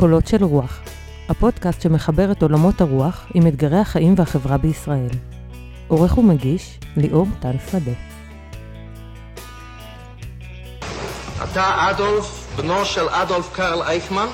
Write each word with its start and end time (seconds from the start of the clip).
קולות 0.00 0.26
של 0.26 0.44
רוח, 0.44 0.80
הפודקאסט 1.28 1.82
שמחבר 1.82 2.32
את 2.32 2.42
עולמות 2.42 2.80
הרוח 2.80 3.26
עם 3.34 3.46
אתגרי 3.46 3.78
החיים 3.78 4.14
והחברה 4.16 4.58
בישראל. 4.58 5.08
עורך 5.88 6.18
ומגיש, 6.18 6.78
ליאור 6.96 7.26
טל 7.40 7.52
שדה. 7.70 7.92
אתה 11.44 11.90
אדולף, 11.90 12.56
בנו 12.56 12.84
של 12.84 13.08
אדולף 13.08 13.52
קרל 13.52 13.82
אייכמן? 13.82 14.26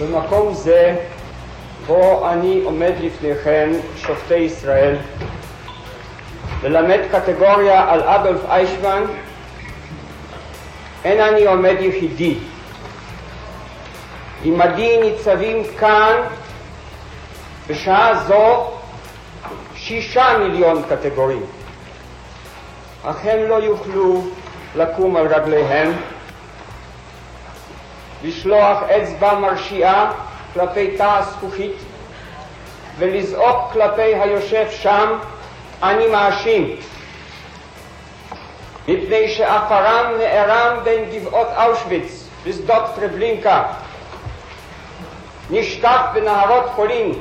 במקום 0.00 0.54
זה, 0.54 0.96
בו 1.86 2.30
אני 2.30 2.60
עומד 2.64 2.92
לפניכם, 3.00 3.70
שופטי 3.96 4.34
ישראל, 4.34 4.96
ללמד 6.62 7.00
קטגוריה 7.12 7.92
על 7.92 8.02
אדולף 8.02 8.44
אייכמן, 8.48 9.02
אין 11.04 11.20
אני 11.20 11.46
עומד 11.46 11.76
יחידי. 11.80 12.34
עמדי 14.44 14.98
ניצבים 15.00 15.62
כאן 15.78 16.20
בשעה 17.66 18.14
זו 18.14 18.70
שישה 19.76 20.38
מיליון 20.38 20.82
קטגורים, 20.88 21.46
אך 23.04 23.16
הם 23.24 23.48
לא 23.48 23.54
יוכלו 23.54 24.24
לקום 24.76 25.16
על 25.16 25.26
רגליהם, 25.26 25.92
לשלוח 28.24 28.82
אצבע 28.82 29.38
מרשיעה 29.38 30.12
כלפי 30.54 30.96
תא 30.96 31.18
הזכוכית 31.18 31.76
ולזעוק 32.98 33.72
כלפי 33.72 34.14
היושב 34.14 34.66
שם, 34.70 35.18
אני 35.82 36.06
מאשים. 36.06 36.76
מפני 38.88 39.28
שעפרם 39.28 40.12
נערם 40.18 40.84
בין 40.84 41.04
גבעות 41.10 41.48
אושוויץ 41.56 42.28
ושדות 42.44 42.84
טרבלינקה, 42.96 43.62
נשטף 45.50 46.00
בנהרות 46.14 46.64
פולין, 46.76 47.12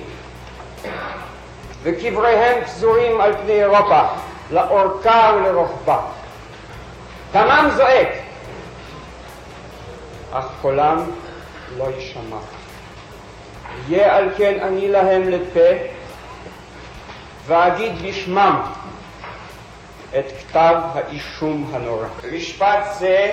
וקבריהם 1.83 2.63
פזורים 2.63 3.21
על 3.21 3.33
פני 3.33 3.63
אירופה, 3.63 4.01
לאורכה 4.51 5.31
ולרוחבה. 5.35 5.99
דמם 7.33 7.69
זועק, 7.75 8.09
אך 10.31 10.45
קולם 10.61 11.03
לא 11.77 11.83
יישמע. 11.97 12.37
יהיה 13.87 14.15
על 14.15 14.29
כן 14.37 14.59
אני 14.61 14.87
להם 14.87 15.29
לפה, 15.29 15.69
ואגיד 17.45 17.91
בשמם 18.05 18.61
את 20.19 20.25
כתב 20.39 20.75
האישום 20.93 21.71
הנורא. 21.75 22.07
במשפט 22.23 22.83
זה 22.99 23.31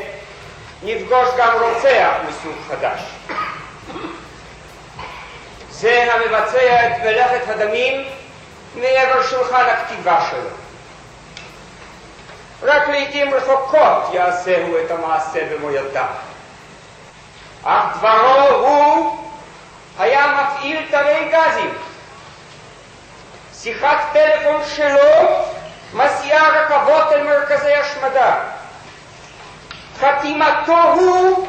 נפגוש 0.82 1.28
גם 1.38 1.52
רוצח 1.60 2.10
מסוג 2.28 2.54
חדש. 2.68 3.00
זה 5.70 6.14
המבצע 6.14 6.86
את 6.86 7.00
מלאכת 7.02 7.48
הדמים 7.48 8.04
מעבר 8.74 9.22
שולחן 9.22 9.64
הכתיבה 9.66 10.26
שלו. 10.30 10.48
רק 12.62 12.88
לעיתים 12.88 13.34
רחוקות 13.34 14.02
יעשהו 14.12 14.76
את 14.84 14.90
המעשה 14.90 15.40
במו 15.50 15.70
ידיו. 15.70 16.04
אך 17.64 17.96
דברו 17.98 18.66
הוא 18.66 19.18
היה 19.98 20.26
מפעיל 20.26 20.86
תווי 20.90 21.32
גזים. 21.32 21.74
שיחת 23.54 23.98
טלפון 24.12 24.62
שלו 24.76 25.49
מסיעה 25.94 26.48
רכבות 26.48 27.12
אל 27.12 27.22
מרכזי 27.22 27.74
השמדה. 27.74 28.34
חתימתו 30.00 30.82
הוא 30.82 31.48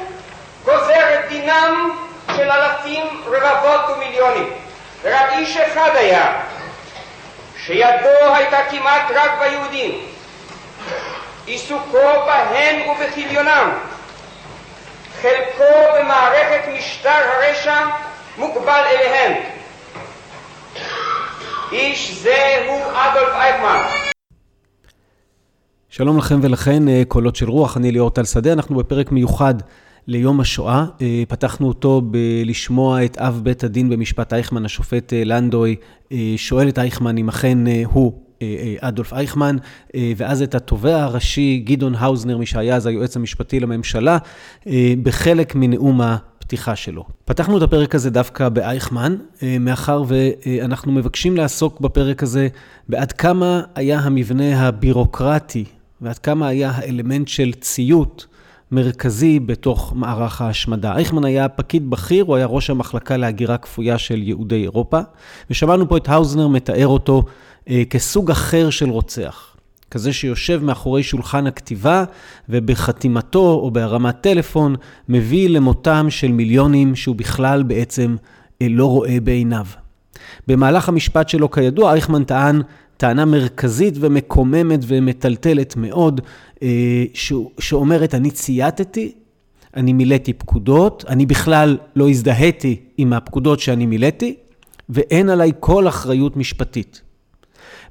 גוזר 0.65 1.19
את 1.19 1.29
דינם 1.29 1.97
של 2.35 2.51
אלפים, 2.51 3.23
רבבות 3.25 3.97
ומיליונים. 3.97 4.53
ורק 5.03 5.31
איש 5.31 5.57
אחד 5.57 5.89
היה, 5.95 6.33
שידו 7.65 8.35
הייתה 8.35 8.57
כמעט 8.69 9.11
רק 9.15 9.31
ביהודים, 9.39 10.05
עיסוקו 11.45 12.25
בהם 12.25 12.89
ובכליונם, 12.89 13.69
חלקו 15.21 15.93
במערכת 15.99 16.61
משטר 16.67 17.09
הרשע 17.09 17.79
מוגבל 18.37 18.83
אליהם. 18.91 19.33
איש 21.71 22.11
זה 22.11 22.63
הוא 22.67 22.91
אדולף 22.95 23.33
אייכמן. 23.33 24.10
שלום 25.93 26.17
לכם 26.17 26.39
ולכן, 26.43 26.87
אה, 26.87 27.03
קולות 27.07 27.35
של 27.35 27.49
רוח, 27.49 27.77
אני 27.77 27.91
ליאור 27.91 28.09
טל 28.09 28.23
שדה, 28.23 28.53
אנחנו 28.53 28.75
בפרק 28.75 29.11
מיוחד 29.11 29.53
ליום 30.07 30.39
השואה. 30.39 30.85
אה, 31.01 31.23
פתחנו 31.27 31.67
אותו 31.67 32.01
בלשמוע 32.05 33.05
את 33.05 33.17
אב 33.17 33.41
בית 33.43 33.63
הדין 33.63 33.89
במשפט 33.89 34.33
אייכמן, 34.33 34.65
השופט 34.65 35.13
אה, 35.13 35.23
לנדוי, 35.25 35.75
שואל 36.37 36.69
את 36.69 36.79
אייכמן 36.79 37.17
אם 37.17 37.29
אכן 37.29 37.57
הוא 37.83 38.13
אדולף 38.79 39.13
אייכמן, 39.13 39.57
ואז 40.17 40.41
את 40.41 40.55
התובע 40.55 41.03
הראשי, 41.03 41.63
גדעון 41.65 41.95
האוזנר, 41.95 42.37
מי 42.37 42.45
שהיה 42.45 42.75
אז 42.75 42.85
היועץ 42.85 43.15
המשפטי 43.15 43.59
לממשלה, 43.59 44.17
בחלק 45.03 45.55
מנאום 45.55 46.01
הפתיחה 46.01 46.75
שלו. 46.75 47.05
פתחנו 47.25 47.57
את 47.57 47.63
הפרק 47.63 47.95
הזה 47.95 48.09
דווקא 48.09 48.49
באייכמן, 48.49 49.15
מאחר 49.59 50.03
ואנחנו 50.07 50.91
מבקשים 50.91 51.37
לעסוק 51.37 51.79
בפרק 51.79 52.23
הזה 52.23 52.47
בעד 52.89 53.11
כמה 53.11 53.61
היה 53.75 53.99
המבנה 53.99 54.67
הבירוקרטי 54.67 55.65
ועד 56.01 56.17
כמה 56.17 56.47
היה 56.47 56.71
האלמנט 56.75 57.27
של 57.27 57.51
ציות 57.53 58.25
מרכזי 58.71 59.39
בתוך 59.39 59.93
מערך 59.95 60.41
ההשמדה. 60.41 60.95
אייכמן 60.95 61.25
היה 61.25 61.49
פקיד 61.49 61.89
בכיר, 61.89 62.23
הוא 62.23 62.35
היה 62.35 62.45
ראש 62.45 62.69
המחלקה 62.69 63.17
להגירה 63.17 63.57
כפויה 63.57 63.97
של 63.97 64.23
יהודי 64.23 64.61
אירופה, 64.61 64.99
ושמענו 65.49 65.89
פה 65.89 65.97
את 65.97 66.09
האוזנר 66.09 66.47
מתאר 66.47 66.87
אותו 66.87 67.23
אה, 67.69 67.83
כסוג 67.89 68.31
אחר 68.31 68.69
של 68.69 68.89
רוצח. 68.89 69.55
כזה 69.91 70.13
שיושב 70.13 70.63
מאחורי 70.63 71.03
שולחן 71.03 71.47
הכתיבה 71.47 72.03
ובחתימתו 72.49 73.59
או 73.63 73.71
בהרמת 73.71 74.21
טלפון 74.21 74.75
מביא 75.09 75.49
למותם 75.49 76.07
של 76.09 76.31
מיליונים 76.31 76.95
שהוא 76.95 77.15
בכלל 77.15 77.63
בעצם 77.63 78.15
אה, 78.61 78.67
לא 78.69 78.85
רואה 78.85 79.17
בעיניו. 79.23 79.65
במהלך 80.47 80.89
המשפט 80.89 81.29
שלו, 81.29 81.51
כידוע, 81.51 81.93
אייכמן 81.93 82.23
טען 82.23 82.61
טענה 83.01 83.25
מרכזית 83.25 83.93
ומקוממת 83.99 84.79
ומטלטלת 84.87 85.75
מאוד, 85.75 86.21
אה, 86.63 87.03
שאומרת, 87.59 88.15
אני 88.15 88.31
צייתתי, 88.31 89.11
אני 89.75 89.93
מילאתי 89.93 90.33
פקודות, 90.33 91.05
אני 91.07 91.25
בכלל 91.25 91.77
לא 91.95 92.09
הזדהיתי 92.09 92.79
עם 92.97 93.13
הפקודות 93.13 93.59
שאני 93.59 93.85
מילאתי, 93.85 94.35
ואין 94.89 95.29
עליי 95.29 95.51
כל 95.59 95.87
אחריות 95.87 96.37
משפטית. 96.37 97.01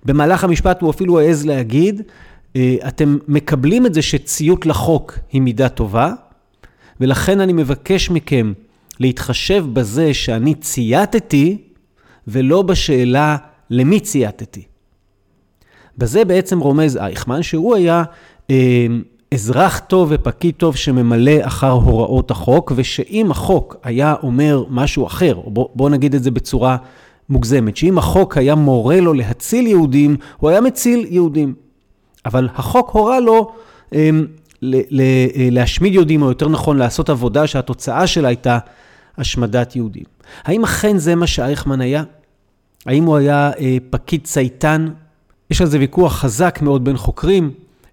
במהלך 0.04 0.44
המשפט 0.44 0.82
הוא 0.82 0.90
אפילו 0.90 1.20
העז 1.20 1.46
להגיד, 1.46 2.02
אה, 2.56 2.76
אתם 2.88 3.18
מקבלים 3.28 3.86
את 3.86 3.94
זה 3.94 4.02
שציות 4.02 4.66
לחוק 4.66 5.18
היא 5.32 5.40
מידה 5.42 5.68
טובה, 5.68 6.12
ולכן 7.00 7.40
אני 7.40 7.52
מבקש 7.52 8.10
מכם 8.10 8.52
להתחשב 9.00 9.64
בזה 9.72 10.14
שאני 10.14 10.54
צייתתי, 10.54 11.58
ולא 12.28 12.62
בשאלה 12.62 13.36
למי 13.70 14.00
צייתתי. 14.00 14.69
בזה 16.00 16.24
בעצם 16.24 16.60
רומז 16.60 16.96
אייכמן, 16.96 17.42
שהוא 17.42 17.74
היה 17.74 18.04
אה, 18.50 18.86
אזרח 19.34 19.78
טוב 19.78 20.08
ופקיד 20.12 20.54
טוב 20.54 20.76
שממלא 20.76 21.32
אחר 21.40 21.70
הוראות 21.70 22.30
החוק, 22.30 22.72
ושאם 22.76 23.30
החוק 23.30 23.76
היה 23.82 24.14
אומר 24.22 24.64
משהו 24.70 25.06
אחר, 25.06 25.34
או 25.34 25.68
בוא, 25.74 25.90
נגיד 25.90 26.14
את 26.14 26.22
זה 26.22 26.30
בצורה 26.30 26.76
מוגזמת, 27.28 27.76
שאם 27.76 27.98
החוק 27.98 28.36
היה 28.36 28.54
מורה 28.54 29.00
לו 29.00 29.12
להציל 29.14 29.66
יהודים, 29.66 30.16
הוא 30.36 30.50
היה 30.50 30.60
מציל 30.60 31.06
יהודים. 31.08 31.54
אבל 32.26 32.48
החוק 32.54 32.90
הורה 32.90 33.20
לו 33.20 33.52
אה, 33.94 34.10
ל- 34.62 35.00
ל- 35.00 35.50
להשמיד 35.50 35.94
יהודים, 35.94 36.22
או 36.22 36.28
יותר 36.28 36.48
נכון 36.48 36.76
לעשות 36.76 37.10
עבודה 37.10 37.46
שהתוצאה 37.46 38.06
שלה 38.06 38.28
הייתה 38.28 38.58
השמדת 39.18 39.76
יהודים. 39.76 40.04
האם 40.44 40.64
אכן 40.64 40.98
זה 40.98 41.14
מה 41.14 41.26
שאייכמן 41.26 41.80
היה? 41.80 42.02
האם 42.86 43.04
הוא 43.04 43.16
היה 43.16 43.50
אה, 43.58 43.76
פקיד 43.90 44.20
צייתן 44.24 44.88
יש 45.50 45.60
על 45.60 45.66
זה 45.66 45.78
ויכוח 45.78 46.12
חזק 46.12 46.58
מאוד 46.62 46.84
בין 46.84 46.96
חוקרים. 46.96 47.50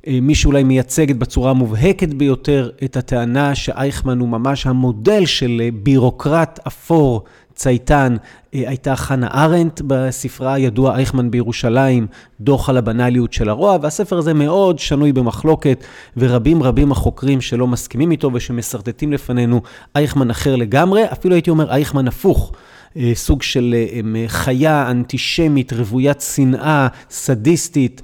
אה, 0.08 0.20
מי 0.22 0.36
שאולי 0.36 0.64
מייצגת 0.64 1.16
בצורה 1.16 1.52
המובהקת 1.52 2.10
ביותר 2.10 2.70
את 2.84 2.98
הטענה 2.98 3.56
שאייכמן 3.56 4.20
הוא 4.20 4.30
ממש 4.30 4.66
המודל 4.68 5.26
של 5.26 5.62
אה, 5.64 5.70
בירוקרט 5.84 6.60
אפור, 6.68 7.24
צייתן, 7.58 8.16
אה, 8.54 8.64
הייתה 8.68 8.96
חנה 8.96 9.28
ארנדט 9.34 9.82
בספרה 9.88 10.54
הידוע 10.54 10.96
אייכמן 10.96 11.32
בירושלים, 11.32 12.08
דוח 12.42 12.70
על 12.70 12.78
הבנאליות 12.78 13.34
של 13.34 13.50
הרוע, 13.50 13.78
והספר 13.82 14.18
הזה 14.18 14.34
מאוד 14.34 14.80
שנוי 14.80 15.14
במחלוקת, 15.14 15.84
ורבים 16.18 16.64
רבים 16.64 16.92
החוקרים 16.92 17.42
שלא 17.42 17.68
מסכימים 17.68 18.12
איתו 18.12 18.32
ושמשרטטים 18.34 19.14
לפנינו 19.14 19.62
אייכמן 19.96 20.30
אחר 20.30 20.56
לגמרי, 20.56 21.04
אפילו 21.12 21.36
הייתי 21.36 21.50
אומר 21.50 21.72
אייכמן 21.72 22.08
הפוך. 22.08 22.52
אה, 22.98 23.12
סוג 23.16 23.42
של 23.42 23.76
אה, 23.76 24.28
חיה 24.28 24.92
אנטישמית, 24.92 25.74
רוויית 25.74 26.22
שנאה, 26.22 26.88
סדיסטית, 27.10 28.02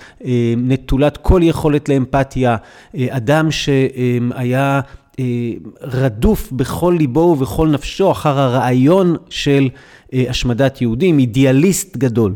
נטולת 0.58 1.18
כל 1.18 1.42
יכולת 1.44 1.90
לאמפתיה, 1.90 2.56
אדם 3.10 3.52
שהיה 3.52 4.82
רדוף 5.82 6.52
בכל 6.52 6.96
ליבו 6.98 7.20
ובכל 7.20 7.68
נפשו 7.68 8.12
אחר 8.12 8.40
הרעיון 8.40 9.16
של 9.30 9.70
השמדת 10.14 10.82
יהודים, 10.82 11.20
אידיאליסט 11.20 11.98
גדול. 11.98 12.36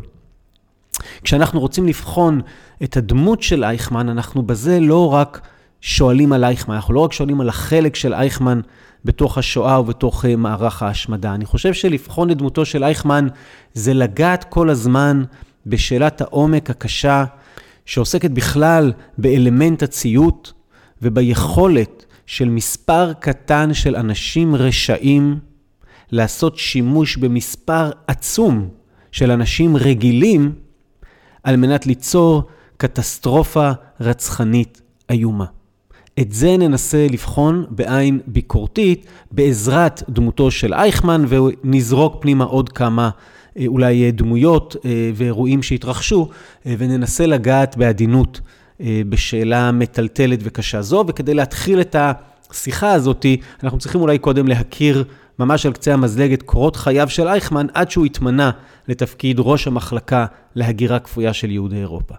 כשאנחנו 1.24 1.60
רוצים 1.60 1.88
לבחון 1.88 2.42
את 2.84 2.98
הדמות 2.98 3.42
של 3.42 3.64
אייכמן, 3.64 4.10
אנחנו 4.10 4.44
בזה 4.44 4.80
לא 4.80 5.14
רק 5.14 5.42
שואלים 5.82 6.34
על 6.34 6.44
אייכמן, 6.44 6.76
אנחנו 6.76 6.94
לא 6.94 7.00
רק 7.00 7.14
שואלים 7.14 7.42
על 7.42 7.50
החלק 7.50 7.96
של 7.96 8.14
אייכמן 8.14 8.62
בתוך 9.06 9.38
השואה 9.38 9.80
ובתוך 9.80 10.26
uh, 10.26 10.28
מערך 10.38 10.84
ההשמדה. 10.84 11.36
אני 11.36 11.46
חושב 11.46 11.74
שלבחון 11.74 12.32
את 12.32 12.38
דמותו 12.38 12.66
של 12.66 12.84
אייכמן 12.84 13.28
זה 13.74 13.94
לגעת 13.94 14.44
כל 14.44 14.70
הזמן 14.70 15.24
בשאלת 15.66 16.22
העומק 16.22 16.70
הקשה, 16.70 17.26
שעוסקת 17.86 18.32
בכלל 18.32 18.94
באלמנט 19.18 19.84
הציות 19.84 20.54
וביכולת 21.02 22.06
של 22.28 22.50
מספר 22.50 23.14
קטן 23.14 23.74
של 23.74 23.96
אנשים 23.96 24.56
רשעים 24.56 25.40
לעשות 26.12 26.58
שימוש 26.58 27.18
במספר 27.18 27.92
עצום 28.08 28.70
של 29.12 29.32
אנשים 29.32 29.78
רגילים 29.78 30.56
על 31.44 31.56
מנת 31.56 31.86
ליצור 31.86 32.44
קטסטרופה 32.78 33.72
רצחנית 34.02 34.82
איומה. 35.10 35.46
את 36.20 36.32
זה 36.32 36.58
ננסה 36.58 37.08
לבחון 37.12 37.66
בעין 37.70 38.20
ביקורתית 38.28 39.06
בעזרת 39.32 40.04
דמותו 40.10 40.52
של 40.52 40.74
אייכמן 40.74 41.26
ונזרוק 41.28 42.22
פנימה 42.22 42.44
עוד 42.44 42.70
כמה 42.70 43.10
אה, 43.58 43.64
אולי 43.68 44.12
דמויות 44.12 44.76
אה, 44.86 45.12
ואירועים 45.16 45.64
שהתרחשו 45.64 46.30
אה, 46.66 46.76
וננסה 46.78 47.26
לגעת 47.26 47.78
בעדינות 47.78 48.42
בשאלה 48.82 49.72
מטלטלת 49.72 50.40
וקשה 50.44 50.82
זו 50.82 51.04
וכדי 51.08 51.34
להתחיל 51.34 51.82
את 51.82 51.96
השיחה 52.52 52.92
הזאת 52.92 53.26
אנחנו 53.64 53.78
צריכים 53.78 54.02
אולי 54.02 54.18
קודם 54.18 54.48
להכיר 54.48 55.04
ממש 55.40 55.66
על 55.66 55.74
קצה 55.74 55.94
המזלג 55.94 56.34
את 56.34 56.44
קורות 56.44 56.76
חייו 56.76 57.10
של 57.10 57.28
אייכמן 57.28 57.68
עד 57.74 57.92
שהוא 57.92 58.06
התמנה 58.06 58.52
לתפקיד 58.88 59.38
ראש 59.40 59.68
המחלקה 59.68 60.26
להגירה 60.56 61.00
כפויה 61.00 61.34
של 61.34 61.52
יהודי 61.52 61.78
אירופה. 61.78 62.16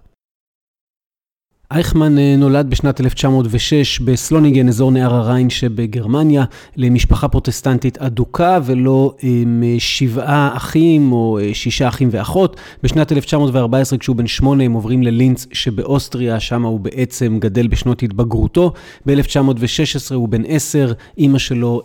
אייכמן 1.73 2.17
אה, 2.17 2.35
נולד 2.37 2.69
בשנת 2.69 3.01
1906 3.01 3.99
בסלוניגן, 3.99 4.67
אזור 4.67 4.91
נהר 4.91 5.15
הריין 5.15 5.49
שבגרמניה, 5.49 6.43
למשפחה 6.75 7.27
פרוטסטנטית 7.27 7.97
אדוקה 7.97 8.59
ולא 8.65 9.15
עם 9.21 9.63
אה, 9.65 9.75
שבעה 9.79 10.57
אחים 10.57 11.11
או 11.11 11.39
אה, 11.41 11.53
שישה 11.53 11.87
אחים 11.87 12.09
ואחות. 12.11 12.59
בשנת 12.83 13.11
1914, 13.11 13.99
כשהוא 13.99 14.15
בן 14.15 14.27
שמונה, 14.27 14.63
הם 14.63 14.73
עוברים 14.73 15.03
ללינץ 15.03 15.47
שבאוסטריה, 15.51 16.39
שם 16.39 16.65
הוא 16.65 16.79
בעצם 16.79 17.37
גדל 17.39 17.67
בשנות 17.67 18.03
התבגרותו. 18.03 18.73
ב-1916 19.05 20.15
הוא 20.15 20.29
בן 20.29 20.43
עשר, 20.47 20.93
אימא 21.17 21.39
שלו 21.39 21.81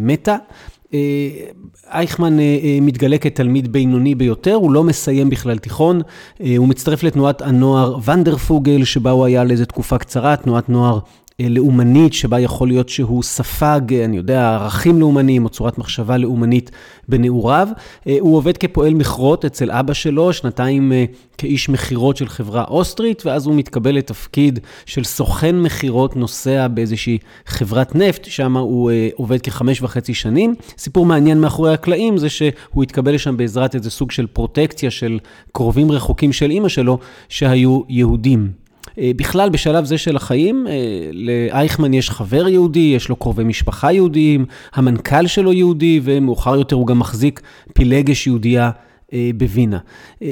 מתה. 0.00 0.36
אה, 0.94 0.98
אייכמן 1.92 2.38
אה, 2.38 2.58
אה, 2.62 2.78
מתגלה 2.82 3.18
כתלמיד 3.18 3.72
בינוני 3.72 4.14
ביותר, 4.14 4.54
הוא 4.54 4.72
לא 4.72 4.84
מסיים 4.84 5.30
בכלל 5.30 5.58
תיכון, 5.58 6.00
הוא 6.56 6.68
מצטרף 6.68 7.02
לתנועת 7.02 7.42
הנוער 7.42 7.98
ונדרפוגל, 8.04 8.84
שבה 8.84 9.10
הוא 9.10 9.24
היה 9.24 9.44
לאיזו 9.44 9.64
תקופה 9.64 9.98
קצרה, 9.98 10.36
תנועת 10.36 10.68
נוער 10.68 10.98
לאומנית, 11.42 12.12
שבה 12.12 12.40
יכול 12.40 12.68
להיות 12.68 12.88
שהוא 12.88 13.22
ספג, 13.22 13.80
אני 14.04 14.16
יודע, 14.16 14.54
ערכים 14.54 15.00
לאומניים 15.00 15.44
או 15.44 15.48
צורת 15.48 15.78
מחשבה 15.78 16.16
לאומנית 16.16 16.70
בנעוריו. 17.08 17.68
הוא 18.20 18.36
עובד 18.36 18.56
כפועל 18.56 18.94
מכרות 18.94 19.44
אצל 19.44 19.70
אבא 19.70 19.92
שלו, 19.92 20.32
שנתיים 20.32 20.92
כאיש 21.38 21.68
מכירות 21.68 22.16
של 22.16 22.28
חברה 22.28 22.64
אוסטרית, 22.68 23.26
ואז 23.26 23.46
הוא 23.46 23.54
מתקבל 23.54 23.94
לתפקיד 23.94 24.58
של 24.86 25.04
סוכן 25.04 25.58
מכירות 25.58 26.16
נוסע 26.16 26.68
באיזושהי 26.68 27.18
חברת 27.46 27.94
נפט, 27.94 28.24
שם 28.24 28.56
הוא 28.56 28.90
עובד 29.14 29.40
כחמש 29.40 29.82
וחצי 29.82 30.14
שנים. 30.14 30.54
סיפור 30.78 31.06
מעניין 31.06 31.40
מאחורי 31.40 31.72
הקלעים 31.72 32.18
זה 32.18 32.28
שהוא 32.28 32.82
התקבל 32.82 33.14
לשם 33.14 33.36
בעזרת 33.36 33.74
איזה 33.74 33.90
סוג 33.90 34.10
של 34.10 34.26
פרוטקציה 34.26 34.90
של 34.90 35.18
קרובים 35.52 35.92
רחוקים 35.92 36.32
של 36.32 36.50
אימא 36.50 36.68
שלו, 36.68 36.98
שהיו 37.28 37.80
יהודים. 37.88 38.65
אה, 38.98 39.10
בכלל, 39.16 39.50
בשלב 39.50 39.84
זה 39.84 39.98
של 39.98 40.16
החיים, 40.16 40.66
אה, 40.68 40.72
לאייכמן 41.12 41.94
יש 41.94 42.10
חבר 42.10 42.48
יהודי, 42.48 42.92
יש 42.96 43.08
לו 43.08 43.16
קרובי 43.16 43.44
משפחה 43.44 43.92
יהודיים, 43.92 44.44
המנכ"ל 44.74 45.26
שלו 45.26 45.52
יהודי, 45.52 46.00
ומאוחר 46.02 46.56
יותר 46.56 46.76
הוא 46.76 46.86
גם 46.86 46.98
מחזיק 46.98 47.40
פילגש 47.74 48.26
יהודייה 48.26 48.70
בווינה. 49.36 49.78
אה, 50.22 50.28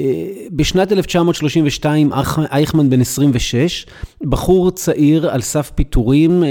בשנת 0.51 0.91
1932, 0.91 2.09
אייכמן 2.51 2.89
בן 2.89 3.01
26, 3.01 3.85
בחור 4.21 4.71
צעיר 4.71 5.29
על 5.29 5.41
סף 5.41 5.71
פיטורים, 5.75 6.43
אה, 6.43 6.49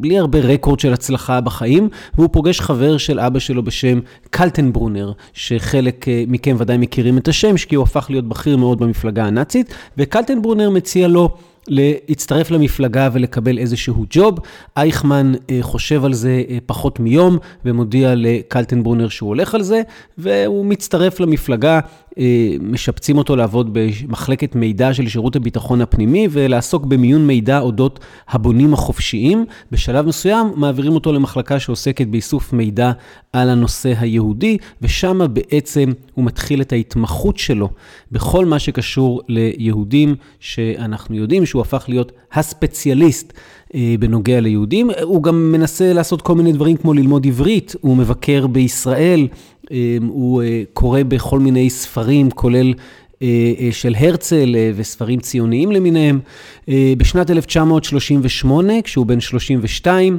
בלי 0.00 0.18
הרבה 0.18 0.38
רקורד 0.38 0.80
של 0.80 0.92
הצלחה 0.92 1.40
בחיים, 1.40 1.88
והוא 2.14 2.28
פוגש 2.32 2.60
חבר 2.60 2.98
של 2.98 3.20
אבא 3.20 3.38
שלו 3.38 3.62
בשם 3.62 4.00
קלטנברונר, 4.30 5.12
שחלק 5.32 6.06
מכם 6.28 6.56
ודאי 6.58 6.76
מכירים 6.76 7.18
את 7.18 7.28
השם, 7.28 7.56
כי 7.68 7.74
הוא 7.74 7.82
הפך 7.82 8.06
להיות 8.10 8.28
בכיר 8.28 8.56
מאוד 8.56 8.78
במפלגה 8.78 9.24
הנאצית, 9.24 9.74
וקלטנברונר 9.98 10.70
מציע 10.70 11.08
לו 11.08 11.36
להצטרף 11.68 12.50
למפלגה 12.50 13.08
ולקבל 13.12 13.58
איזשהו 13.58 14.04
ג'וב. 14.10 14.38
אייכמן 14.76 15.32
אה, 15.50 15.58
חושב 15.62 16.04
על 16.04 16.12
זה 16.14 16.42
אה, 16.48 16.58
פחות 16.66 17.00
מיום 17.00 17.38
ומודיע 17.64 18.14
לקלטנברונר 18.16 19.08
שהוא 19.08 19.28
הולך 19.28 19.54
על 19.54 19.62
זה, 19.62 19.82
והוא 20.18 20.66
מצטרף 20.66 21.20
למפלגה. 21.20 21.80
אה, 22.18 22.56
משפצים 22.60 23.18
אותו 23.18 23.36
לעבוד 23.36 23.70
במחלקת 23.72 24.54
מידע 24.54 24.94
של 24.94 25.08
שירות 25.08 25.36
הביטחון 25.36 25.80
הפנימי 25.80 26.28
ולעסוק 26.30 26.84
במיון 26.84 27.26
מידע 27.26 27.58
אודות 27.58 28.00
הבונים 28.28 28.74
החופשיים. 28.74 29.44
בשלב 29.72 30.06
מסוים 30.06 30.52
מעבירים 30.56 30.92
אותו 30.92 31.12
למחלקה 31.12 31.60
שעוסקת 31.60 32.06
באיסוף 32.06 32.52
מידע 32.52 32.92
על 33.32 33.50
הנושא 33.50 33.92
היהודי, 33.98 34.58
ושם 34.82 35.20
בעצם 35.32 35.92
הוא 36.14 36.24
מתחיל 36.24 36.60
את 36.60 36.72
ההתמחות 36.72 37.38
שלו 37.38 37.68
בכל 38.12 38.44
מה 38.44 38.58
שקשור 38.58 39.22
ליהודים, 39.28 40.14
שאנחנו 40.40 41.16
יודעים 41.16 41.46
שהוא 41.56 41.62
הפך 41.62 41.84
להיות 41.88 42.12
הספציאליסט. 42.32 43.32
אה, 43.74 43.94
בנוגע 44.00 44.40
ליהודים. 44.40 44.90
הוא 45.02 45.22
גם 45.22 45.52
מנסה 45.52 45.92
לעשות 45.92 46.22
כל 46.22 46.34
מיני 46.34 46.52
דברים 46.52 46.76
כמו 46.76 46.94
ללמוד 46.94 47.26
עברית, 47.26 47.74
הוא 47.80 47.96
מבקר 47.96 48.46
בישראל, 48.46 49.28
אה, 49.72 49.96
הוא 50.08 50.42
אה, 50.42 50.62
קורא 50.72 51.02
בכל 51.02 51.38
מיני 51.38 51.70
ספרים, 51.70 52.30
כולל 52.30 52.74
של 53.70 53.94
הרצל 53.98 54.54
וספרים 54.74 55.20
ציוניים 55.20 55.72
למיניהם. 55.72 56.20
בשנת 56.98 57.30
1938, 57.30 58.82
כשהוא 58.82 59.06
בן 59.06 59.20
32, 59.20 60.18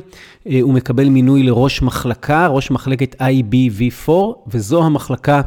הוא 0.62 0.74
מקבל 0.74 1.10
מינוי 1.10 1.44
לראש 1.44 1.82
מחלקה, 1.82 2.48
ראש 2.48 2.72
מחלקת 2.72 3.16
IBV4, 3.22 4.12
וזו 4.48 4.84
המחלקה 4.84 5.42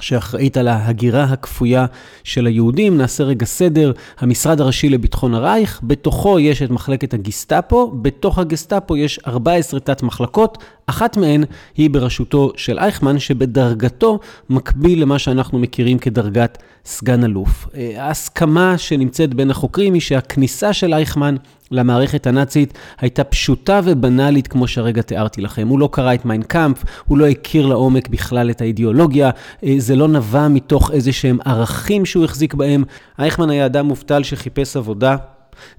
שאחראית 0.00 0.56
על 0.56 0.68
ההגירה 0.68 1.24
הכפויה 1.24 1.86
של 2.24 2.46
היהודים. 2.46 2.98
נעשה 2.98 3.24
רגע 3.24 3.46
סדר, 3.46 3.92
המשרד 4.18 4.60
הראשי 4.60 4.88
לביטחון 4.88 5.34
הרייך, 5.34 5.80
בתוכו 5.82 6.38
יש 6.38 6.62
את 6.62 6.70
מחלקת 6.70 7.14
הגסטאפו, 7.14 7.90
בתוך 8.02 8.38
הגסטאפו 8.38 8.96
יש 8.96 9.18
14 9.26 9.80
תת 9.80 10.02
מחלקות, 10.02 10.58
אחת 10.86 11.16
מהן 11.16 11.44
היא 11.76 11.90
בראשותו 11.90 12.52
של 12.56 12.78
אייכמן, 12.78 13.18
שבדרגתו 13.18 14.18
מקביל 14.50 15.02
למה 15.02 15.18
שאנחנו 15.18 15.58
מכירים 15.58 15.98
כדרגת 15.98 16.62
סגן 16.84 17.24
אלוף. 17.24 17.68
אה, 17.74 18.04
ההסכמה 18.04 18.78
שנמצאת 18.78 19.34
בין 19.34 19.50
החוקרים 19.50 19.94
היא 19.94 20.02
שהכניסה 20.02 20.72
של 20.72 20.94
אייכמן 20.94 21.36
למערכת 21.70 22.26
הנאצית 22.26 22.78
הייתה 23.00 23.24
פשוטה 23.24 23.80
ובנאלית, 23.84 24.48
כמו 24.48 24.68
שהרגע 24.68 25.02
תיארתי 25.02 25.40
לכם. 25.40 25.68
הוא 25.68 25.78
לא 25.78 25.88
קרא 25.92 26.14
את 26.14 26.24
מיינקאמפ, 26.24 26.84
הוא 27.06 27.18
לא 27.18 27.26
הכיר 27.26 27.66
לעומק 27.66 28.08
בכלל 28.08 28.50
את 28.50 28.60
האידיאולוגיה, 28.60 29.30
אה, 29.64 29.74
זה 29.78 29.96
לא 29.96 30.08
נבע 30.08 30.48
מתוך 30.48 30.90
איזה 30.90 31.12
שהם 31.12 31.38
ערכים 31.44 32.04
שהוא 32.04 32.24
החזיק 32.24 32.54
בהם. 32.54 32.84
אייכמן 33.18 33.50
היה 33.50 33.66
אדם 33.66 33.86
מובטל 33.86 34.22
שחיפש 34.22 34.76
עבודה. 34.76 35.16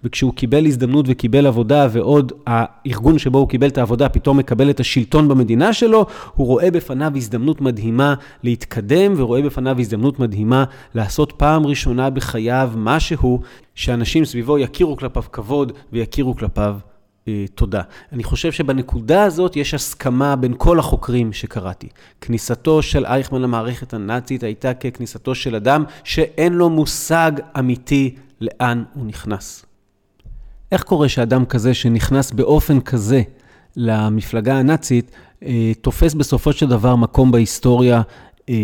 וכשהוא 0.03 0.34
קיבל 0.34 0.65
הזדמנות 0.65 1.05
וקיבל 1.07 1.48
עבודה, 1.48 1.88
ועוד 1.91 2.31
הארגון 2.48 3.19
שבו 3.19 3.38
הוא 3.38 3.50
קיבל 3.50 3.67
את 3.67 3.77
העבודה 3.77 4.10
פתאום 4.10 4.38
מקבל 4.38 4.69
את 4.69 4.79
השלטון 4.79 5.27
במדינה 5.27 5.74
שלו, 5.74 6.05
הוא 6.36 6.48
רואה 6.48 6.72
בפניו 6.72 7.12
הזדמנות 7.15 7.62
מדהימה 7.62 8.13
להתקדם, 8.43 9.13
ורואה 9.17 9.41
בפניו 9.41 9.79
הזדמנות 9.79 10.19
מדהימה 10.19 10.63
לעשות 10.96 11.31
פעם 11.31 11.65
ראשונה 11.65 12.10
בחייו 12.10 12.72
משהו 12.75 13.41
שאנשים 13.75 14.25
סביבו 14.25 14.60
יכירו 14.60 14.98
כלפיו 14.98 15.24
כבוד 15.31 15.72
ויכירו 15.93 16.36
כלפיו 16.36 16.77
אה, 17.27 17.46
תודה. 17.55 17.81
אני 18.13 18.24
חושב 18.24 18.51
שבנקודה 18.51 19.24
הזאת 19.24 19.55
יש 19.55 19.74
הסכמה 19.74 20.36
בין 20.36 20.53
כל 20.57 20.79
החוקרים 20.79 21.34
שקראתי. 21.34 21.88
כניסתו 22.22 22.81
של 22.81 23.05
אייכמן 23.05 23.41
למערכת 23.41 23.93
הנאצית 23.93 24.43
הייתה 24.43 24.74
ככניסתו 24.74 25.36
של 25.36 25.55
אדם 25.55 25.84
שאין 26.03 26.53
לו 26.53 26.69
מושג 26.69 27.31
אמיתי 27.60 28.15
לאן 28.41 28.84
הוא 28.93 29.05
נכנס. 29.05 29.66
איך 30.71 30.83
קורה 30.83 31.09
שאדם 31.09 31.45
כזה 31.45 31.74
שנכנס 31.74 32.31
באופן 32.31 32.79
כזה 32.79 33.21
למפלגה 33.75 34.59
הנאצית, 34.59 35.12
אה, 35.43 35.71
תופס 35.81 36.13
בסופו 36.13 36.53
של 36.53 36.67
דבר 36.67 36.95
מקום 36.95 37.31
בהיסטוריה 37.31 38.01
אה, 38.50 38.55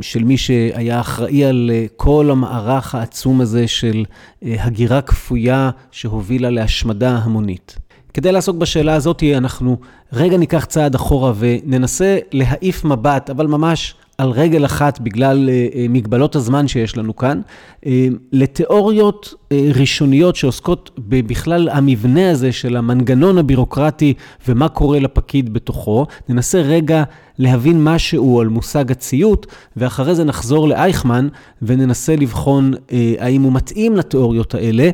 של 0.00 0.24
מי 0.24 0.36
שהיה 0.36 1.00
אחראי 1.00 1.44
על 1.44 1.70
אה, 1.72 1.86
כל 1.96 2.28
המערך 2.30 2.94
העצום 2.94 3.40
הזה 3.40 3.68
של 3.68 4.04
הגירה 4.42 5.02
כפויה 5.02 5.70
שהובילה 5.90 6.50
להשמדה 6.50 7.16
המונית. 7.16 7.76
כדי 8.14 8.32
לעסוק 8.32 8.56
בשאלה 8.56 8.94
הזאת, 8.94 9.22
אנחנו 9.36 9.76
רגע 10.12 10.36
ניקח 10.36 10.64
צעד 10.64 10.94
אחורה 10.94 11.32
וננסה 11.38 12.18
להעיף 12.32 12.84
מבט, 12.84 13.30
אבל 13.30 13.46
ממש 13.46 13.94
על 14.20 14.30
רגל 14.30 14.64
אחת 14.64 15.00
בגלל 15.00 15.48
אה, 15.48 15.66
אה, 15.74 15.86
מגבלות 15.88 16.36
הזמן 16.36 16.68
שיש 16.68 16.96
לנו 16.96 17.16
כאן, 17.16 17.40
אה, 17.86 18.08
לתיאוריות 18.32 19.34
ראשוניות 19.74 20.36
שעוסקות 20.36 20.90
בכלל 21.08 21.68
המבנה 21.68 22.30
הזה 22.30 22.52
של 22.52 22.76
המנגנון 22.76 23.38
הבירוקרטי 23.38 24.14
ומה 24.48 24.68
קורה 24.68 24.98
לפקיד 24.98 25.52
בתוכו. 25.52 26.06
ננסה 26.28 26.60
רגע 26.60 27.02
להבין 27.38 27.84
משהו 27.84 28.40
על 28.40 28.48
מושג 28.48 28.90
הציות, 28.90 29.46
ואחרי 29.76 30.14
זה 30.14 30.24
נחזור 30.24 30.68
לאייכמן 30.68 31.28
וננסה 31.62 32.16
לבחון 32.16 32.72
האם 33.18 33.42
הוא 33.42 33.52
מתאים 33.52 33.96
לתיאוריות 33.96 34.54
האלה, 34.54 34.90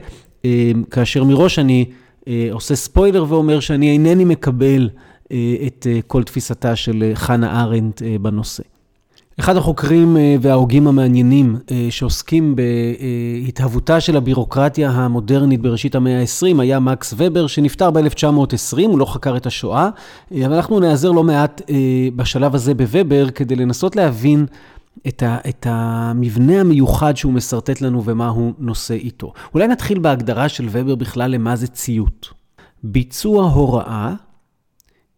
כאשר 0.91 1.25
מראש 1.25 1.59
אני 1.59 1.85
עושה 2.51 2.77
ספוילר 2.77 3.25
ואומר 3.29 3.61
שאני 3.61 3.93
אינני 3.93 4.25
מקבל 4.25 4.89
את 5.67 5.87
כל 6.07 6.23
תפיסתה 6.23 6.77
של 6.77 7.11
חנה 7.15 7.63
ארנדט 7.63 8.03
בנושא. 8.21 8.76
אחד 9.41 9.57
החוקרים 9.57 10.17
אה, 10.17 10.37
וההוגים 10.41 10.87
המעניינים 10.87 11.57
אה, 11.71 11.87
שעוסקים 11.91 12.57
בהתהוותה 12.57 14.01
של 14.01 14.17
הבירוקרטיה 14.17 14.91
המודרנית 14.91 15.61
בראשית 15.61 15.95
המאה 15.95 16.21
ה-20 16.21 16.61
היה 16.61 16.81
מקס 16.81 17.15
ובר, 17.17 17.47
שנפטר 17.47 17.91
ב-1920, 17.91 18.83
הוא 18.87 18.99
לא 18.99 19.05
חקר 19.05 19.37
את 19.37 19.47
השואה, 19.47 19.89
אה, 20.35 20.47
אבל 20.47 20.55
אנחנו 20.55 20.81
נעזר 20.81 21.11
לא 21.11 21.25
מעט 21.25 21.63
בשלב 22.17 22.55
הזה 22.55 22.75
בוובר 22.75 23.31
כדי 23.31 23.57
לנסות 23.57 23.97
להבין 23.97 24.47
את, 25.09 25.23
ה, 25.23 25.39
את 25.49 25.67
המבנה 25.71 26.61
המיוחד 26.61 27.17
שהוא 27.17 27.33
משרטט 27.33 27.81
לנו 27.81 28.05
ומה 28.05 28.29
הוא 28.29 28.53
נושא 28.59 28.95
איתו. 28.95 29.33
אולי 29.55 29.69
נתחיל 29.69 29.99
בהגדרה 29.99 30.49
של 30.49 30.69
ובר 30.71 30.95
בכלל 30.95 31.31
למה 31.31 31.57
זה 31.57 31.67
ציות. 31.67 32.29
ביצוע 32.83 33.45
הוראה 33.45 34.15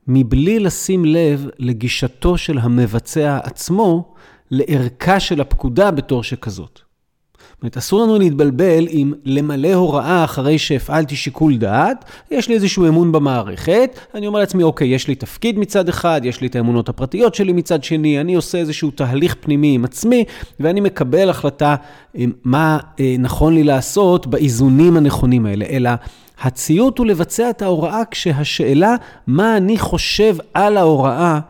מבלי 0.09 0.59
לשים 0.59 1.05
לב 1.05 1.47
לגישתו 1.59 2.39
של 2.39 2.59
המבצע 2.59 3.39
עצמו 3.43 4.15
לערכה 4.51 5.21
של 5.21 5.41
הפקודה 5.41 5.91
בתור 5.91 6.23
שכזאת. 6.23 6.81
זאת 7.59 7.63
אומרת, 7.63 7.77
אסור 7.77 8.03
לנו 8.03 8.19
להתבלבל 8.19 8.87
עם 8.91 9.13
למלא 9.25 9.75
הוראה 9.75 10.25
אחרי 10.25 10.59
שהפעלתי 10.59 11.17
שיקול 11.17 11.57
דעת, 11.57 12.05
יש 12.31 12.49
לי 12.49 12.55
איזשהו 12.55 12.89
אמון 12.89 13.13
במערכת, 13.13 13.99
אני 14.15 14.27
אומר 14.27 14.41
לעצמי, 14.41 14.63
אוקיי, 14.63 14.89
יש 14.89 15.09
לי 15.09 15.15
תפקיד 15.15 15.59
מצד 15.59 15.89
אחד, 15.89 16.21
יש 16.25 16.41
לי 16.41 16.47
את 16.47 16.57
האמונות 16.57 16.89
הפרטיות 16.89 17.35
שלי 17.35 17.53
מצד 17.53 17.85
שני, 17.85 18.21
אני 18.21 18.35
עושה 18.35 18.59
איזשהו 18.59 18.91
תהליך 18.91 19.37
פנימי 19.41 19.75
עם 19.75 19.85
עצמי, 19.85 20.25
ואני 20.61 20.81
מקבל 20.81 21.31
החלטה 21.31 21.77
אה, 22.19 22.25
מה 22.45 22.79
אה, 23.01 23.17
נכון 23.19 23.55
לי 23.55 23.65
לעשות 23.65 24.27
באיזונים 24.27 24.97
הנכונים 24.97 25.47
האלה, 25.47 25.65
אלא 25.65 25.91
הציות 26.43 26.99
הוא 26.99 27.07
לבצע 27.07 27.51
את 27.51 27.63
ההוראה 27.63 28.03
כשהשאלה 28.11 28.95
מה 29.27 29.57
אני 29.57 29.79
חושב 29.79 30.37
על 30.55 30.77
ההוראה, 30.77 31.41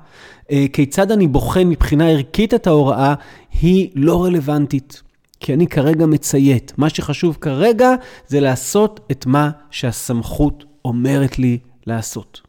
אה, 0.50 0.66
כיצד 0.72 1.12
אני 1.12 1.26
בוחן 1.26 1.68
מבחינה 1.68 2.08
ערכית 2.08 2.54
את 2.54 2.66
ההוראה, 2.66 3.14
היא 3.60 3.90
לא 3.94 4.24
רלוונטית. 4.24 5.02
כי 5.40 5.54
אני 5.54 5.66
כרגע 5.66 6.06
מציית. 6.06 6.72
מה 6.76 6.88
שחשוב 6.88 7.38
כרגע 7.40 7.94
זה 8.26 8.40
לעשות 8.40 9.00
את 9.10 9.26
מה 9.26 9.50
שהסמכות 9.70 10.64
אומרת 10.84 11.38
לי 11.38 11.58
לעשות. 11.86 12.40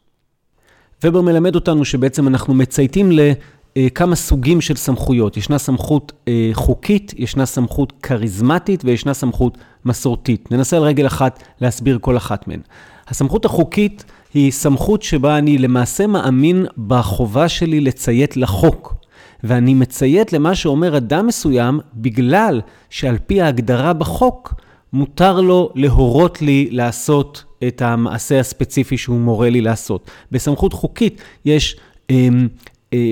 ובר 1.03 1.21
מלמד 1.21 1.55
אותנו 1.55 1.85
שבעצם 1.85 2.27
אנחנו 2.27 2.53
מצייתים 2.53 3.11
לכמה 3.75 4.15
סוגים 4.15 4.61
של 4.61 4.75
סמכויות. 4.75 5.37
ישנה 5.37 5.57
סמכות 5.57 6.11
אה, 6.27 6.49
חוקית, 6.53 7.13
ישנה 7.17 7.45
סמכות 7.45 7.93
כריזמטית 8.03 8.85
וישנה 8.85 9.13
סמכות 9.13 9.57
מסורתית. 9.85 10.51
ננסה 10.51 10.77
על 10.77 10.83
רגל 10.83 11.07
אחת 11.07 11.43
להסביר 11.61 11.97
כל 12.01 12.17
אחת 12.17 12.47
מהן. 12.47 12.59
הסמכות 13.07 13.45
החוקית 13.45 14.05
היא 14.33 14.51
סמכות 14.51 15.03
שבה 15.03 15.37
אני 15.37 15.57
למעשה 15.57 16.07
מאמין 16.07 16.65
בחובה 16.87 17.49
שלי 17.49 17.79
לציית 17.79 18.37
לחוק. 18.37 18.95
ואני 19.43 19.73
מציית 19.73 20.33
למה 20.33 20.55
שאומר 20.55 20.97
אדם 20.97 21.27
מסוים 21.27 21.79
בגלל 21.95 22.61
שעל 22.89 23.17
פי 23.27 23.41
ההגדרה 23.41 23.93
בחוק, 23.93 24.53
מותר 24.93 25.41
לו 25.41 25.69
להורות 25.75 26.41
לי 26.41 26.67
לעשות 26.71 27.43
את 27.67 27.81
המעשה 27.81 28.39
הספציפי 28.39 28.97
שהוא 28.97 29.19
מורה 29.19 29.49
לי 29.49 29.61
לעשות. 29.61 30.11
בסמכות 30.31 30.73
חוקית 30.73 31.21
יש 31.45 31.77
אמ, 32.09 32.47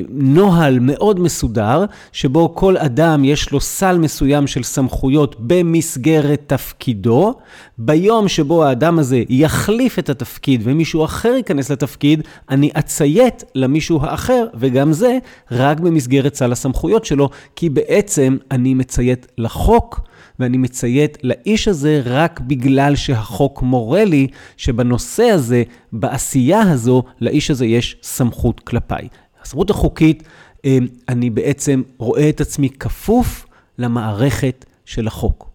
נוהל 0.10 0.80
מאוד 0.80 1.20
מסודר, 1.20 1.86
שבו 2.12 2.56
כל 2.56 2.78
אדם 2.78 3.26
יש 3.26 3.52
לו 3.52 3.60
סל 3.60 3.98
מסוים 3.98 4.48
של 4.48 4.64
סמכויות 4.64 5.36
במסגרת 5.40 6.44
תפקידו. 6.48 7.34
ביום 7.78 8.28
שבו 8.28 8.64
האדם 8.64 9.00
הזה 9.00 9.24
יחליף 9.30 10.00
את 10.00 10.10
התפקיד 10.10 10.62
ומישהו 10.64 11.06
אחר 11.06 11.34
ייכנס 11.38 11.72
לתפקיד, 11.72 12.22
אני 12.50 12.70
אציית 12.80 13.44
למישהו 13.56 14.00
האחר, 14.02 14.46
וגם 14.54 14.94
זה 14.94 15.18
רק 15.52 15.80
במסגרת 15.80 16.36
סל 16.36 16.52
הסמכויות 16.52 17.06
שלו, 17.06 17.30
כי 17.56 17.70
בעצם 17.70 18.38
אני 18.52 18.74
מציית 18.74 19.28
לחוק. 19.38 20.02
ואני 20.40 20.58
מציית 20.58 21.18
לאיש 21.24 21.68
הזה 21.68 22.02
רק 22.06 22.40
בגלל 22.40 22.96
שהחוק 22.96 23.62
מורה 23.62 24.06
לי 24.06 24.28
שבנושא 24.58 25.24
הזה, 25.24 25.64
בעשייה 25.94 26.62
הזו, 26.62 27.04
לאיש 27.22 27.52
הזה 27.52 27.66
יש 27.66 27.98
סמכות 28.04 28.60
כלפיי. 28.60 29.08
הסמכות 29.48 29.70
החוקית, 29.70 30.24
אה, 30.66 30.78
אני 31.10 31.30
בעצם 31.30 31.82
רואה 31.98 32.30
את 32.30 32.42
עצמי 32.42 32.70
כפוף 32.70 33.46
למערכת 33.78 34.66
של 34.86 35.08
החוק. 35.08 35.50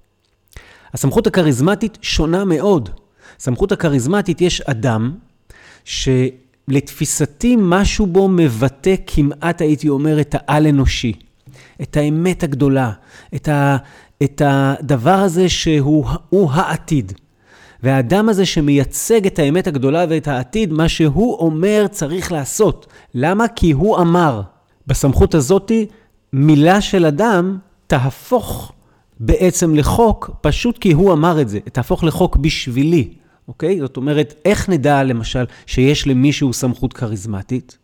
הסמכות 0.95 1.27
הכריזמטית 1.27 1.99
שונה 2.03 2.45
מאוד. 2.45 2.91
סמכות 3.39 3.73
הכריזמטית, 3.73 4.41
יש 4.41 4.61
אדם 4.61 5.15
שלתפיסתי 5.85 7.57
משהו 7.59 8.07
בו 8.07 8.29
מבטא 8.29 8.95
כמעט, 9.07 9.61
הייתי 9.61 9.89
אומר, 9.89 10.21
את 10.21 10.35
העל-אנושי, 10.39 11.13
את 11.83 11.97
האמת 11.97 12.43
הגדולה, 12.43 12.93
את, 13.35 13.49
ה, 13.49 13.77
את 14.23 14.43
הדבר 14.45 15.11
הזה 15.15 15.49
שהוא 15.49 16.51
העתיד. 16.53 17.13
והאדם 17.83 18.29
הזה 18.29 18.47
שמייצג 18.47 19.27
את 19.27 19.39
האמת 19.39 19.67
הגדולה 19.67 20.05
ואת 20.09 20.29
העתיד, 20.29 20.73
מה 20.73 20.89
שהוא 20.89 21.39
אומר 21.39 21.87
צריך 21.91 22.33
לעשות. 22.33 22.87
למה? 23.15 23.49
כי 23.49 23.73
הוא 23.73 23.99
אמר. 23.99 24.43
בסמכות 24.87 25.35
הזאתי, 25.35 25.87
מילה 26.33 26.81
של 26.81 27.07
אדם 27.07 27.59
תהפוך 27.87 28.73
בעצם 29.21 29.75
לחוק, 29.75 30.31
פשוט 30.41 30.79
כי 30.79 30.93
הוא 30.93 31.13
אמר 31.13 31.41
את 31.41 31.49
זה. 31.49 31.61
תהפוך 31.73 32.05
לחוק 32.05 32.37
בשבילי, 32.37 33.09
אוקיי? 33.49 33.81
זאת 33.81 33.97
אומרת, 33.97 34.35
איך 34.45 34.69
נדע 34.69 35.03
למשל 35.03 35.45
שיש 35.67 36.07
למישהו 36.07 36.53
סמכות 36.53 36.93
כריזמטית? 36.93 37.79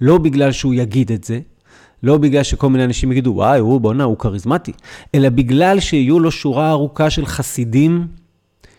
לא 0.00 0.18
בגלל 0.18 0.52
שהוא 0.52 0.74
יגיד 0.74 1.12
את 1.12 1.24
זה, 1.24 1.40
לא 2.02 2.18
בגלל 2.18 2.42
שכל 2.42 2.68
מיני 2.68 2.84
אנשים 2.84 3.12
יגידו, 3.12 3.30
וואי, 3.30 3.60
הוא 3.60 3.80
בואנה, 3.80 4.04
הוא 4.04 4.18
כריזמטי, 4.18 4.72
אלא 5.14 5.28
בגלל 5.28 5.80
שיהיו 5.80 6.20
לו 6.20 6.30
שורה 6.30 6.70
ארוכה 6.70 7.10
של 7.10 7.26
חסידים 7.26 8.06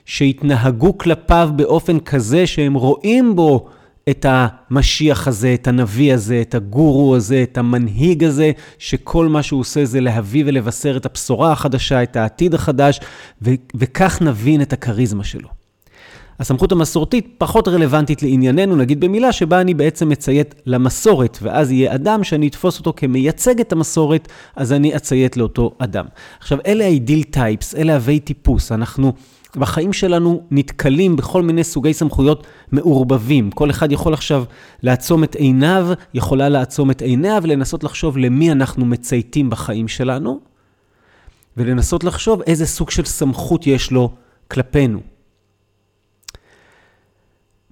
שהתנהגו 0.10 0.98
כלפיו 0.98 1.50
באופן 1.56 2.00
כזה 2.00 2.48
שהם 2.48 2.74
רואים 2.74 3.36
בו 3.36 3.68
את 4.10 4.26
המשיח 4.30 5.28
הזה, 5.28 5.54
את 5.54 5.68
הנביא 5.68 6.14
הזה, 6.14 6.42
את 6.42 6.56
הגורו 6.56 7.16
הזה, 7.16 7.44
את 7.44 7.58
המנהיג 7.58 8.24
הזה, 8.24 8.52
שכל 8.80 9.28
מה 9.28 9.44
שהוא 9.44 9.60
עושה 9.60 9.86
זה 9.86 10.02
להביא 10.02 10.44
ולבשר 10.48 10.98
את 10.98 11.06
הבשורה 11.06 11.52
החדשה, 11.52 12.04
את 12.04 12.16
העתיד 12.16 12.54
החדש, 12.54 13.00
ו- 13.42 13.50
וכך 13.76 14.22
נבין 14.22 14.62
את 14.62 14.74
הכריזמה 14.74 15.24
שלו. 15.24 15.50
הסמכות 16.40 16.72
המסורתית 16.72 17.36
פחות 17.38 17.68
רלוונטית 17.68 18.24
לענייננו, 18.24 18.76
נגיד 18.76 19.00
במילה 19.00 19.32
שבה 19.32 19.62
אני 19.62 19.74
בעצם 19.74 20.10
מציית 20.10 20.56
למסורת, 20.66 21.38
ואז 21.42 21.72
יהיה 21.72 21.96
אדם 21.96 22.24
שאני 22.24 22.48
אתפוס 22.48 22.80
אותו 22.80 22.94
כמייצג 22.96 23.60
את 23.60 23.72
המסורת, 23.72 24.28
אז 24.56 24.74
אני 24.74 24.96
אציית 24.96 25.38
לאותו 25.38 25.72
אדם. 25.80 26.06
עכשיו, 26.40 26.58
אלה 26.66 26.84
האידיל 26.84 27.24
טייפס, 27.24 27.76
אלה 27.76 27.94
הווי 27.96 28.20
טיפוס. 28.20 28.72
אנחנו 28.72 29.14
בחיים 29.56 29.94
שלנו 29.94 30.44
נתקלים 30.52 31.16
בכל 31.16 31.42
מיני 31.42 31.64
סוגי 31.64 31.94
סמכויות 31.94 32.48
מעורבבים. 32.72 33.52
כל 33.52 33.70
אחד 33.70 33.92
יכול 33.92 34.14
עכשיו 34.14 34.44
לעצום 34.84 35.24
את 35.24 35.36
עיניו, 35.36 35.88
יכולה 36.14 36.50
לעצום 36.50 36.92
את 36.92 37.02
עיניה 37.02 37.40
ולנסות 37.44 37.84
לחשוב 37.84 38.18
למי 38.18 38.52
אנחנו 38.52 38.86
מצייתים 38.86 39.50
בחיים 39.50 39.88
שלנו, 39.88 40.40
ולנסות 41.58 42.04
לחשוב 42.04 42.42
איזה 42.42 42.66
סוג 42.66 42.90
של 42.92 43.06
סמכות 43.06 43.68
יש 43.68 43.92
לו 43.92 44.12
כלפינו. 44.48 45.00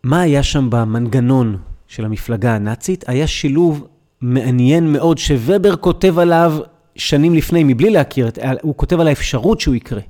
מה 0.04 0.22
היה 0.22 0.44
שם 0.44 0.70
במנגנון 0.70 1.58
של 1.88 2.06
המפלגה 2.06 2.56
הנאצית? 2.56 3.04
היה 3.08 3.28
שילוב 3.28 3.88
מעניין 4.22 4.94
מאוד 4.94 5.18
שובר 5.18 5.76
כותב 5.76 6.20
עליו 6.20 6.60
שנים 6.96 7.36
לפני, 7.36 7.64
מבלי 7.64 7.90
להכיר, 7.90 8.30
הוא 8.62 8.76
כותב 8.78 9.00
על 9.00 9.08
האפשרות 9.08 9.60
שהוא 9.60 9.76
יקרה. 9.76 10.02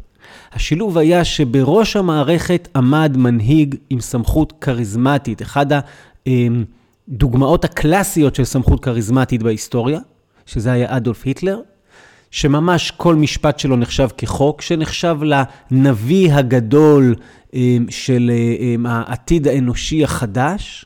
השילוב 0.53 0.97
היה 0.97 1.23
שבראש 1.23 1.95
המערכת 1.95 2.67
עמד 2.75 3.17
מנהיג 3.17 3.75
עם 3.89 3.99
סמכות 4.01 4.53
כריזמטית, 4.61 5.41
אחד 5.41 5.65
הדוגמאות 6.27 7.65
הקלאסיות 7.65 8.35
של 8.35 8.43
סמכות 8.43 8.83
כריזמטית 8.83 9.43
בהיסטוריה, 9.43 9.99
שזה 10.45 10.71
היה 10.71 10.97
אדולף 10.97 11.25
היטלר, 11.25 11.59
שממש 12.31 12.91
כל 12.91 13.15
משפט 13.15 13.59
שלו 13.59 13.77
נחשב 13.77 14.07
כחוק, 14.17 14.61
שנחשב 14.61 15.17
לנביא 15.71 16.33
הגדול 16.33 17.15
של 17.89 18.31
העתיד 18.85 19.47
האנושי 19.47 20.03
החדש, 20.03 20.85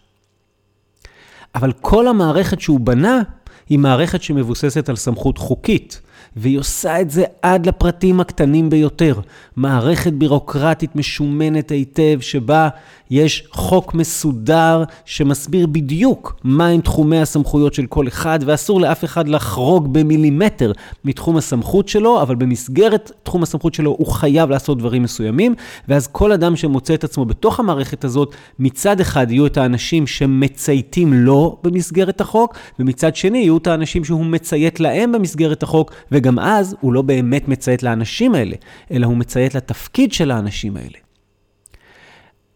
אבל 1.55 1.71
כל 1.71 2.07
המערכת 2.07 2.61
שהוא 2.61 2.79
בנה 2.79 3.21
היא 3.69 3.79
מערכת 3.79 4.21
שמבוססת 4.21 4.89
על 4.89 4.95
סמכות 4.95 5.37
חוקית. 5.37 6.01
והיא 6.35 6.59
עושה 6.59 7.01
את 7.01 7.09
זה 7.09 7.23
עד 7.41 7.65
לפרטים 7.65 8.19
הקטנים 8.19 8.69
ביותר. 8.69 9.19
מערכת 9.55 10.13
בירוקרטית 10.13 10.95
משומנת 10.95 11.71
היטב, 11.71 12.17
שבה 12.21 12.69
יש 13.11 13.47
חוק 13.51 13.93
מסודר 13.93 14.83
שמסביר 15.05 15.67
בדיוק 15.67 16.35
מהם 16.43 16.81
תחומי 16.81 17.21
הסמכויות 17.21 17.73
של 17.73 17.85
כל 17.85 18.07
אחד, 18.07 18.39
ואסור 18.45 18.81
לאף 18.81 19.03
אחד 19.03 19.27
לחרוג 19.27 19.93
במילימטר 19.93 20.71
מתחום 21.05 21.37
הסמכות 21.37 21.87
שלו, 21.87 22.21
אבל 22.21 22.35
במסגרת 22.35 23.11
תחום 23.23 23.43
הסמכות 23.43 23.73
שלו 23.73 23.95
הוא 23.99 24.07
חייב 24.07 24.49
לעשות 24.49 24.77
דברים 24.77 25.03
מסוימים, 25.03 25.55
ואז 25.87 26.07
כל 26.07 26.31
אדם 26.31 26.55
שמוצא 26.55 26.93
את 26.93 27.03
עצמו 27.03 27.25
בתוך 27.25 27.59
המערכת 27.59 28.03
הזאת, 28.03 28.35
מצד 28.59 28.99
אחד 28.99 29.31
יהיו 29.31 29.45
את 29.45 29.57
האנשים 29.57 30.07
שמצייתים 30.07 31.13
לו 31.13 31.57
במסגרת 31.63 32.21
החוק, 32.21 32.55
ומצד 32.79 33.15
שני 33.15 33.37
יהיו 33.37 33.57
את 33.57 33.67
האנשים 33.67 34.03
שהוא 34.03 34.25
מציית 34.25 34.79
להם 34.79 35.11
במסגרת 35.11 35.63
החוק, 35.63 35.91
וגם 36.11 36.39
אז 36.39 36.75
הוא 36.81 36.93
לא 36.93 37.01
באמת 37.01 37.47
מציית 37.47 37.83
לאנשים 37.83 38.35
האלה, 38.35 38.55
אלא 38.91 39.05
הוא 39.05 39.17
מציית 39.17 39.55
לתפקיד 39.55 40.13
של 40.13 40.31
האנשים 40.31 40.77
האלה. 40.77 41.10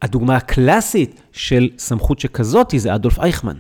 הדוגמה 0.02 0.36
הקלאסית 0.36 1.22
של 1.32 1.70
סמכות 1.78 2.20
שכזאת 2.20 2.74
זה 2.78 2.96
אדולף 2.96 3.20
אייכמן, 3.20 3.58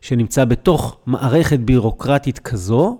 שנמצא 0.00 0.44
בתוך 0.44 0.96
מערכת 1.06 1.58
בירוקרטית 1.58 2.38
כזו, 2.38 2.98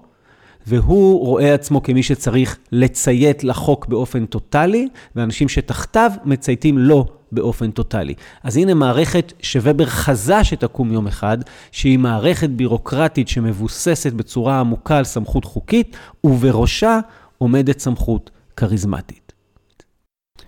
והוא 0.67 1.27
רואה 1.27 1.55
עצמו 1.55 1.83
כמי 1.83 2.03
שצריך 2.03 2.59
לציית 2.73 3.45
לחוק 3.45 3.87
באופן 3.87 4.27
טוטאלי, 4.27 4.89
ואנשים 5.17 5.49
שתחתיו 5.49 6.13
מצייתים 6.25 6.79
לו 6.79 7.07
באופן 7.33 7.71
טוטאלי. 7.71 8.15
אז 8.43 8.57
הנה 8.57 8.75
מערכת 8.75 9.33
שובר 9.43 9.87
חזה 9.87 10.45
שתקום 10.45 10.93
יום 10.93 11.07
אחד, 11.07 11.39
שהיא 11.73 11.99
מערכת 11.99 12.51
בירוקרטית 12.51 13.29
שמבוססת 13.29 14.13
בצורה 14.13 14.61
עמוקה 14.61 14.99
על 14.99 15.05
סמכות 15.05 15.45
חוקית, 15.45 15.97
ובראשה 16.25 17.01
עומדת 17.39 17.79
סמכות 17.79 18.31
כריזמטית. 18.57 19.33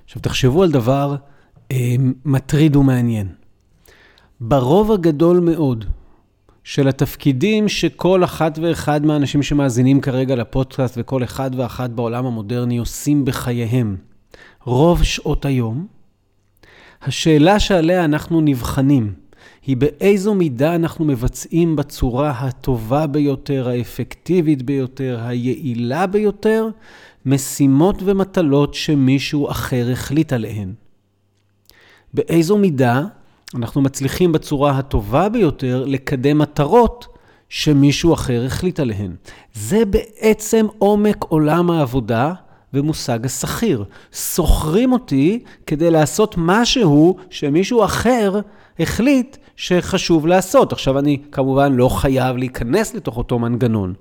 עכשיו 0.05 0.23
תחשבו 0.23 0.63
על 0.63 0.71
דבר 0.71 1.17
מטריד 2.25 2.77
ומעניין. 2.77 3.27
ברוב 4.41 4.93
הגדול 4.93 5.41
מאוד 5.41 5.85
של 6.65 6.89
התפקידים 6.89 7.69
שכל 7.69 8.25
אחת 8.25 8.59
ואחד 8.63 9.07
מהאנשים 9.07 9.43
שמאזינים 9.43 10.01
כרגע 10.01 10.35
לפודקאסט 10.35 10.95
וכל 11.01 11.25
אחד 11.25 11.51
ואחת 11.57 11.91
בעולם 11.91 12.27
המודרני 12.27 12.79
עושים 12.79 13.25
בחייהם, 13.25 13.97
רוב 14.65 15.03
שעות 15.03 15.45
היום, 15.45 15.87
השאלה 17.03 17.61
שעליה 17.61 18.05
אנחנו 18.05 18.41
נבחנים 18.41 19.13
היא 19.67 19.77
באיזו 19.77 20.35
מידה 20.35 20.75
אנחנו 20.75 21.05
מבצעים 21.05 21.77
בצורה 21.77 22.31
הטובה 22.31 23.07
ביותר, 23.07 23.69
האפקטיבית 23.69 24.63
ביותר, 24.63 25.21
היעילה 25.23 26.07
ביותר, 26.07 26.69
משימות 27.27 27.97
ומטלות 28.05 28.75
שמישהו 28.75 29.51
אחר 29.51 29.89
החליט 29.93 30.33
עליהן. 30.33 30.73
באיזו 32.15 32.59
מידה 32.59 33.03
אנחנו 33.55 33.83
מצליחים 33.83 34.33
בצורה 34.33 34.79
הטובה 34.79 35.29
ביותר 35.29 35.85
לקדם 35.87 36.39
מטרות 36.39 37.07
שמישהו 37.49 38.15
אחר 38.15 38.45
החליט 38.47 38.81
עליהן. 38.81 39.15
זה 39.55 39.85
בעצם 39.85 40.67
עומק 40.79 41.25
עולם 41.29 41.71
העבודה 41.71 42.33
ומושג 42.75 43.27
השכיר. 43.27 43.85
שוכרים 44.13 44.93
אותי 44.93 45.43
כדי 45.67 45.91
לעשות 45.91 46.35
משהו 46.39 47.17
שמישהו 47.31 47.85
אחר 47.85 48.41
החליט 48.79 49.37
שחשוב 49.57 50.27
לעשות. 50.27 50.73
עכשיו, 50.73 50.99
אני 50.99 51.23
כמובן 51.33 51.73
לא 51.73 51.89
חייב 51.89 52.37
להיכנס 52.37 52.95
לתוך 52.95 53.17
אותו 53.17 53.39
מנגנון. 53.39 53.95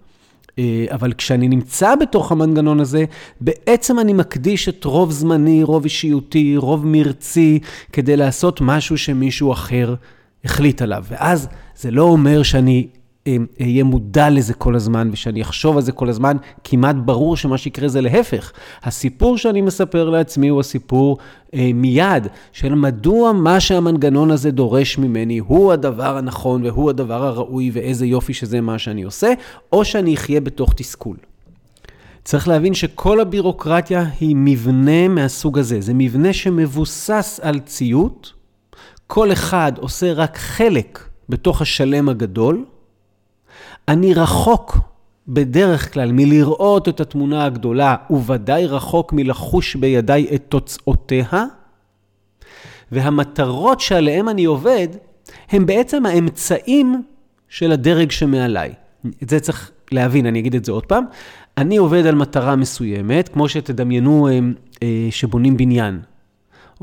אה, 0.59 0.85
אבל 0.91 1.13
כשאני 1.13 1.47
נמצא 1.47 1.95
בתוך 1.95 2.31
המנגנון 2.31 2.79
הזה, 2.79 3.05
בעצם 3.41 3.99
אני 3.99 4.13
מקדיש 4.13 4.69
את 4.69 4.83
רוב 4.83 5.11
זמני, 5.11 5.63
רוב 5.63 5.83
אישיותי, 5.83 6.57
רוב 6.57 6.85
מרצי, 6.85 7.59
כדי 7.91 8.17
לעשות 8.17 8.61
משהו 8.61 8.97
שמישהו 8.97 9.51
אחר 9.51 9.95
החליט 10.45 10.81
עליו. 10.81 11.03
ואז 11.09 11.47
זה 11.75 11.91
לא 11.91 12.03
אומר 12.03 12.43
שאני 12.43 12.87
אהיה 13.61 13.83
מודע 13.83 14.29
לזה 14.29 14.53
כל 14.53 14.75
הזמן 14.75 15.09
ושאני 15.11 15.41
אחשוב 15.41 15.75
על 15.75 15.81
זה 15.81 15.91
כל 15.91 16.09
הזמן, 16.09 16.37
כמעט 16.63 16.95
ברור 16.95 17.37
שמה 17.37 17.57
שיקרה 17.57 17.87
זה 17.87 18.01
להפך. 18.01 18.51
הסיפור 18.83 19.37
שאני 19.37 19.61
מספר 19.61 20.09
לעצמי 20.09 20.47
הוא 20.47 20.59
הסיפור 20.59 21.17
אה, 21.53 21.71
מיד 21.73 22.27
של 22.51 22.75
מדוע 22.75 23.31
מה 23.31 23.59
שהמנגנון 23.59 24.31
הזה 24.31 24.51
דורש 24.51 24.97
ממני 24.97 25.37
הוא 25.37 25.73
הדבר 25.73 26.17
הנכון 26.17 26.65
והוא 26.65 26.89
הדבר 26.89 27.23
הראוי 27.23 27.71
ואיזה 27.73 28.05
יופי 28.05 28.33
שזה 28.33 28.61
מה 28.61 28.79
שאני 28.79 29.03
עושה, 29.03 29.33
או 29.73 29.85
שאני 29.85 30.15
אחיה 30.15 30.41
בתוך 30.41 30.73
תסכול. 30.73 31.17
צריך 32.23 32.47
להבין 32.47 32.73
שכל 32.73 33.19
הבירוקרטיה 33.19 34.05
היא 34.19 34.35
מבנה 34.39 35.07
מהסוג 35.07 35.59
הזה. 35.59 35.81
זה 35.81 35.93
מבנה 35.93 36.33
שמבוסס 36.33 37.39
על 37.43 37.59
ציות, 37.59 38.33
כל 39.07 39.31
אחד 39.31 39.71
עושה 39.77 40.13
רק 40.13 40.37
חלק 40.37 40.99
בתוך 41.29 41.61
השלם 41.61 42.09
הגדול, 42.09 42.65
אני 43.87 44.13
רחוק 44.13 44.77
בדרך 45.27 45.93
כלל 45.93 46.11
מלראות 46.11 46.89
את 46.89 46.99
התמונה 46.99 47.45
הגדולה, 47.45 47.95
וודאי 48.09 48.65
רחוק 48.65 49.13
מלחוש 49.13 49.75
בידיי 49.75 50.27
את 50.35 50.43
תוצאותיה, 50.49 51.45
והמטרות 52.91 53.79
שעליהן 53.79 54.27
אני 54.27 54.45
עובד, 54.45 54.87
הם 55.49 55.65
בעצם 55.65 56.05
האמצעים 56.05 57.03
של 57.49 57.71
הדרג 57.71 58.11
שמעליי. 58.11 58.73
את 59.23 59.29
זה 59.29 59.39
צריך 59.39 59.71
להבין, 59.91 60.25
אני 60.25 60.39
אגיד 60.39 60.55
את 60.55 60.65
זה 60.65 60.71
עוד 60.71 60.85
פעם. 60.85 61.05
אני 61.57 61.77
עובד 61.77 62.05
על 62.05 62.15
מטרה 62.15 62.55
מסוימת, 62.55 63.29
כמו 63.29 63.49
שתדמיינו 63.49 64.27
אה, 64.27 64.39
אה, 64.83 65.07
שבונים 65.11 65.57
בניין. 65.57 65.99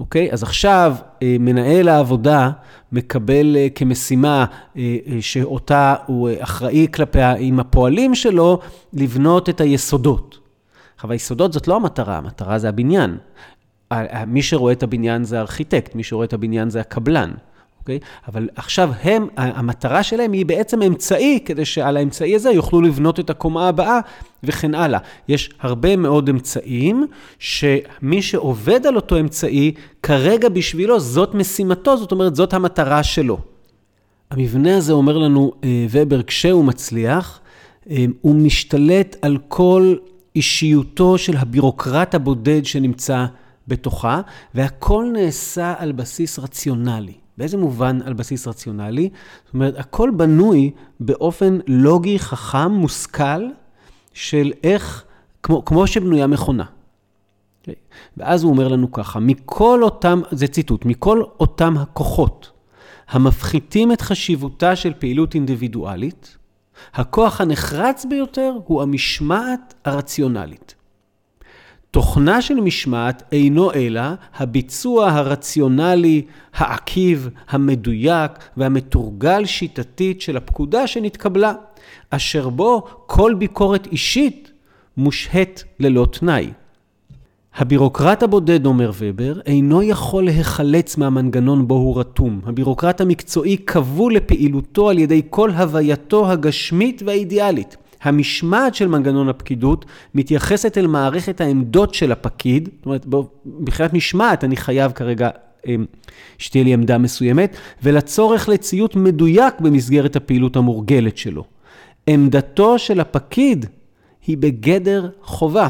אוקיי? 0.01 0.33
אז 0.33 0.43
עכשיו 0.43 0.97
אה, 1.23 1.37
מנהל 1.41 1.89
העבודה 1.89 2.51
מקבל 2.93 3.57
אה, 3.57 3.69
כמשימה 3.75 4.45
אה, 4.77 4.97
שאותה 5.21 5.95
הוא 6.07 6.31
אחראי 6.39 6.87
כלפיה 6.95 7.35
עם 7.39 7.61
הפועלים 7.61 8.15
שלו, 8.15 8.61
לבנות 8.93 9.49
את 9.49 9.61
היסודות. 9.61 10.39
עכשיו, 10.97 11.13
היסודות 11.13 11.53
זאת 11.53 11.69
לא 11.69 11.77
המטרה, 11.77 12.17
המטרה 12.17 12.59
זה 12.59 12.69
הבניין. 12.69 13.19
מי 14.27 14.43
שרואה 14.43 14.73
את 14.73 14.83
הבניין 14.83 15.25
זה 15.25 15.39
הארכיטקט, 15.39 15.95
מי 15.95 16.03
שרואה 16.03 16.25
את 16.25 16.33
הבניין 16.33 16.71
זה 16.71 16.81
הקבלן. 16.81 17.31
אוקיי? 17.97 18.09
אבל 18.29 18.49
עכשיו 18.57 18.91
הם, 19.03 19.27
המטרה 19.37 20.03
שלהם 20.03 20.33
היא 20.33 20.47
בעצם 20.47 20.83
אמצעי, 20.83 21.39
כדי 21.45 21.65
שעל 21.65 21.97
האמצעי 21.97 22.35
הזה 22.35 22.51
יוכלו 22.51 22.81
לבנות 22.81 23.21
את 23.21 23.31
הקומה 23.31 23.69
הבאה 23.69 24.01
וכן 24.43 24.75
הלאה. 24.75 24.99
יש 25.29 25.51
הרבה 25.61 25.97
מאוד 25.97 26.29
אמצעים, 26.29 27.07
שמי 27.39 28.23
שעובד 28.23 28.87
על 28.87 28.97
אותו 28.97 29.21
אמצעי, 29.21 29.73
כרגע 30.03 30.49
בשבילו 30.49 31.01
זאת 31.01 31.35
משימתו, 31.35 31.97
זאת 31.97 32.13
אומרת, 32.13 32.37
זאת 32.37 32.53
המטרה 32.53 33.03
שלו. 33.03 33.39
המבנה 34.31 34.77
הזה 34.77 34.93
אומר 34.93 35.19
לנו, 35.19 35.53
אה, 35.65 35.87
ובר, 35.91 36.23
כשהוא 36.23 36.65
מצליח, 36.65 37.41
אה, 37.91 38.05
הוא 38.21 38.35
משתלט 38.35 39.17
על 39.23 39.39
כל 39.49 39.95
אישיותו 40.37 41.19
של 41.19 41.37
הבירוקרט 41.37 42.15
הבודד 42.15 42.65
שנמצא 42.65 43.27
בתוכה, 43.69 44.21
והכל 44.55 45.07
נעשה 45.13 45.75
על 45.79 45.93
בסיס 45.93 46.39
רציונלי. 46.39 47.20
באיזה 47.41 47.57
מובן 47.57 47.99
על 48.05 48.13
בסיס 48.13 48.49
רציונלי? 48.49 49.11
זאת 49.45 49.55
אומרת, 49.55 49.79
הכל 49.79 50.11
בנוי 50.17 50.71
באופן 51.01 51.59
לוגי, 51.67 52.19
חכם, 52.19 52.73
מושכל, 52.73 53.47
של 54.13 54.53
איך, 54.65 55.05
כמו, 55.43 55.65
כמו 55.65 55.87
שבנויה 55.87 56.27
מכונה. 56.27 56.65
Okay. 56.65 56.67
אוקיי? 57.61 57.75
ואז 58.17 58.43
הוא 58.43 58.53
אומר 58.53 58.69
לנו 58.69 58.93
ככה, 58.93 59.21
מכל 59.21 59.83
אותם, 59.83 60.21
זה 60.31 60.47
ציטוט, 60.47 60.85
מכל 60.85 61.23
אותם 61.41 61.77
הכוחות 61.77 62.51
המפחיתים 63.09 63.93
את 63.93 64.01
חשיבותה 64.01 64.77
של 64.77 64.93
פעילות 64.99 65.35
אינדיבידואלית, 65.35 66.37
הכוח 66.95 67.41
הנחרץ 67.41 68.05
ביותר 68.05 68.53
הוא 68.65 68.83
המשמעת 68.83 69.75
הרציונלית. 69.85 70.75
תוכנה 71.91 72.43
של 72.43 72.55
משמעת 72.55 73.23
אינו 73.33 73.73
אלא 73.73 74.03
הביצוע 74.37 75.11
הרציונלי, 75.11 76.23
העקיב, 76.55 77.29
המדויק 77.49 78.33
והמתורגל 78.57 79.45
שיטתית 79.45 80.21
של 80.21 80.37
הפקודה 80.37 80.87
שנתקבלה, 80.87 81.53
אשר 82.11 82.49
בו 82.49 82.85
כל 83.07 83.35
ביקורת 83.35 83.87
אישית 83.87 84.51
מושהית 84.97 85.65
ללא 85.81 86.07
תנאי. 86.13 86.51
הבירוקרט 87.57 88.23
הבודד, 88.23 88.67
אומר 88.67 88.91
ובר, 88.99 89.41
אינו 89.47 89.83
יכול 89.83 90.25
להיחלץ 90.25 90.97
מהמנגנון 90.97 91.69
בו 91.69 91.75
הוא 91.75 92.01
רתום. 92.01 92.41
הבירוקרט 92.47 93.01
המקצועי 93.01 93.57
כבול 93.67 94.15
לפעילותו 94.15 94.91
על 94.91 94.99
ידי 94.99 95.23
כל 95.31 95.51
הווייתו 95.51 96.31
הגשמית 96.31 97.03
והאידיאלית. 97.07 97.77
המשמעת 98.03 98.75
של 98.75 98.89
מנגנון 98.89 99.29
הפקידות 99.29 99.85
מתייחסת 100.15 100.79
אל 100.79 100.87
מערכת 100.87 101.41
העמדות 101.41 101.95
של 101.95 102.13
הפקיד, 102.13 102.69
זאת 102.77 102.87
אומרת, 102.87 103.07
מבחינת 103.45 103.93
משמעת 103.93 104.45
אני 104.45 104.57
חייב 104.57 104.93
כרגע 104.93 105.31
אמ, 105.67 105.85
שתהיה 106.39 106.65
לי 106.65 106.75
עמדה 106.75 106.99
מסוימת, 106.99 107.57
ולצורך 107.83 108.49
לציות 108.49 108.97
מדויק 108.97 109.61
במסגרת 109.61 110.17
הפעילות 110.17 110.57
המורגלת 110.57 111.17
שלו. 111.17 111.45
עמדתו 112.07 112.79
של 112.79 113.01
הפקיד 113.01 113.67
היא 114.27 114.39
בגדר 114.39 115.09
חובה. 115.23 115.69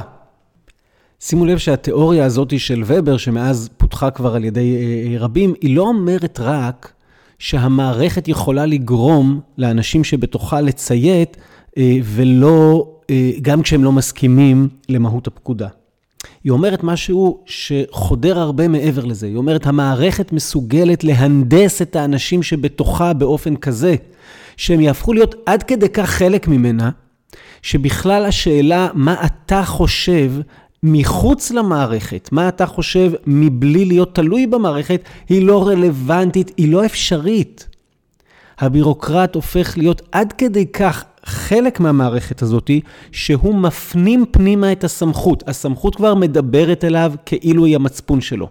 שימו 1.21 1.45
לב 1.47 1.59
שהתיאוריה 1.59 2.25
הזאת 2.25 2.61
של 2.61 2.83
ובר, 2.87 3.17
שמאז 3.17 3.69
פותחה 3.77 4.11
כבר 4.11 4.35
על 4.35 4.45
ידי 4.45 4.77
אה, 4.77 5.13
אה, 5.13 5.19
רבים, 5.19 5.55
היא 5.61 5.77
לא 5.77 5.83
אומרת 5.83 6.41
רק 6.43 6.93
שהמערכת 7.39 8.29
יכולה 8.29 8.67
לגרום 8.67 9.41
לאנשים 9.59 10.05
שבתוכה 10.05 10.61
לציית, 10.61 11.37
ולא, 12.05 12.87
גם 13.43 13.63
כשהם 13.63 13.85
לא 13.85 13.93
מסכימים 13.93 14.69
למהות 14.89 15.27
הפקודה. 15.27 15.69
היא 16.45 16.53
אומרת 16.53 16.83
משהו 16.83 17.41
שחודר 17.47 18.39
הרבה 18.39 18.69
מעבר 18.69 19.05
לזה. 19.05 19.27
היא 19.27 19.37
אומרת, 19.37 19.67
המערכת 19.67 20.33
מסוגלת 20.33 21.05
להנדס 21.05 21.83
את 21.83 21.97
האנשים 21.97 22.43
שבתוכה 22.43 23.13
באופן 23.13 23.57
כזה, 23.57 23.95
שהם 24.57 24.81
יהפכו 24.81 25.13
להיות 25.13 25.35
עד 25.47 25.63
כדי 25.63 25.89
כך 25.89 26.11
חלק 26.11 26.49
ממנה, 26.49 26.91
שבכלל 27.63 28.25
השאלה 28.25 28.89
מה 28.95 29.25
אתה 29.25 29.65
חושב 29.65 30.33
מחוץ 30.83 31.51
למערכת, 31.51 32.29
מה 32.33 32.49
אתה 32.49 32.67
חושב 32.67 33.13
מבלי 33.27 33.85
להיות 33.85 34.15
תלוי 34.15 34.47
במערכת, 34.47 35.03
היא 35.29 35.47
לא 35.47 35.69
רלוונטית, 35.69 36.53
היא 36.57 36.73
לא 36.73 36.87
אפשרית. 36.87 37.69
הבירוקרט 38.59 39.35
הופך 39.35 39.79
להיות 39.79 40.03
עד 40.13 40.33
כדי 40.33 40.67
כך 40.67 41.05
חלק 41.25 41.81
מהמערכת 41.81 42.43
הזאת, 42.43 42.71
שהוא 43.13 43.55
מפנים 43.55 44.25
פנימה 44.31 44.73
את 44.73 44.85
הסמכות. 44.85 45.49
הסמכות 45.49 45.95
כבר 45.95 46.15
מדברת 46.15 46.85
אליו 46.85 47.13
כאילו 47.27 47.65
היא 47.65 47.75
המצפון 47.77 48.21
שלו. 48.21 48.49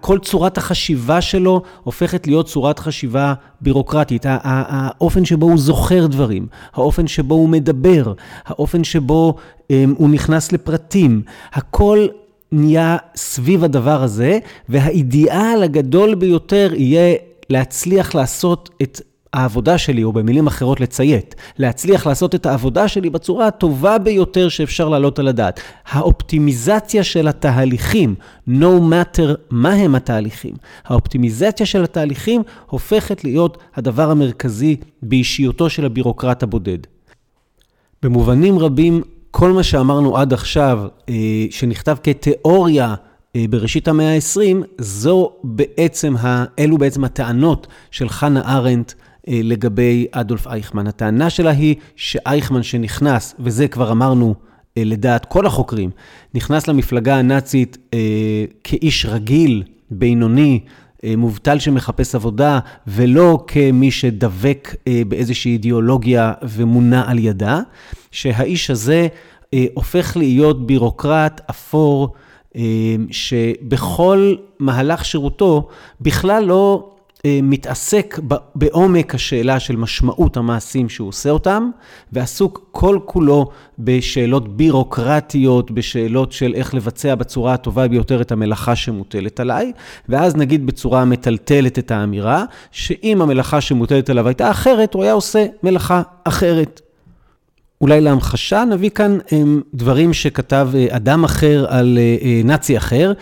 כל 0.00 0.18
צורת 0.18 0.58
החשיבה 0.58 1.20
שלו 1.20 1.62
הופכת 1.82 2.26
להיות 2.26 2.46
צורת 2.46 2.78
חשיבה 2.78 3.34
בירוקרטית. 3.60 4.26
האופן 4.28 5.24
שבו 5.24 5.46
הוא 5.46 5.58
זוכר 5.58 6.06
דברים, 6.06 6.46
האופן 6.74 7.06
שבו 7.06 7.34
הוא 7.34 7.48
מדבר, 7.48 8.12
האופן 8.44 8.84
שבו 8.84 9.34
אמ, 9.70 9.94
הוא 9.98 10.10
נכנס 10.10 10.52
לפרטים, 10.52 11.22
הכל 11.52 12.06
נהיה 12.52 12.96
סביב 13.16 13.64
הדבר 13.64 14.02
הזה, 14.02 14.38
והאידיאל 14.68 15.62
הגדול 15.62 16.14
ביותר 16.14 16.70
יהיה 16.74 17.16
להצליח 17.50 18.14
לעשות 18.14 18.70
את 18.82 19.00
העבודה 19.34 19.78
שלי, 19.78 20.04
או 20.04 20.12
במילים 20.12 20.46
אחרות 20.46 20.80
לציית, 20.80 21.34
להצליח 21.58 22.06
לעשות 22.06 22.34
את 22.34 22.46
העבודה 22.46 22.88
שלי 22.88 23.10
בצורה 23.10 23.46
הטובה 23.46 23.98
ביותר 23.98 24.48
שאפשר 24.48 24.88
להעלות 24.88 25.18
על 25.18 25.28
הדעת. 25.28 25.60
האופטימיזציה 25.86 27.04
של 27.04 27.28
התהליכים, 27.28 28.14
no 28.48 28.80
matter 28.90 29.34
מה 29.50 29.72
הם 29.72 29.94
התהליכים, 29.94 30.54
האופטימיזציה 30.84 31.66
של 31.66 31.84
התהליכים 31.84 32.42
הופכת 32.66 33.24
להיות 33.24 33.58
הדבר 33.74 34.10
המרכזי 34.10 34.76
באישיותו 35.02 35.70
של 35.70 35.84
הבירוקרט 35.84 36.42
הבודד. 36.42 36.78
במובנים 38.02 38.58
רבים, 38.58 39.02
כל 39.30 39.52
מה 39.52 39.62
שאמרנו 39.62 40.16
עד 40.16 40.32
עכשיו, 40.32 40.86
אה, 41.08 41.14
שנכתב 41.50 41.96
כתיאוריה, 42.02 42.94
אה, 43.36 43.44
בראשית 43.50 43.88
המאה 43.88 44.14
ה-20, 44.14 44.64
זו 44.78 45.32
בעצם, 45.44 46.14
אלו 46.58 46.78
בעצם 46.78 47.04
הטענות 47.04 47.66
של 47.90 48.08
חנה 48.08 48.56
ארנדט 48.56 48.94
לגבי 49.28 50.06
אדולף 50.12 50.46
אייכמן. 50.46 50.86
הטענה 50.86 51.30
שלה 51.30 51.50
היא 51.50 51.74
שאייכמן 51.96 52.62
שנכנס, 52.62 53.34
וזה 53.40 53.68
כבר 53.68 53.92
אמרנו 53.92 54.34
אה, 54.78 54.82
לדעת 54.84 55.24
כל 55.24 55.46
החוקרים, 55.46 55.90
נכנס 56.34 56.68
למפלגה 56.68 57.16
הנאצית 57.16 57.78
אה, 57.94 57.98
כאיש 58.64 59.06
רגיל, 59.06 59.62
בינוני, 59.90 60.60
מובטל 61.16 61.58
שמחפש 61.58 62.14
עבודה, 62.14 62.58
ולא 62.86 63.44
כמי 63.46 63.90
שדבק 63.90 64.74
באיזושהי 65.08 65.52
אידיאולוגיה 65.52 66.32
ומונע 66.42 67.02
על 67.06 67.18
ידה, 67.18 67.60
שהאיש 68.10 68.70
הזה 68.70 69.08
הופך 69.74 70.16
להיות 70.16 70.66
בירוקרט 70.66 71.40
אפור, 71.50 72.14
שבכל 73.10 74.34
מהלך 74.58 75.04
שירותו 75.04 75.68
בכלל 76.00 76.44
לא 76.44 76.90
אה, 76.90 76.93
מתעסק 77.26 78.18
בעומק 78.54 79.14
השאלה 79.14 79.60
של 79.60 79.76
משמעות 79.76 80.36
המעשים 80.36 80.88
שהוא 80.88 81.08
עושה 81.08 81.30
אותם, 81.30 81.70
ועסוק 82.12 82.68
כל 82.70 82.98
כולו 83.04 83.50
בשאלות 83.78 84.56
בירוקרטיות, 84.56 85.70
בשאלות 85.70 86.32
של 86.32 86.54
איך 86.54 86.74
לבצע 86.74 87.14
בצורה 87.14 87.54
הטובה 87.54 87.88
ביותר 87.88 88.20
את 88.20 88.32
המלאכה 88.32 88.76
שמוטלת 88.76 89.40
עליי, 89.40 89.72
ואז 90.08 90.36
נגיד 90.36 90.66
בצורה 90.66 91.04
מטלטלת 91.04 91.78
את 91.78 91.90
האמירה, 91.90 92.44
שאם 92.70 93.22
המלאכה 93.22 93.60
שמוטלת 93.60 94.10
עליו 94.10 94.28
הייתה 94.28 94.50
אחרת, 94.50 94.94
הוא 94.94 95.02
היה 95.02 95.12
עושה 95.12 95.46
מלאכה 95.62 96.02
אחרת. 96.24 96.83
אולי 97.84 98.00
להמחשה 98.00 98.64
נביא 98.64 98.90
כאן 98.90 99.18
הם, 99.30 99.62
דברים 99.74 100.12
שכתב 100.12 100.68
אה, 100.74 100.86
אדם 100.90 101.24
אחר 101.24 101.66
על 101.68 101.98
אה, 101.98 102.16
אה, 102.22 102.40
נאצי 102.44 102.76
אחר. 102.76 103.12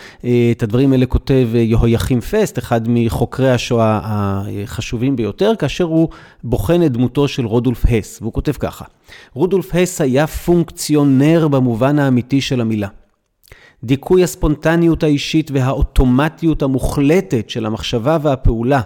את 0.51 0.63
הדברים 0.63 0.91
האלה 0.91 1.05
כותב 1.05 1.47
יהויכים 1.53 2.21
פסט, 2.21 2.59
אחד 2.59 2.81
מחוקרי 2.87 3.51
השואה 3.51 3.99
החשובים 4.03 5.15
ביותר, 5.15 5.53
כאשר 5.59 5.83
הוא 5.83 6.09
בוחן 6.43 6.83
את 6.85 6.91
דמותו 6.91 7.27
של 7.27 7.45
רודולף 7.45 7.85
הס, 7.89 8.19
והוא 8.21 8.33
כותב 8.33 8.51
ככה: 8.51 8.85
רודולף 9.33 9.75
הס 9.75 10.01
היה 10.01 10.27
פונקציונר 10.27 11.47
במובן 11.47 11.99
האמיתי 11.99 12.41
של 12.41 12.61
המילה. 12.61 12.87
דיכוי 13.83 14.23
הספונטניות 14.23 15.03
האישית 15.03 15.51
והאוטומטיות 15.51 16.61
המוחלטת 16.61 17.49
של 17.49 17.65
המחשבה 17.65 18.17
והפעולה 18.21 18.81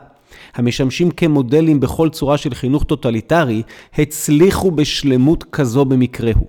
המשמשים 0.56 1.12
כמודלים 1.12 1.80
בכל 1.80 2.10
צורה 2.10 2.38
של 2.38 2.54
חינוך 2.54 2.84
טוטליטרי, 2.84 3.62
הצליחו 3.94 4.72
בשלמות 4.72 5.44
כזו 5.44 5.86
במקרהו. 5.86 6.48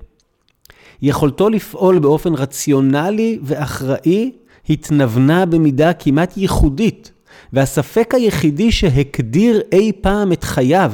יכולתו 1.03 1.49
לפעול 1.49 1.99
באופן 1.99 2.35
רציונלי 2.35 3.39
ואחראי 3.43 4.33
התנוונה 4.71 5.47
במידה 5.47 5.93
כמעט 5.93 6.37
ייחודית, 6.37 7.13
והספק 7.53 8.15
היחידי 8.15 8.73
שהקדיר 8.73 9.61
אי 9.73 9.93
פעם 10.01 10.33
את 10.33 10.45
חייו 10.45 10.93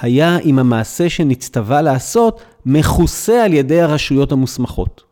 היה 0.00 0.38
אם 0.38 0.58
המעשה 0.58 1.10
שנצטווה 1.10 1.82
לעשות 1.82 2.40
מכוסה 2.66 3.44
על 3.44 3.52
ידי 3.52 3.80
הרשויות 3.80 4.32
המוסמכות. 4.32 5.02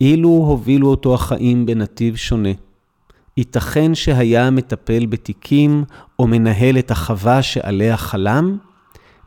אילו 0.00 0.28
הובילו 0.28 0.88
אותו 0.88 1.14
החיים 1.14 1.66
בנתיב 1.66 2.16
שונה, 2.16 2.48
ייתכן 3.36 3.94
שהיה 3.94 4.50
מטפל 4.50 5.06
בתיקים 5.06 5.84
או 6.18 6.26
מנהל 6.26 6.78
את 6.78 6.90
החווה 6.90 7.42
שעליה 7.42 7.96
חלם, 7.96 8.58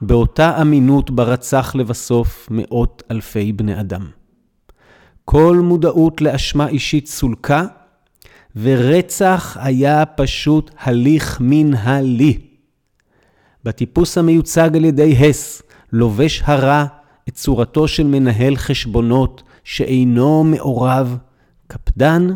באותה 0.01 0.61
אמינות 0.61 1.11
בה 1.11 1.23
רצח 1.23 1.75
לבסוף 1.75 2.47
מאות 2.51 3.03
אלפי 3.11 3.53
בני 3.53 3.79
אדם. 3.79 4.07
כל 5.25 5.59
מודעות 5.63 6.21
לאשמה 6.21 6.67
אישית 6.67 7.07
סולקה, 7.07 7.65
ורצח 8.55 9.57
היה 9.59 10.05
פשוט 10.05 10.71
הליך 10.79 11.37
מנהלי. 11.41 12.39
בטיפוס 13.63 14.17
המיוצג 14.17 14.69
על 14.75 14.85
ידי 14.85 15.15
הס, 15.19 15.61
לובש 15.91 16.41
הרע 16.45 16.85
את 17.29 17.33
צורתו 17.33 17.87
של 17.87 18.03
מנהל 18.03 18.55
חשבונות 18.55 19.43
שאינו 19.63 20.43
מעורב, 20.43 21.17
קפדן, 21.67 22.27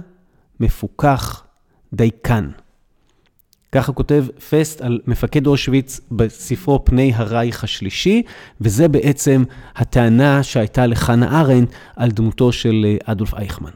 מפוכח 0.60 1.44
דייקן. 1.94 2.50
ככה 3.72 3.92
כותב 3.92 4.26
פסט 4.50 4.82
על 4.82 5.00
מפקד 5.08 5.48
אושוויץ 5.48 6.00
בספרו 6.12 6.86
פני 6.86 7.12
הרייך 7.16 7.64
השלישי, 7.64 8.22
וזה 8.62 8.88
בעצם 8.88 9.44
הטענה 9.76 10.44
שהייתה 10.44 10.86
לחנה 10.86 11.42
ארנד 11.42 11.68
על 11.96 12.12
דמותו 12.12 12.52
של 12.52 12.86
אה, 12.86 13.12
אדולף 13.12 13.34
אייכמן. 13.34 13.72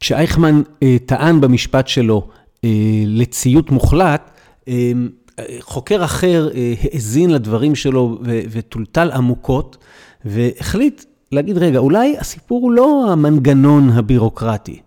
כשאייכמן 0.00 0.62
אה, 0.82 0.96
טען 1.06 1.40
במשפט 1.40 1.88
שלו 1.88 2.28
אה, 2.64 2.70
לציות 3.06 3.70
מוחלט, 3.70 4.30
אה, 4.68 4.92
חוקר 5.60 6.04
אחר 6.04 6.48
אה, 6.54 6.74
האזין 6.82 7.30
לדברים 7.30 7.74
שלו 7.74 8.18
וטולטל 8.24 9.10
עמוקות, 9.10 9.76
והחליט 10.24 11.04
להגיד, 11.32 11.58
רגע, 11.58 11.78
אולי 11.78 12.16
הסיפור 12.18 12.62
הוא 12.62 12.72
לא 12.72 13.12
המנגנון 13.12 13.90
הבירוקרטי, 13.90 14.80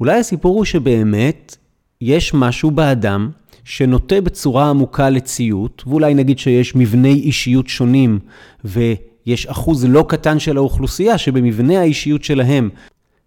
אולי 0.00 0.18
הסיפור 0.18 0.56
הוא 0.56 0.64
שבאמת 0.64 1.56
יש 2.00 2.34
משהו 2.34 2.70
באדם 2.70 3.30
שנוטה 3.64 4.20
בצורה 4.20 4.70
עמוקה 4.70 5.10
לציות, 5.10 5.82
ואולי 5.86 6.14
נגיד 6.14 6.38
שיש 6.38 6.76
מבני 6.76 7.12
אישיות 7.12 7.68
שונים, 7.68 8.18
ויש 8.64 9.46
אחוז 9.46 9.84
לא 9.84 10.04
קטן 10.08 10.38
של 10.38 10.56
האוכלוסייה 10.56 11.18
שבמבנה 11.18 11.80
האישיות 11.80 12.24
שלהם, 12.24 12.70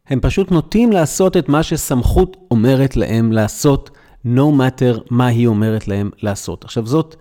הם 0.07 0.19
פשוט 0.19 0.51
נוטים 0.51 0.91
לעשות 0.91 1.37
את 1.37 1.49
מה 1.49 1.63
שסמכות 1.63 2.37
אומרת 2.51 2.97
להם 2.97 3.31
לעשות, 3.31 3.89
no 4.25 4.51
matter 4.59 4.99
מה 5.09 5.27
היא 5.27 5.47
אומרת 5.47 5.87
להם 5.87 6.09
לעשות. 6.21 6.63
עכשיו 6.63 6.85
זאת 6.85 7.15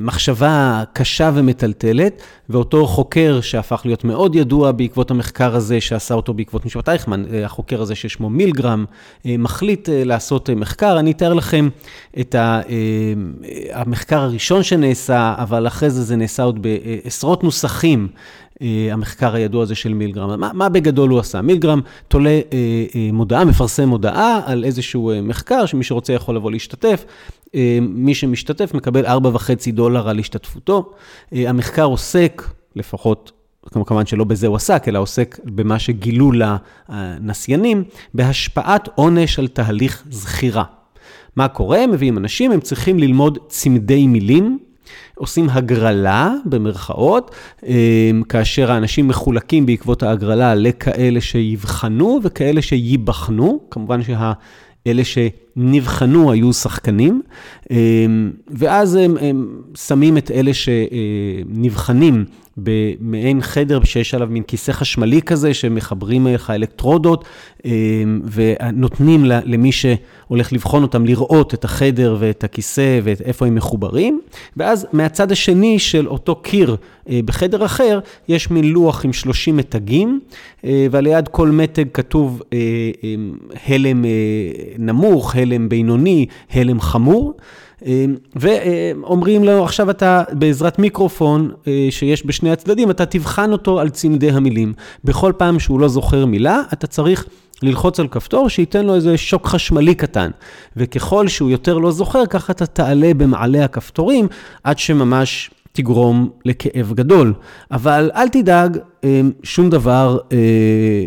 מחשבה 0.00 0.82
קשה 0.92 1.30
ומטלטלת, 1.34 2.22
ואותו 2.48 2.86
חוקר 2.86 3.40
שהפך 3.40 3.82
להיות 3.84 4.04
מאוד 4.04 4.34
ידוע 4.34 4.72
בעקבות 4.72 5.10
המחקר 5.10 5.56
הזה, 5.56 5.80
שעשה 5.80 6.14
אותו 6.14 6.34
בעקבות 6.34 6.66
משפט 6.66 6.88
אייכמן, 6.88 7.24
החוקר 7.44 7.82
הזה 7.82 7.94
ששמו 7.94 8.30
מילגרם, 8.30 8.84
מחליט 9.24 9.88
לעשות 9.92 10.50
מחקר. 10.50 10.98
אני 10.98 11.10
אתאר 11.10 11.34
לכם 11.34 11.68
את 12.20 12.34
המחקר 13.72 14.20
הראשון 14.20 14.62
שנעשה, 14.62 15.34
אבל 15.38 15.66
אחרי 15.66 15.90
זה 15.90 16.02
זה 16.02 16.16
נעשה 16.16 16.42
עוד 16.42 16.62
בעשרות 16.62 17.44
נוסחים. 17.44 18.08
המחקר 18.92 19.34
הידוע 19.34 19.62
הזה 19.62 19.74
של 19.74 19.94
מילגרם. 19.94 20.40
מה, 20.40 20.50
מה 20.54 20.68
בגדול 20.68 21.10
הוא 21.10 21.18
עשה? 21.18 21.40
מילגרם 21.40 21.80
תולה 22.08 22.30
אה, 22.30 22.40
אה, 22.94 23.08
מודעה, 23.12 23.44
מפרסם 23.44 23.88
מודעה 23.88 24.40
על 24.46 24.64
איזשהו 24.64 25.10
אה, 25.10 25.20
מחקר, 25.20 25.66
שמי 25.66 25.84
שרוצה 25.84 26.12
יכול 26.12 26.36
לבוא 26.36 26.50
להשתתף. 26.50 27.04
אה, 27.54 27.78
מי 27.80 28.14
שמשתתף 28.14 28.74
מקבל 28.74 29.06
4.5 29.06 29.10
דולר 29.72 30.08
על 30.08 30.18
השתתפותו. 30.18 30.92
אה, 31.32 31.50
המחקר 31.50 31.84
עוסק, 31.84 32.42
לפחות 32.76 33.32
כמובן 33.86 34.06
שלא 34.06 34.24
בזה 34.24 34.46
הוא 34.46 34.56
עסק, 34.56 34.88
אלא 34.88 34.98
עוסק 34.98 35.38
במה 35.44 35.78
שגילו 35.78 36.32
לנסיינים, 36.88 37.84
בהשפעת 38.14 38.88
עונש 38.94 39.38
על 39.38 39.48
תהליך 39.48 40.04
זכירה. 40.10 40.64
מה 41.36 41.48
קורה? 41.48 41.86
מביאים 41.86 42.18
אנשים, 42.18 42.52
הם 42.52 42.60
צריכים 42.60 42.98
ללמוד 42.98 43.38
צמדי 43.48 44.06
מילים. 44.06 44.58
עושים 45.18 45.50
הגרלה, 45.50 46.34
במרכאות, 46.44 47.34
כאשר 48.28 48.72
האנשים 48.72 49.08
מחולקים 49.08 49.66
בעקבות 49.66 50.02
ההגרלה 50.02 50.54
לכאלה 50.54 51.20
שיבחנו 51.20 52.20
וכאלה 52.22 52.62
שייבחנו. 52.62 53.60
כמובן 53.70 54.02
שה... 54.02 54.32
אלה 54.86 55.02
שנבחנו 55.04 56.32
היו 56.32 56.52
שחקנים, 56.52 57.22
ואז 58.48 58.94
הם, 58.94 59.16
הם 59.20 59.48
שמים 59.76 60.18
את 60.18 60.30
אלה 60.30 60.50
שנבחנים 60.54 62.24
במעין 62.56 63.42
חדר 63.42 63.84
שיש 63.84 64.14
עליו 64.14 64.28
מין 64.30 64.42
כיסא 64.42 64.72
חשמלי 64.72 65.22
כזה, 65.22 65.54
שמחברים 65.54 66.26
לך 66.26 66.50
אלקטרודות, 66.50 67.24
ונותנים 68.32 69.24
למי 69.24 69.72
שהולך 69.72 70.52
לבחון 70.52 70.82
אותם 70.82 71.06
לראות 71.06 71.54
את 71.54 71.64
החדר 71.64 72.16
ואת 72.18 72.44
הכיסא 72.44 73.00
ואיפה 73.02 73.46
הם 73.46 73.54
מחוברים, 73.54 74.20
ואז 74.56 74.86
מהצד 74.92 75.32
השני 75.32 75.78
של 75.78 76.08
אותו 76.08 76.36
קיר 76.36 76.76
בחדר 77.08 77.64
אחר, 77.64 78.00
יש 78.28 78.50
מין 78.50 78.64
לוח 78.64 79.04
עם 79.04 79.12
30 79.12 79.56
מתגים, 79.56 80.20
ועל 80.64 81.06
יד 81.06 81.28
כל 81.28 81.48
מתג 81.48 81.84
כתוב 81.94 82.42
הלם 83.66 84.04
נמוך, 84.78 85.36
הלם 85.36 85.68
בינוני, 85.68 86.26
הלם 86.50 86.80
חמור. 86.80 87.34
ואומרים 88.36 89.44
לו, 89.44 89.64
עכשיו 89.64 89.90
אתה 89.90 90.22
בעזרת 90.32 90.78
מיקרופון 90.78 91.50
שיש 91.90 92.26
בשני 92.26 92.50
הצדדים, 92.50 92.90
אתה 92.90 93.06
תבחן 93.06 93.52
אותו 93.52 93.80
על 93.80 93.88
צמדי 93.90 94.30
המילים. 94.30 94.72
בכל 95.04 95.32
פעם 95.36 95.58
שהוא 95.58 95.80
לא 95.80 95.88
זוכר 95.88 96.26
מילה, 96.26 96.62
אתה 96.72 96.86
צריך 96.86 97.26
ללחוץ 97.62 98.00
על 98.00 98.08
כפתור 98.08 98.48
שייתן 98.48 98.86
לו 98.86 98.94
איזה 98.94 99.16
שוק 99.16 99.46
חשמלי 99.46 99.94
קטן. 99.94 100.30
וככל 100.76 101.28
שהוא 101.28 101.50
יותר 101.50 101.78
לא 101.78 101.90
זוכר, 101.90 102.26
ככה 102.26 102.52
אתה 102.52 102.66
תעלה 102.66 103.14
במעלה 103.14 103.64
הכפתורים, 103.64 104.28
עד 104.64 104.78
שממש 104.78 105.50
תגרום 105.72 106.30
לכאב 106.44 106.92
גדול. 106.94 107.34
אבל 107.70 108.10
אל 108.14 108.28
תדאג, 108.28 108.78
שום 109.42 109.70
דבר 109.70 110.18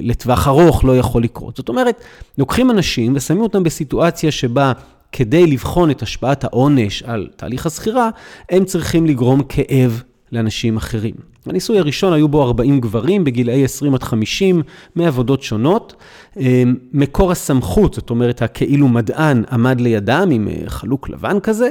לטווח 0.01 0.47
ארוך 0.47 0.85
לא 0.85 0.97
יכול 0.97 1.23
לקרות. 1.23 1.57
זאת 1.57 1.69
אומרת, 1.69 2.01
לוקחים 2.37 2.71
אנשים 2.71 3.13
ושמים 3.15 3.41
אותם 3.41 3.63
בסיטואציה 3.63 4.31
שבה 4.31 4.71
כדי 5.11 5.47
לבחון 5.47 5.91
את 5.91 6.01
השפעת 6.01 6.43
העונש 6.43 7.03
על 7.03 7.27
תהליך 7.35 7.65
הזכירה, 7.65 8.09
הם 8.49 8.65
צריכים 8.65 9.05
לגרום 9.05 9.43
כאב 9.43 10.03
לאנשים 10.31 10.77
אחרים. 10.77 11.13
בניסוי 11.45 11.79
הראשון 11.79 12.13
היו 12.13 12.27
בו 12.27 12.43
40 12.43 12.79
גברים 12.79 13.23
בגילאי 13.23 13.63
20 13.63 13.93
עד 13.93 14.03
50 14.03 14.61
מעבודות 14.95 15.43
שונות. 15.43 15.95
מקור 16.93 17.31
הסמכות, 17.31 17.93
זאת 17.93 18.09
אומרת, 18.09 18.41
הכאילו 18.41 18.87
מדען 18.87 19.43
עמד 19.51 19.81
לידם 19.81 20.29
עם 20.31 20.47
חלוק 20.67 21.09
לבן 21.09 21.39
כזה, 21.39 21.69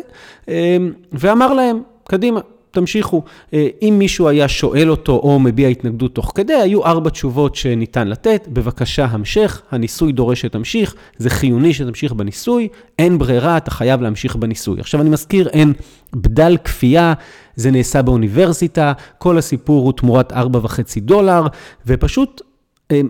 ואמר 1.12 1.54
להם, 1.54 1.82
קדימה, 2.04 2.40
תמשיכו. 2.80 3.22
אם 3.52 3.94
מישהו 3.98 4.28
היה 4.28 4.48
שואל 4.48 4.90
אותו 4.90 5.12
או 5.12 5.40
מביע 5.40 5.68
התנגדות 5.68 6.14
תוך 6.14 6.32
כדי, 6.34 6.54
היו 6.54 6.84
ארבע 6.84 7.10
תשובות 7.10 7.54
שניתן 7.54 8.08
לתת. 8.08 8.48
בבקשה, 8.48 9.04
המשך, 9.04 9.62
הניסוי 9.70 10.12
דורש 10.12 10.40
שתמשיך, 10.40 10.94
זה 11.18 11.30
חיוני 11.30 11.74
שתמשיך 11.74 12.12
בניסוי, 12.12 12.68
אין 12.98 13.18
ברירה, 13.18 13.56
אתה 13.56 13.70
חייב 13.70 14.02
להמשיך 14.02 14.36
בניסוי. 14.36 14.80
עכשיו, 14.80 15.00
אני 15.00 15.10
מזכיר, 15.10 15.48
אין 15.48 15.72
בדל 16.12 16.56
כפייה, 16.64 17.14
זה 17.56 17.70
נעשה 17.70 18.02
באוניברסיטה, 18.02 18.92
כל 19.18 19.38
הסיפור 19.38 19.84
הוא 19.84 19.92
תמורת 19.92 20.32
ארבע 20.32 20.60
וחצי 20.62 21.00
דולר, 21.00 21.46
ופשוט 21.86 22.42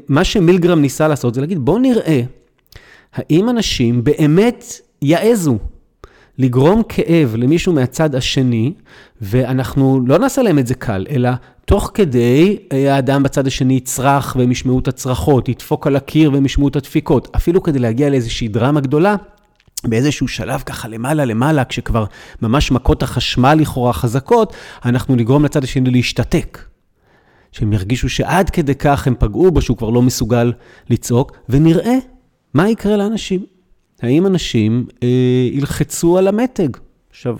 מה 0.08 0.24
שמילגרם 0.24 0.80
ניסה 0.80 1.08
לעשות 1.08 1.34
זה 1.34 1.40
להגיד, 1.40 1.58
בואו 1.58 1.78
נראה 1.78 2.20
האם 3.14 3.48
אנשים 3.48 4.04
באמת 4.04 4.64
יעזו. 5.02 5.58
לגרום 6.38 6.82
כאב 6.88 7.34
למישהו 7.36 7.72
מהצד 7.72 8.14
השני, 8.14 8.72
ואנחנו 9.20 10.00
לא 10.06 10.18
נעשה 10.18 10.42
להם 10.42 10.58
את 10.58 10.66
זה 10.66 10.74
קל, 10.74 11.06
אלא 11.10 11.30
תוך 11.64 11.90
כדי 11.94 12.56
האדם 12.70 13.22
בצד 13.22 13.46
השני 13.46 13.74
יצרח 13.74 14.36
והם 14.38 14.52
ישמעו 14.52 14.78
את 14.78 14.88
הצרחות, 14.88 15.48
ידפוק 15.48 15.86
על 15.86 15.96
הקיר 15.96 16.32
והם 16.32 16.46
ישמעו 16.46 16.68
את 16.68 16.76
הדפיקות, 16.76 17.28
אפילו 17.36 17.62
כדי 17.62 17.78
להגיע 17.78 18.10
לאיזושהי 18.10 18.48
דרמה 18.48 18.80
גדולה. 18.80 19.16
באיזשהו 19.84 20.28
שלב 20.28 20.62
ככה 20.66 20.88
למעלה 20.88 21.24
למעלה, 21.24 21.64
כשכבר 21.64 22.04
ממש 22.42 22.70
מכות 22.70 23.02
החשמל 23.02 23.54
לכאורה 23.54 23.92
חזקות, 23.92 24.52
אנחנו 24.84 25.16
נגרום 25.16 25.44
לצד 25.44 25.64
השני 25.64 25.90
להשתתק. 25.90 26.58
שהם 27.52 27.72
ירגישו 27.72 28.08
שעד 28.08 28.50
כדי 28.50 28.74
כך 28.74 29.06
הם 29.06 29.14
פגעו 29.18 29.50
בו, 29.50 29.62
שהוא 29.62 29.76
כבר 29.76 29.90
לא 29.90 30.02
מסוגל 30.02 30.52
לצעוק, 30.90 31.32
ונראה 31.48 31.96
מה 32.54 32.68
יקרה 32.68 32.96
לאנשים. 32.96 33.57
האם 34.02 34.26
אנשים 34.26 34.86
אה, 35.02 35.08
ילחצו 35.52 36.18
על 36.18 36.28
המתג? 36.28 36.68
עכשיו, 37.10 37.36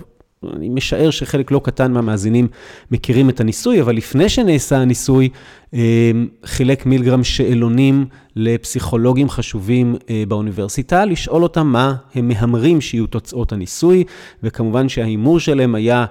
אני 0.53 0.69
משער 0.69 1.11
שחלק 1.11 1.51
לא 1.51 1.61
קטן 1.65 1.93
מהמאזינים 1.93 2.49
מכירים 2.91 3.31
את 3.31 3.41
הניסוי, 3.41 3.81
אבל 3.81 3.97
לפני 3.97 4.29
שנעשה 4.29 4.79
הניסוי, 4.79 5.29
אה, 5.75 6.11
חילק 6.45 6.87
מילגרם 6.87 7.25
שאלונים 7.25 8.07
לפסיכולוגים 8.37 9.29
חשובים 9.29 9.97
אה, 10.11 10.23
באוניברסיטה, 10.29 11.05
לשאול 11.05 11.43
אותם 11.43 11.67
מה 11.67 11.95
הם 12.15 12.29
מהמרים 12.29 12.81
שיהיו 12.81 13.07
תוצאות 13.07 13.53
הניסוי, 13.53 14.05
וכמובן 14.43 14.89
שההימור 14.89 15.41
שלהם 15.41 15.75
היה 15.75 16.07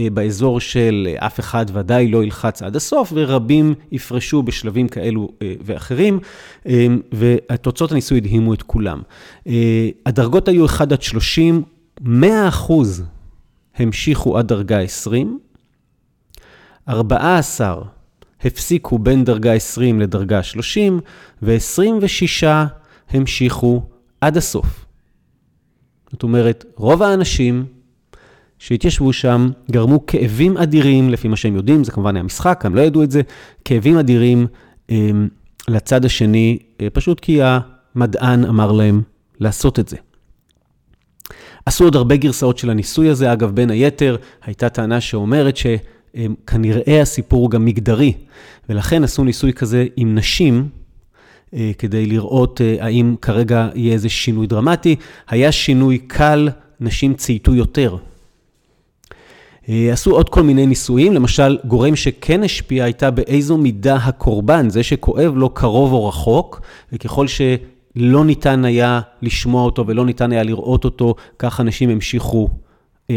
באזור 0.00 0.60
של 0.60 1.08
אף 1.18 1.40
אחד 1.40 1.66
ודאי 1.72 2.08
לא 2.08 2.24
ילחץ 2.24 2.62
עד 2.62 2.76
הסוף, 2.76 3.12
ורבים 3.14 3.74
יפרשו 3.92 4.42
בשלבים 4.42 4.88
כאלו 4.88 5.28
ואחרים, 5.64 6.20
ותוצאות 7.12 7.92
הניסוי 7.92 8.18
הדהימו 8.18 8.54
את 8.54 8.62
כולם. 8.62 9.02
הדרגות 10.06 10.48
היו 10.48 10.66
1 10.66 10.92
עד 10.92 11.02
30, 11.02 11.62
100 12.00 12.48
אחוז 12.48 13.04
המשיכו 13.76 14.38
עד 14.38 14.48
דרגה 14.48 14.80
20, 14.80 15.38
14 16.88 17.82
הפסיקו 18.44 18.98
בין 18.98 19.24
דרגה 19.24 19.52
20 19.52 20.00
לדרגה 20.00 20.42
30, 20.42 21.00
ו-26 21.42 22.46
המשיכו 23.10 23.82
עד 24.20 24.36
הסוף. 24.36 24.84
זאת 26.12 26.22
אומרת, 26.22 26.64
רוב 26.76 27.02
האנשים 27.02 27.64
שהתיישבו 28.62 29.12
שם, 29.12 29.50
גרמו 29.70 30.06
כאבים 30.06 30.56
אדירים, 30.56 31.10
לפי 31.10 31.28
מה 31.28 31.36
שהם 31.36 31.56
יודעים, 31.56 31.84
זה 31.84 31.92
כמובן 31.92 32.16
היה 32.16 32.22
משחק, 32.22 32.62
הם 32.66 32.74
לא 32.74 32.80
ידעו 32.80 33.02
את 33.02 33.10
זה, 33.10 33.22
כאבים 33.64 33.98
אדירים 33.98 34.46
אה, 34.90 35.10
לצד 35.68 36.04
השני, 36.04 36.58
אה, 36.80 36.90
פשוט 36.90 37.20
כי 37.20 37.40
המדען 37.42 38.44
אמר 38.44 38.72
להם 38.72 39.02
לעשות 39.40 39.78
את 39.78 39.88
זה. 39.88 39.96
עשו 41.66 41.84
עוד 41.84 41.96
הרבה 41.96 42.16
גרסאות 42.16 42.58
של 42.58 42.70
הניסוי 42.70 43.08
הזה, 43.08 43.32
אגב, 43.32 43.50
בין 43.50 43.70
היתר, 43.70 44.16
הייתה 44.44 44.68
טענה 44.68 45.00
שאומרת 45.00 45.56
שכנראה 45.56 47.02
הסיפור 47.02 47.42
הוא 47.42 47.50
גם 47.50 47.64
מגדרי, 47.64 48.12
ולכן 48.68 49.04
עשו 49.04 49.24
ניסוי 49.24 49.52
כזה 49.52 49.86
עם 49.96 50.14
נשים, 50.14 50.68
כדי 51.78 52.06
לראות 52.06 52.60
האם 52.80 53.14
כרגע 53.22 53.68
יהיה 53.74 53.92
איזה 53.92 54.08
שינוי 54.08 54.46
דרמטי. 54.46 54.96
היה 55.28 55.52
שינוי 55.52 55.98
קל, 55.98 56.48
נשים 56.80 57.14
צייתו 57.14 57.54
יותר. 57.54 57.96
עשו 59.68 60.10
עוד 60.10 60.28
כל 60.28 60.42
מיני 60.42 60.66
ניסויים, 60.66 61.12
למשל, 61.12 61.58
גורם 61.64 61.96
שכן 61.96 62.44
השפיע 62.44 62.84
הייתה 62.84 63.10
באיזו 63.10 63.56
מידה 63.56 63.96
הקורבן, 63.96 64.70
זה 64.70 64.82
שכואב 64.82 65.32
לו 65.36 65.50
קרוב 65.50 65.92
או 65.92 66.08
רחוק, 66.08 66.60
וככל 66.92 67.26
שלא 67.26 68.24
ניתן 68.24 68.64
היה 68.64 69.00
לשמוע 69.22 69.64
אותו 69.64 69.86
ולא 69.86 70.06
ניתן 70.06 70.32
היה 70.32 70.42
לראות 70.42 70.84
אותו, 70.84 71.14
כך 71.38 71.60
אנשים 71.60 71.90
המשיכו 71.90 72.48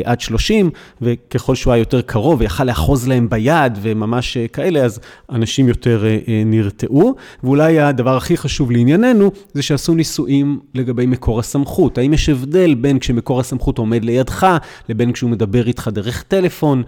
עד 0.03 0.21
30, 0.21 0.69
וככל 1.01 1.55
שהוא 1.55 1.73
היה 1.73 1.81
יותר 1.81 2.01
קרוב 2.01 2.41
ויכל 2.41 2.63
לאחוז 2.63 3.07
להם 3.07 3.29
ביד 3.29 3.77
וממש 3.81 4.37
כאלה, 4.53 4.79
אז 4.79 4.99
אנשים 5.29 5.67
יותר 5.67 6.03
נרתעו. 6.45 7.15
ואולי 7.43 7.79
הדבר 7.79 8.17
הכי 8.17 8.37
חשוב 8.37 8.71
לענייננו, 8.71 9.31
זה 9.53 9.61
שעשו 9.61 9.93
ניסויים 9.93 10.59
לגבי 10.73 11.05
מקור 11.05 11.39
הסמכות. 11.39 11.97
האם 11.97 12.13
יש 12.13 12.29
הבדל 12.29 12.75
בין 12.75 12.99
כשמקור 12.99 13.39
הסמכות 13.39 13.77
עומד 13.77 14.05
לידך, 14.05 14.57
לבין 14.89 15.11
כשהוא 15.11 15.29
מדבר 15.29 15.67
איתך 15.67 15.89
דרך 15.93 16.23
טלפון 16.23 16.83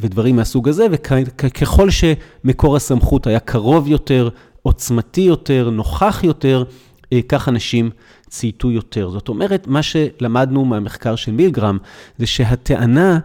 ודברים 0.00 0.36
מהסוג 0.36 0.68
הזה, 0.68 0.86
וככל 0.90 1.88
שמקור 1.90 2.76
הסמכות 2.76 3.26
היה 3.26 3.40
קרוב 3.40 3.88
יותר, 3.88 4.28
עוצמתי 4.62 5.20
יותר, 5.20 5.70
נוכח 5.70 6.20
יותר, 6.24 6.64
כך 7.28 7.48
אנשים 7.48 7.90
צייתו 8.28 8.70
יותר. 8.70 9.10
זאת 9.10 9.28
אומרת, 9.28 9.66
מה 9.66 9.80
שלמדנו 9.82 10.64
מהמחקר 10.64 11.16
של 11.16 11.32
מילגרם, 11.32 11.78
זה 12.18 12.26
שהטענה 12.26 13.18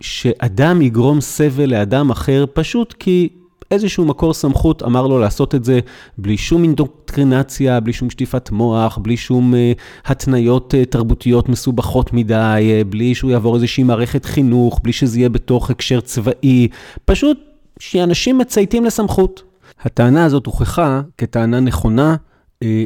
שאדם 0.00 0.82
יגרום 0.82 1.20
סבל 1.20 1.70
לאדם 1.70 2.10
אחר, 2.10 2.44
פשוט 2.52 2.94
כי 2.98 3.28
איזשהו 3.70 4.04
מקור 4.04 4.34
סמכות 4.34 4.82
אמר 4.82 5.06
לו 5.06 5.18
לעשות 5.18 5.54
את 5.54 5.64
זה 5.64 5.80
בלי 6.18 6.36
שום 6.36 6.62
אינדוקטרינציה, 6.62 7.80
בלי 7.80 7.92
שום 7.92 8.10
שטיפת 8.10 8.50
מוח, 8.50 8.98
בלי 8.98 9.16
שום 9.16 9.54
uh, 9.54 10.10
התניות 10.10 10.74
תרבותיות 10.90 11.48
מסובכות 11.48 12.12
מדי, 12.12 12.82
בלי 12.88 13.14
שהוא 13.14 13.30
יעבור 13.30 13.54
איזושהי 13.54 13.84
מערכת 13.84 14.24
חינוך, 14.24 14.80
בלי 14.82 14.92
שזה 14.92 15.18
יהיה 15.18 15.28
בתוך 15.28 15.70
הקשר 15.70 16.00
צבאי, 16.00 16.68
פשוט 17.04 17.38
שאנשים 17.78 18.38
מצייתים 18.38 18.84
לסמכות. 18.84 19.42
הטענה 19.82 20.24
הזאת 20.24 20.46
הוכחה 20.46 21.00
כטענה 21.18 21.60
נכונה 21.60 22.16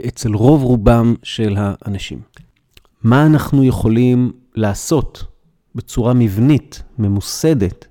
אצל 0.09 0.35
רוב 0.35 0.63
רובם 0.63 1.15
של 1.23 1.57
האנשים. 1.59 2.19
מה 3.03 3.27
אנחנו 3.27 3.65
יכולים 3.65 4.33
לעשות 4.55 5.25
בצורה 5.75 6.15
מבנית, 6.15 6.83
ממוסדת, 6.99 7.87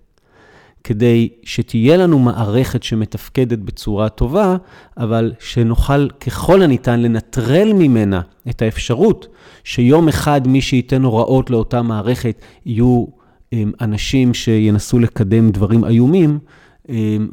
כדי 0.84 1.30
שתהיה 1.44 1.98
לנו 1.98 2.20
מערכת 2.20 2.84
שמתפקדת 2.84 3.60
בצורה 3.60 4.10
טובה, 4.10 4.58
אבל 4.98 5.34
שנוכל 5.40 6.10
ככל 6.10 6.62
הניתן 6.62 7.00
לנטרל 7.00 7.74
ממנה 7.74 8.22
את 8.50 8.62
האפשרות 8.62 9.28
שיום 9.64 10.08
אחד 10.08 10.48
מי 10.48 10.62
שייתן 10.62 11.04
הוראות 11.04 11.50
לאותה 11.50 11.82
מערכת 11.82 12.42
יהיו 12.66 13.06
אנשים 13.82 14.34
שינסו 14.34 15.00
לקדם 15.00 15.50
דברים 15.52 15.86
איומים, 15.86 16.40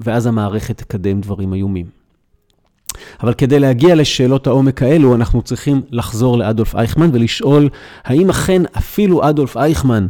ואז 0.01 0.27
המערכת 0.27 0.79
תקדם 0.79 1.21
דברים 1.21 1.55
איומים. 1.55 1.98
אבל 3.23 3.35
כדי 3.35 3.59
להגיע 3.59 3.95
לשאלות 3.95 4.47
העומק 4.47 4.83
האלו, 4.83 5.15
אנחנו 5.15 5.43
צריכים 5.43 5.83
לחזור 5.91 6.39
לאדולף 6.39 6.77
אייכמן 6.77 7.11
ולשאול, 7.13 7.69
האם 8.05 8.31
אכן 8.31 8.63
אפילו 8.79 9.29
אדולף 9.29 9.57
אייכמן, 9.57 10.07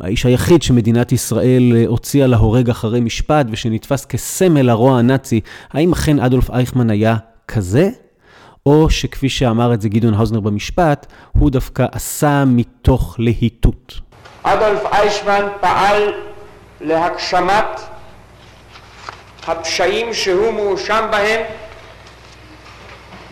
האיש 0.00 0.26
היחיד 0.26 0.62
שמדינת 0.62 1.12
ישראל 1.12 1.72
הוציאה 1.86 2.26
להורג 2.26 2.70
אחרי 2.70 3.00
משפט 3.00 3.46
ושנתפס 3.50 4.04
כסמל 4.04 4.70
הרוע 4.70 4.98
הנאצי, 4.98 5.40
האם 5.72 5.92
אכן 5.92 6.20
אדולף 6.20 6.50
אייכמן 6.50 6.90
היה 6.90 7.16
כזה? 7.48 7.90
או 8.66 8.90
שכפי 8.90 9.28
שאמר 9.28 9.74
את 9.74 9.80
זה 9.80 9.88
גדעון 9.88 10.14
האוזנר 10.14 10.40
במשפט, 10.40 11.06
הוא 11.32 11.50
דווקא 11.50 11.86
עשה 11.92 12.44
מתוך 12.46 13.16
להיטות. 13.18 14.00
אדולף 14.42 14.82
אייכמן 14.92 15.42
פעל 15.60 16.02
להגשמת 16.80 17.80
הפשעים 19.46 20.14
שהוא 20.14 20.52
מואשם 20.52 21.08
בהם 21.10 21.40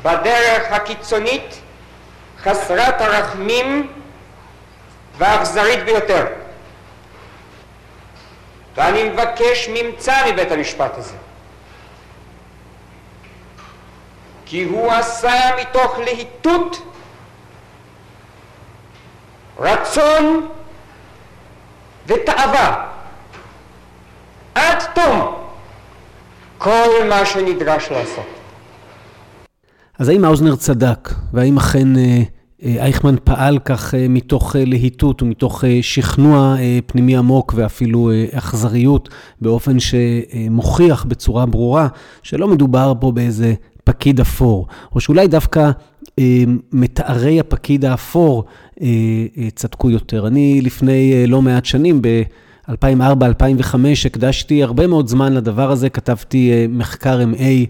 בדרך 0.02 0.72
הקיצונית, 0.72 1.60
חסרת 2.42 3.00
הרחמים 3.00 3.92
והאכזרית 5.18 5.84
ביותר. 5.84 6.26
ואני 8.74 9.08
מבקש 9.08 9.68
ממצא 9.68 10.26
מבית 10.32 10.52
המשפט 10.52 10.98
הזה. 10.98 11.16
כי 14.46 14.64
הוא 14.64 14.92
עשה 14.92 15.50
מתוך 15.60 15.98
להיטות, 15.98 16.82
רצון 19.58 20.48
ותאווה 22.06 22.86
עד 24.54 24.82
תום 24.94 25.49
כל 26.62 26.88
מה 27.08 27.26
שנדרש 27.26 27.90
לעשות. 27.90 28.24
אז 29.98 30.08
האם 30.08 30.24
האוזנר 30.24 30.56
צדק, 30.56 31.14
והאם 31.32 31.56
אכן 31.56 31.88
אייכמן 32.62 33.14
פעל 33.24 33.58
כך 33.58 33.94
מתוך 34.08 34.56
להיטות 34.58 35.22
ומתוך 35.22 35.64
שכנוע 35.82 36.56
פנימי 36.86 37.16
עמוק 37.16 37.52
ואפילו 37.56 38.10
אכזריות, 38.32 39.08
באופן 39.40 39.76
שמוכיח 39.80 41.04
בצורה 41.04 41.46
ברורה 41.46 41.88
שלא 42.22 42.48
מדובר 42.48 42.92
פה 43.00 43.12
באיזה 43.12 43.54
פקיד 43.84 44.20
אפור, 44.20 44.66
או 44.94 45.00
שאולי 45.00 45.28
דווקא 45.28 45.70
מתארי 46.72 47.40
הפקיד 47.40 47.84
האפור 47.84 48.44
צדקו 49.54 49.90
יותר. 49.90 50.26
אני 50.26 50.60
לפני 50.60 51.26
לא 51.26 51.42
מעט 51.42 51.64
שנים, 51.64 52.02
ב... 52.02 52.22
2004-2005 52.70 52.74
הקדשתי 54.06 54.62
הרבה 54.62 54.86
מאוד 54.86 55.08
זמן 55.08 55.32
לדבר 55.32 55.70
הזה, 55.70 55.88
כתבתי 55.88 56.66
מחקר 56.68 57.20
MA 57.34 57.66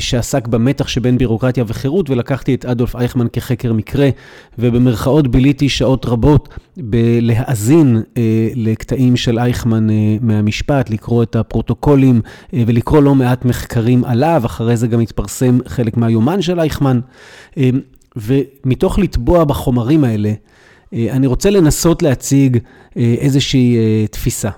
שעסק 0.00 0.48
במתח 0.48 0.88
שבין 0.88 1.18
בירוקרטיה 1.18 1.64
וחירות, 1.66 2.10
ולקחתי 2.10 2.54
את 2.54 2.64
אדולף 2.64 2.96
אייכמן 2.96 3.26
כחקר 3.32 3.72
מקרה, 3.72 4.08
ובמרכאות 4.58 5.28
ביליתי 5.28 5.68
שעות 5.68 6.06
רבות 6.06 6.48
בלהאזין 6.76 8.02
לקטעים 8.54 9.16
של 9.16 9.38
אייכמן 9.38 9.86
מהמשפט, 10.20 10.90
לקרוא 10.90 11.22
את 11.22 11.36
הפרוטוקולים 11.36 12.20
ולקרוא 12.52 13.02
לא 13.02 13.14
מעט 13.14 13.44
מחקרים 13.44 14.04
עליו, 14.04 14.42
אחרי 14.46 14.76
זה 14.76 14.86
גם 14.86 15.00
התפרסם 15.00 15.58
חלק 15.66 15.96
מהיומן 15.96 16.42
של 16.42 16.60
אייכמן, 16.60 17.00
ומתוך 18.16 18.98
לטבוע 18.98 19.44
בחומרים 19.44 20.04
האלה, 20.04 20.32
אני 20.92 21.26
רוצה 21.26 21.50
לנסות 21.50 22.02
להציג 22.02 22.58
איזושהי 22.96 23.76
תפיסה. 24.10 24.50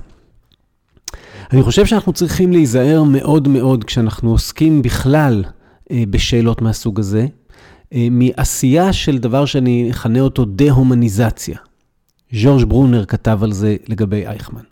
אני 1.53 1.63
חושב 1.63 1.87
שאנחנו 1.87 2.13
צריכים 2.13 2.53
להיזהר 2.53 3.03
מאוד 3.03 3.49
מאוד 3.49 3.85
כשאנחנו 3.85 4.31
עוסקים 4.31 4.83
בכלל 4.83 5.45
בשאלות 5.93 6.63
מהסוג 6.63 7.01
הזה, 7.01 7.27
מעשייה 7.95 8.93
של 8.93 9.19
דבר 9.19 9.45
שאני 9.45 9.91
אכנה 9.91 10.21
אותו 10.21 10.45
דה-הומניזציה. 10.45 11.59
ז'ורג' 12.33 12.65
ברונר 12.65 13.05
כתב 13.05 13.39
על 13.43 13.53
זה 13.53 13.77
לגבי 13.89 14.27
אייכמן. 14.27 14.63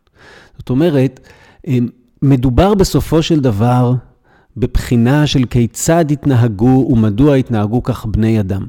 זאת 0.59 0.71
אומרת, 0.71 1.29
מדובר 2.23 2.75
בסופו 2.75 3.23
של 3.23 3.41
דבר 3.41 3.95
בבחינה 4.57 5.27
של 5.27 5.45
כיצד 5.45 6.11
התנהגו 6.11 6.89
ומדוע 6.91 7.35
התנהגו 7.35 7.83
כך 7.83 8.07
בני 8.07 8.41
אדם. 8.41 8.67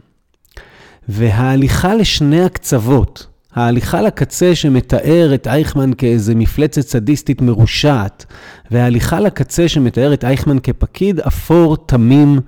וההליכה 1.12 1.96
לשני 1.96 2.42
הקצוות, 2.42 3.28
ההליכה 3.54 4.02
לקצה 4.02 4.56
שמתאר 4.56 5.32
את 5.34 5.48
אייכמן 5.48 5.94
כאיזה 5.94 6.36
מפלצת 6.36 6.82
סדיסטית 6.82 7.42
מרושעת, 7.42 8.26
וההליכה 8.72 9.20
לקצה 9.20 9.68
שמתאר 9.68 10.14
את 10.14 10.24
אייכמן 10.24 10.60
כפקיד 10.60 11.20
אפור, 11.20 11.78
תמים, 11.78 12.40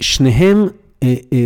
שניהם 0.00 0.66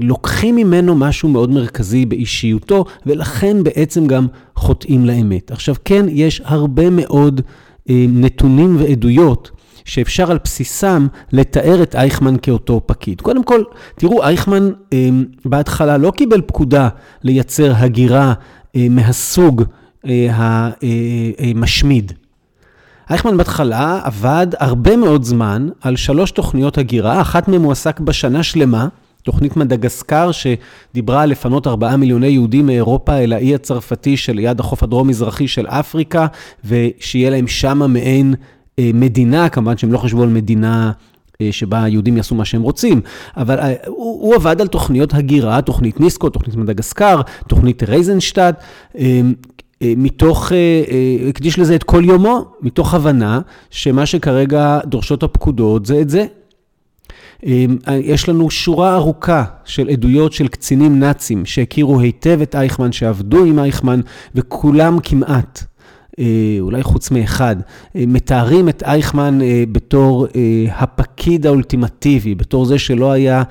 לוקחים 0.02 0.56
ממנו 0.56 0.94
משהו 0.94 1.28
מאוד 1.28 1.50
מרכזי 1.50 2.06
באישיותו, 2.06 2.84
ולכן 3.06 3.62
בעצם 3.62 4.06
גם 4.06 4.26
חוטאים 4.56 5.06
לאמת. 5.06 5.50
עכשיו, 5.50 5.74
כן, 5.84 6.06
יש 6.08 6.42
הרבה 6.44 6.90
מאוד 6.90 7.40
נתונים 8.08 8.76
ועדויות 8.80 9.50
שאפשר 9.84 10.30
על 10.30 10.38
בסיסם 10.44 11.06
לתאר 11.32 11.82
את 11.82 11.94
אייכמן 11.94 12.36
כאותו 12.42 12.80
פקיד. 12.86 13.20
קודם 13.20 13.44
כל, 13.44 13.62
תראו, 13.96 14.22
אייכמן 14.22 14.70
אה, 14.92 15.08
בהתחלה 15.44 15.96
לא 15.96 16.10
קיבל 16.10 16.40
פקודה 16.40 16.88
לייצר 17.22 17.72
הגירה 17.76 18.32
אה, 18.76 18.86
מהסוג 18.90 19.62
אה, 20.06 20.70
המשמיד. 21.38 22.12
אייכמן 23.10 23.36
בהתחלה 23.36 24.00
עבד 24.04 24.46
הרבה 24.58 24.96
מאוד 24.96 25.24
זמן 25.24 25.68
על 25.80 25.96
שלוש 25.96 26.30
תוכניות 26.30 26.78
הגירה, 26.78 27.20
אחת 27.20 27.48
מהן 27.48 27.62
הוא 27.62 27.72
עסק 27.72 28.00
בשנה 28.00 28.42
שלמה, 28.42 28.88
תוכנית 29.22 29.56
מדגסקר 29.56 30.30
שדיברה 30.32 31.22
על 31.22 31.30
לפנות 31.30 31.66
ארבעה 31.66 31.96
מיליוני 31.96 32.26
יהודים 32.26 32.66
מאירופה 32.66 33.16
אל 33.16 33.32
האי 33.32 33.54
הצרפתי 33.54 34.16
שליד 34.16 34.60
החוף 34.60 34.82
הדרום-מזרחי 34.82 35.48
של 35.48 35.66
אפריקה, 35.66 36.26
ושיהיה 36.64 37.30
להם 37.30 37.46
שמה 37.46 37.86
מעין 37.86 38.34
מדינה, 38.78 39.48
כמובן 39.48 39.76
שהם 39.76 39.92
לא 39.92 39.98
חשבו 39.98 40.22
על 40.22 40.28
מדינה 40.28 40.92
שבה 41.50 41.82
היהודים 41.82 42.16
יעשו 42.16 42.34
מה 42.34 42.44
שהם 42.44 42.62
רוצים, 42.62 43.00
אבל 43.36 43.58
הוא, 43.86 44.22
הוא 44.22 44.34
עבד 44.34 44.60
על 44.60 44.66
תוכניות 44.66 45.14
הגירה, 45.14 45.62
תוכנית 45.62 46.00
ניסקו, 46.00 46.30
תוכנית 46.30 46.56
מדגסקר, 46.56 47.20
תוכנית 47.48 47.82
רייזנשטט, 47.82 48.62
מתוך, 49.82 50.52
הקדיש 51.28 51.58
לזה 51.58 51.74
את 51.74 51.82
כל 51.82 52.02
יומו, 52.04 52.44
מתוך 52.62 52.94
הבנה 52.94 53.40
שמה 53.70 54.06
שכרגע 54.06 54.78
דורשות 54.86 55.22
הפקודות 55.22 55.86
זה 55.86 56.00
את 56.00 56.10
זה. 56.10 56.26
יש 57.88 58.28
לנו 58.28 58.50
שורה 58.50 58.94
ארוכה 58.94 59.44
של 59.64 59.88
עדויות 59.88 60.32
של 60.32 60.48
קצינים 60.48 61.00
נאצים 61.00 61.46
שהכירו 61.46 62.00
היטב 62.00 62.38
את 62.42 62.54
אייכמן, 62.54 62.92
שעבדו 62.92 63.44
עם 63.44 63.58
אייכמן, 63.58 64.00
וכולם 64.34 64.98
כמעט 65.02 65.64
אולי 66.60 66.82
חוץ 66.82 67.10
מאחד, 67.10 67.56
מתארים 67.94 68.68
את 68.68 68.82
אייכמן 68.82 69.38
בתור 69.72 70.26
הפקיד 70.70 71.46
האולטימטיבי, 71.46 72.34
בתור 72.34 72.64
זה 72.64 72.78
שלא 72.78 73.12
היה 73.12 73.42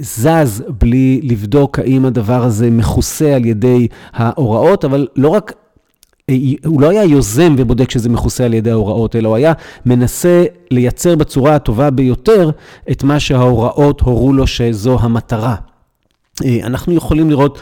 זז 0.00 0.62
בלי 0.78 1.20
לבדוק 1.22 1.78
האם 1.78 2.04
הדבר 2.04 2.44
הזה 2.44 2.70
מכוסה 2.70 3.34
על 3.34 3.44
ידי 3.44 3.88
ההוראות, 4.12 4.84
אבל 4.84 5.06
לא 5.16 5.28
רק 5.28 5.52
הוא 6.66 6.80
לא 6.80 6.90
היה 6.90 7.04
יוזם 7.04 7.54
ובודק 7.58 7.90
שזה 7.90 8.08
מכוסה 8.08 8.44
על 8.44 8.54
ידי 8.54 8.70
ההוראות, 8.70 9.16
אלא 9.16 9.28
הוא 9.28 9.36
היה 9.36 9.52
מנסה 9.86 10.44
לייצר 10.70 11.16
בצורה 11.16 11.54
הטובה 11.54 11.90
ביותר 11.90 12.50
את 12.90 13.02
מה 13.02 13.20
שההוראות 13.20 14.00
הורו 14.00 14.32
לו 14.32 14.46
שזו 14.46 14.98
המטרה. 15.00 15.54
אנחנו 16.62 16.92
יכולים 16.92 17.30
לראות 17.30 17.60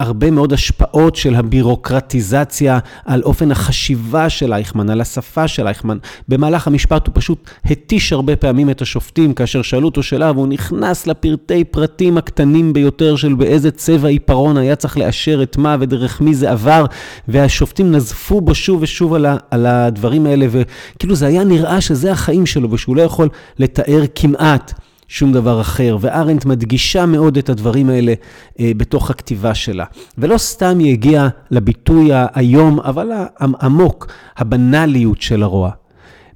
הרבה 0.00 0.30
מאוד 0.30 0.52
השפעות 0.52 1.16
של 1.16 1.34
הבירוקרטיזציה 1.34 2.78
על 3.04 3.22
אופן 3.22 3.50
החשיבה 3.50 4.28
של 4.28 4.52
אייכמן, 4.52 4.90
על 4.90 5.00
השפה 5.00 5.48
של 5.48 5.66
אייכמן. 5.66 5.98
במהלך 6.28 6.66
המשפט 6.66 7.06
הוא 7.06 7.14
פשוט 7.14 7.50
התיש 7.64 8.12
הרבה 8.12 8.36
פעמים 8.36 8.70
את 8.70 8.82
השופטים 8.82 9.34
כאשר 9.34 9.62
שאלו 9.62 9.88
אותו 9.88 10.02
שאלה, 10.02 10.32
והוא 10.32 10.46
נכנס 10.46 11.06
לפרטי 11.06 11.64
פרטים 11.64 12.18
הקטנים 12.18 12.72
ביותר 12.72 13.16
של 13.16 13.34
באיזה 13.34 13.70
צבע 13.70 14.08
עיפרון 14.08 14.56
היה 14.56 14.76
צריך 14.76 14.98
לאשר 14.98 15.42
את 15.42 15.56
מה 15.56 15.76
ודרך 15.80 16.20
מי 16.20 16.34
זה 16.34 16.50
עבר, 16.50 16.84
והשופטים 17.28 17.92
נזפו 17.92 18.40
בו 18.40 18.54
שוב 18.54 18.82
ושוב 18.82 19.14
על, 19.14 19.26
ה, 19.26 19.36
על 19.50 19.66
הדברים 19.66 20.26
האלה, 20.26 20.46
וכאילו 20.50 21.14
זה 21.14 21.26
היה 21.26 21.44
נראה 21.44 21.80
שזה 21.80 22.12
החיים 22.12 22.46
שלו 22.46 22.70
ושהוא 22.70 22.96
לא 22.96 23.02
יכול 23.02 23.28
לתאר 23.58 24.02
כמעט. 24.14 24.85
שום 25.08 25.32
דבר 25.32 25.60
אחר, 25.60 25.96
וארנט 26.00 26.44
מדגישה 26.44 27.06
מאוד 27.06 27.38
את 27.38 27.48
הדברים 27.48 27.90
האלה 27.90 28.14
אה, 28.60 28.72
בתוך 28.76 29.10
הכתיבה 29.10 29.54
שלה. 29.54 29.84
ולא 30.18 30.38
סתם 30.38 30.78
היא 30.78 30.92
הגיעה 30.92 31.28
לביטוי 31.50 32.10
היום, 32.34 32.80
אבל 32.80 33.12
העמוק, 33.38 34.06
הבנאליות 34.36 35.22
של 35.22 35.42
הרוע. 35.42 35.70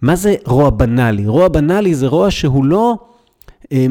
מה 0.03 0.16
זה 0.16 0.35
רוע 0.47 0.71
בנאלי? 0.71 1.27
רוע 1.27 1.49
בנאלי 1.49 1.95
זה 1.95 2.07
רוע 2.07 2.31
שהוא 2.31 2.64
לא 2.64 2.95
אה, 3.73 3.87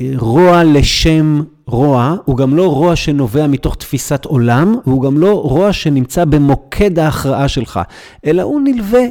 אה, 0.00 0.12
רוע 0.16 0.64
לשם 0.64 1.42
רוע, 1.66 2.14
הוא 2.24 2.36
גם 2.36 2.56
לא 2.56 2.72
רוע 2.72 2.96
שנובע 2.96 3.46
מתוך 3.46 3.76
תפיסת 3.76 4.24
עולם, 4.24 4.74
והוא 4.86 5.02
גם 5.02 5.18
לא 5.18 5.42
רוע 5.42 5.72
שנמצא 5.72 6.24
במוקד 6.24 6.98
ההכרעה 6.98 7.48
שלך, 7.48 7.80
אלא 8.26 8.42
הוא 8.42 8.60
נלווה 8.60 9.02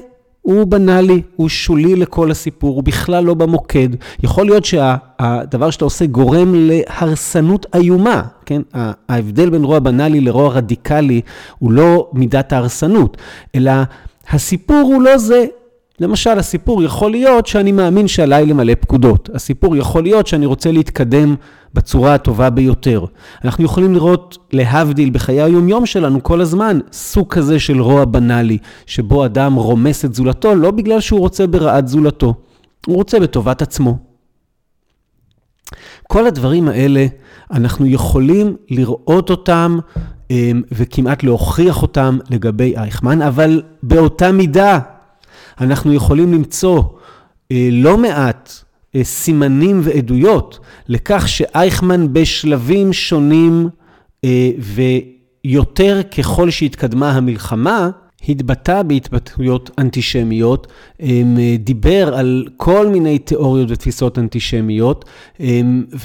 הוא 0.48 0.68
בנאלי, 0.68 1.22
הוא 1.36 1.50
שולי 1.50 1.96
לכל 1.96 2.32
הסיפור, 2.32 2.76
הוא 2.76 2.84
בכלל 2.84 3.24
לא 3.24 3.34
במוקד. 3.34 3.90
יכול 4.24 4.46
להיות 4.46 4.66
שהדבר 4.66 5.70
שאתה 5.70 5.86
עושה 5.86 6.06
גורם 6.06 6.54
להרסנות 6.56 7.66
איומה, 7.76 8.22
כן? 8.46 8.62
ההבדל 9.10 9.50
בין 9.50 9.64
רוע 9.64 9.80
בנאלי 9.80 10.22
לרוע 10.22 10.50
רדיקלי 10.54 11.22
הוא 11.60 11.72
לא 11.72 12.10
מידת 12.14 12.54
ההרסנות, 12.54 13.18
אלא 13.56 13.72
הסיפור 14.30 14.82
הוא 14.94 15.02
לא 15.02 15.18
זה. 15.18 15.46
למשל, 16.00 16.40
הסיפור 16.40 16.84
יכול 16.84 17.12
להיות 17.12 17.48
שאני 17.48 17.72
מאמין 17.72 18.08
שעליי 18.08 18.46
למלא 18.46 18.74
פקודות. 18.80 19.30
הסיפור 19.34 19.76
יכול 19.76 20.04
להיות 20.04 20.28
שאני 20.28 20.46
רוצה 20.46 20.72
להתקדם 20.72 21.36
בצורה 21.74 22.14
הטובה 22.14 22.50
ביותר. 22.50 23.06
אנחנו 23.46 23.64
יכולים 23.64 23.94
לראות, 23.94 24.38
להבדיל, 24.54 25.10
בחיי 25.10 25.42
היומיום 25.42 25.86
שלנו 25.86 26.24
כל 26.24 26.42
הזמן, 26.42 26.80
סוג 26.92 27.28
כזה 27.28 27.60
של 27.60 27.82
רוע 27.82 28.06
בנאלי, 28.06 28.58
שבו 28.86 29.26
אדם 29.26 29.56
רומס 29.56 30.06
את 30.06 30.14
זולתו, 30.14 30.56
לא 30.56 30.72
בגלל 30.72 31.00
שהוא 31.00 31.20
רוצה 31.20 31.48
ברעת 31.48 31.88
זולתו, 31.88 32.34
הוא 32.86 32.96
רוצה 32.96 33.20
בטובת 33.20 33.62
עצמו. 33.62 33.98
כל 36.08 36.28
הדברים 36.28 36.68
האלה, 36.68 37.06
אנחנו 37.52 37.86
יכולים 37.86 38.56
לראות 38.70 39.30
אותם 39.30 39.80
אמ, 40.32 40.62
וכמעט 40.72 41.24
להוכיח 41.24 41.82
אותם 41.82 42.18
לגבי 42.30 42.78
אייכמן, 42.78 43.22
אבל 43.22 43.62
באותה 43.84 44.32
מידה 44.32 44.80
אנחנו 45.62 45.94
יכולים 45.94 46.34
למצוא 46.34 46.84
אה, 47.52 47.70
לא 47.72 47.98
מעט 47.98 48.52
אה, 48.96 49.04
סימנים 49.04 49.82
ועדויות 49.84 50.60
לכך 50.88 51.28
שאייכמן 51.28 52.14
בשלבים 52.14 52.94
שונים 52.94 53.70
אה, 54.24 54.50
ויותר 54.60 56.02
ככל 56.18 56.50
שהתקדמה 56.50 57.12
המלחמה, 57.12 57.90
התבטא 58.30 58.82
בהתבטאויות 58.82 59.72
אנטישמיות, 59.78 60.68
דיבר 61.60 62.16
על 62.16 62.48
כל 62.58 62.88
מיני 62.88 63.20
תיאוריות 63.20 63.72
ותפיסות 63.72 64.20
אנטישמיות, 64.20 65.06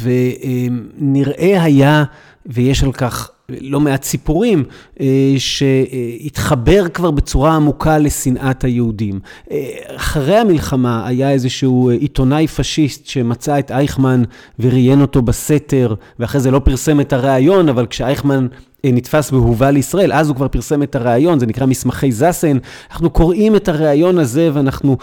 ונראה 0.03 1.63
היה, 1.63 2.05
ויש 2.47 2.83
על 2.83 2.93
כך 2.93 3.31
לא 3.61 3.81
מעט 3.81 4.03
סיפורים, 4.03 4.65
אה, 5.01 5.35
שהתחבר 5.39 6.89
כבר 6.89 7.11
בצורה 7.11 7.57
עמוקה 7.57 7.99
לשנאת 7.99 8.65
היהודים. 8.65 9.21
אה, 9.51 9.69
אחרי 9.97 10.37
המלחמה 10.37 11.07
היה 11.07 11.31
איזשהו 11.31 11.91
עיתונאי 11.91 12.47
פשיסט 12.49 13.07
שמצא 13.07 13.59
את 13.59 13.71
אייכמן 13.71 14.23
וראיין 14.59 15.01
אותו 15.01 15.23
בסתר, 15.23 15.95
ואחרי 16.19 16.41
זה 16.41 16.51
לא 16.51 16.59
פרסם 16.59 17.01
את 17.01 17.13
הריאיון, 17.13 17.69
אבל 17.69 17.87
כשאייכמן 17.87 18.47
אה, 18.53 18.72
נתפס 18.85 19.33
והובא 19.33 19.71
לישראל, 19.71 20.13
אז 20.13 20.29
הוא 20.29 20.37
כבר 20.37 20.49
פרסם 20.49 20.83
את 20.83 20.95
הריאיון, 20.95 21.39
זה 21.39 21.47
נקרא 21.47 21.67
מסמכי 21.67 22.13
זסן. 22.13 22.59
אנחנו 22.91 23.11
קוראים 23.11 23.57
את 23.57 23.69
הריאיון 23.69 24.19
הזה 24.19 24.51
ואנחנו 24.53 24.97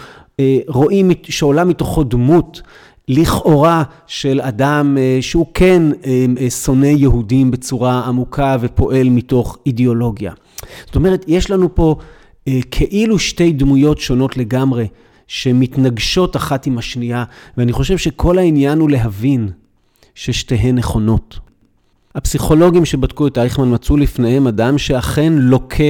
רואים 0.67 1.11
שעולה 1.23 1.63
מתוכו 1.63 2.03
דמות. 2.03 2.61
לכאורה 3.09 3.84
של 4.07 4.41
אדם 4.41 4.97
אה, 4.99 5.17
שהוא 5.21 5.45
כן 5.53 5.82
אה, 6.05 6.25
אה, 6.41 6.49
שונא 6.49 6.86
יהודים 6.86 7.51
בצורה 7.51 7.99
עמוקה 7.99 8.57
ופועל 8.61 9.09
מתוך 9.09 9.57
אידיאולוגיה. 9.65 10.34
זאת 10.86 10.95
אומרת, 10.95 11.25
יש 11.27 11.51
לנו 11.51 11.75
פה 11.75 11.95
כאילו 12.71 13.19
שתי 13.19 13.51
דמויות 13.51 13.99
שונות 13.99 14.38
לגמרי, 14.38 14.88
שמתנגשות 15.27 16.36
אחת 16.36 16.67
עם 16.67 16.77
השנייה, 16.77 17.23
ואני 17.57 17.71
חושב 17.71 17.97
שכל 17.97 18.38
העניין 18.38 18.80
הוא 18.80 18.89
להבין 18.89 19.49
ששתיהן 20.15 20.75
נכונות. 20.75 21.39
הפסיכולוגים 22.16 22.86
שבדקו 22.86 23.28
את 23.28 23.38
אייכמן 23.38 23.74
מצאו 23.74 23.97
לפניהם 23.97 24.47
אדם 24.47 24.78
שאכן 24.78 25.34
לוקה 25.34 25.84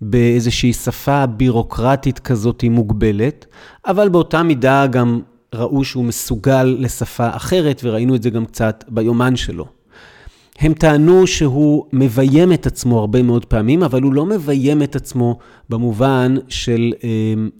באיזושהי 0.00 0.72
שפה 0.72 1.26
בירוקרטית 1.26 2.18
כזאת 2.18 2.64
מוגבלת, 2.70 3.46
אבל 3.86 4.08
באותה 4.08 4.42
מידה 4.42 4.86
גם 4.86 5.20
ראו 5.54 5.84
שהוא 5.84 6.04
מסוגל 6.04 6.76
לשפה 6.78 7.28
אחרת, 7.36 7.80
וראינו 7.84 8.14
את 8.14 8.22
זה 8.22 8.30
גם 8.30 8.46
קצת 8.46 8.84
ביומן 8.88 9.36
שלו. 9.36 9.66
הם 10.58 10.72
טענו 10.72 11.26
שהוא 11.26 11.84
מביים 11.92 12.52
את 12.52 12.66
עצמו 12.66 12.98
הרבה 12.98 13.22
מאוד 13.22 13.44
פעמים, 13.44 13.82
אבל 13.82 14.02
הוא 14.02 14.12
לא 14.12 14.26
מביים 14.26 14.82
את 14.82 14.96
עצמו 14.96 15.38
במובן 15.68 16.34
של 16.48 16.92
אה, 17.04 17.08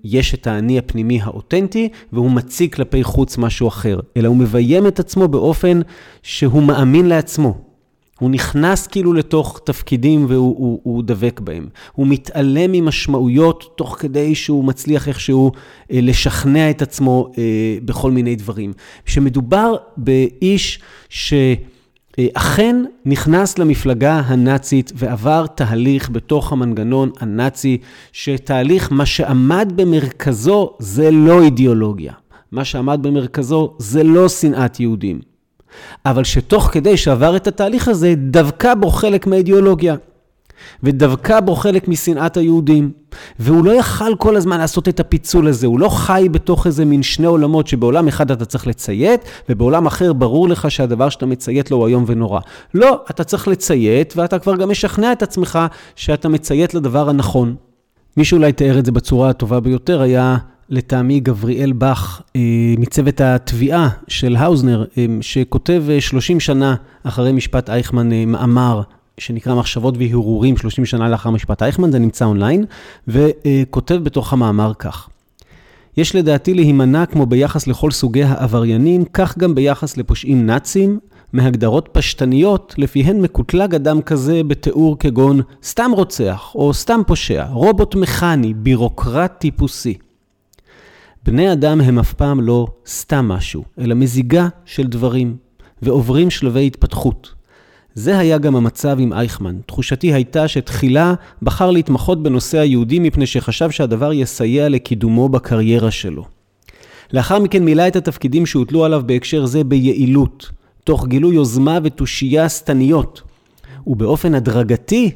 יש 0.04 0.34
את 0.34 0.46
האני 0.46 0.78
הפנימי 0.78 1.20
האותנטי, 1.22 1.88
והוא 2.12 2.30
מציג 2.30 2.74
כלפי 2.74 3.04
חוץ 3.04 3.38
משהו 3.38 3.68
אחר, 3.68 4.00
אלא 4.16 4.28
הוא 4.28 4.36
מביים 4.36 4.86
את 4.86 5.00
עצמו 5.00 5.28
באופן 5.28 5.80
שהוא 6.22 6.62
מאמין 6.62 7.06
לעצמו. 7.06 7.67
הוא 8.18 8.30
נכנס 8.30 8.86
כאילו 8.86 9.12
לתוך 9.12 9.60
תפקידים 9.64 10.26
והוא 10.28 10.56
הוא, 10.58 10.80
הוא 10.82 11.02
דבק 11.02 11.40
בהם. 11.40 11.68
הוא 11.92 12.06
מתעלם 12.06 12.72
ממשמעויות 12.72 13.72
תוך 13.76 13.96
כדי 13.98 14.34
שהוא 14.34 14.64
מצליח 14.64 15.08
איכשהו 15.08 15.52
אה, 15.92 15.98
לשכנע 16.02 16.70
את 16.70 16.82
עצמו 16.82 17.30
אה, 17.38 17.78
בכל 17.84 18.10
מיני 18.10 18.36
דברים. 18.36 18.72
כשמדובר 19.04 19.76
באיש 19.96 20.80
שאכן 21.08 22.84
נכנס 23.04 23.58
למפלגה 23.58 24.20
הנאצית 24.26 24.92
ועבר 24.94 25.46
תהליך 25.46 26.10
בתוך 26.10 26.52
המנגנון 26.52 27.10
הנאצי, 27.20 27.78
שתהליך, 28.12 28.92
מה 28.92 29.06
שעמד 29.06 29.72
במרכזו 29.76 30.70
זה 30.78 31.10
לא 31.10 31.42
אידיאולוגיה. 31.42 32.12
מה 32.52 32.64
שעמד 32.64 32.98
במרכזו 33.02 33.74
זה 33.78 34.02
לא 34.02 34.28
שנאת 34.28 34.80
יהודים. 34.80 35.38
אבל 36.06 36.24
שתוך 36.24 36.68
כדי 36.72 36.96
שעבר 36.96 37.36
את 37.36 37.46
התהליך 37.46 37.88
הזה, 37.88 38.14
דבקה 38.16 38.74
בו 38.74 38.90
חלק 38.90 39.26
מהאידיאולוגיה. 39.26 39.96
ודבקה 40.82 41.40
בו 41.40 41.54
חלק 41.54 41.88
משנאת 41.88 42.36
היהודים. 42.36 42.92
והוא 43.38 43.64
לא 43.64 43.70
יכל 43.70 44.16
כל 44.18 44.36
הזמן 44.36 44.58
לעשות 44.58 44.88
את 44.88 45.00
הפיצול 45.00 45.46
הזה, 45.48 45.66
הוא 45.66 45.80
לא 45.80 45.88
חי 45.88 46.28
בתוך 46.30 46.66
איזה 46.66 46.84
מין 46.84 47.02
שני 47.02 47.26
עולמות 47.26 47.66
שבעולם 47.66 48.08
אחד 48.08 48.30
אתה 48.30 48.44
צריך 48.44 48.66
לציית, 48.66 49.20
ובעולם 49.48 49.86
אחר 49.86 50.12
ברור 50.12 50.48
לך 50.48 50.70
שהדבר 50.70 51.08
שאתה 51.08 51.26
מציית 51.26 51.70
לו 51.70 51.76
הוא 51.76 51.88
איום 51.88 52.04
ונורא. 52.06 52.40
לא, 52.74 53.00
אתה 53.10 53.24
צריך 53.24 53.48
לציית, 53.48 54.14
ואתה 54.16 54.38
כבר 54.38 54.56
גם 54.56 54.70
משכנע 54.70 55.12
את 55.12 55.22
עצמך 55.22 55.58
שאתה 55.96 56.28
מציית 56.28 56.74
לדבר 56.74 57.08
הנכון. 57.08 57.54
מישהו 58.16 58.36
אולי 58.36 58.52
תיאר 58.52 58.78
את 58.78 58.86
זה 58.86 58.92
בצורה 58.92 59.30
הטובה 59.30 59.60
ביותר, 59.60 60.00
היה 60.00 60.36
לטעמי 60.70 61.20
גבריאל 61.20 61.72
בך 61.72 62.22
אה, 62.36 62.40
מצוות 62.78 63.20
התביעה 63.20 63.88
של 64.08 64.36
האוזנר, 64.36 64.84
אה, 64.98 65.06
שכותב 65.20 65.84
30 66.00 66.36
אה, 66.36 66.40
שנה 66.40 66.74
אחרי 67.02 67.32
משפט 67.32 67.70
אייכמן 67.70 68.24
מאמר 68.26 68.82
שנקרא 69.18 69.54
מחשבות 69.54 69.94
והרהורים 69.98 70.56
30 70.56 70.86
שנה 70.86 71.08
לאחר 71.08 71.30
משפט 71.30 71.62
אייכמן, 71.62 71.92
זה 71.92 71.98
נמצא 71.98 72.24
אונליין, 72.24 72.64
וכותב 73.08 73.94
בתוך 73.94 74.32
המאמר 74.32 74.72
כך: 74.78 75.08
יש 75.96 76.14
לדעתי 76.14 76.54
להימנע, 76.54 77.06
כמו 77.06 77.26
ביחס 77.26 77.66
לכל 77.66 77.90
סוגי 77.90 78.22
העבריינים, 78.22 79.04
כך 79.04 79.38
גם 79.38 79.54
ביחס 79.54 79.96
לפושעים 79.96 80.46
נאצים, 80.46 80.98
מהגדרות 81.32 81.88
פשטניות, 81.92 82.74
לפיהן 82.78 83.20
מקוטלג 83.20 83.74
אדם 83.74 84.02
כזה 84.02 84.40
בתיאור 84.46 84.98
כגון 84.98 85.40
סתם 85.64 85.90
רוצח, 85.94 86.52
או 86.54 86.74
סתם 86.74 87.00
פושע, 87.06 87.44
רובוט 87.44 87.94
מכני, 87.94 88.54
בירוקרט 88.54 89.32
טיפוסי. 89.38 90.07
בני 91.28 91.52
אדם 91.52 91.80
הם 91.80 91.98
אף 91.98 92.12
פעם 92.12 92.40
לא 92.40 92.66
סתם 92.86 93.28
משהו, 93.28 93.64
אלא 93.78 93.94
מזיגה 93.94 94.48
של 94.64 94.86
דברים, 94.86 95.36
ועוברים 95.82 96.30
שלבי 96.30 96.66
התפתחות. 96.66 97.34
זה 97.94 98.18
היה 98.18 98.38
גם 98.38 98.56
המצב 98.56 98.96
עם 99.00 99.12
אייכמן. 99.12 99.56
תחושתי 99.66 100.12
הייתה 100.12 100.48
שתחילה 100.48 101.14
בחר 101.42 101.70
להתמחות 101.70 102.22
בנושא 102.22 102.58
היהודי 102.58 102.98
מפני 102.98 103.26
שחשב 103.26 103.70
שהדבר 103.70 104.12
יסייע 104.12 104.68
לקידומו 104.68 105.28
בקריירה 105.28 105.90
שלו. 105.90 106.24
לאחר 107.12 107.38
מכן 107.38 107.64
מילא 107.64 107.88
את 107.88 107.96
התפקידים 107.96 108.46
שהוטלו 108.46 108.84
עליו 108.84 109.02
בהקשר 109.06 109.46
זה 109.46 109.64
ביעילות, 109.64 110.50
תוך 110.84 111.06
גילוי 111.06 111.34
יוזמה 111.34 111.78
ותושייה 111.84 112.48
שטניות, 112.48 113.22
ובאופן 113.86 114.34
הדרגתי 114.34 115.10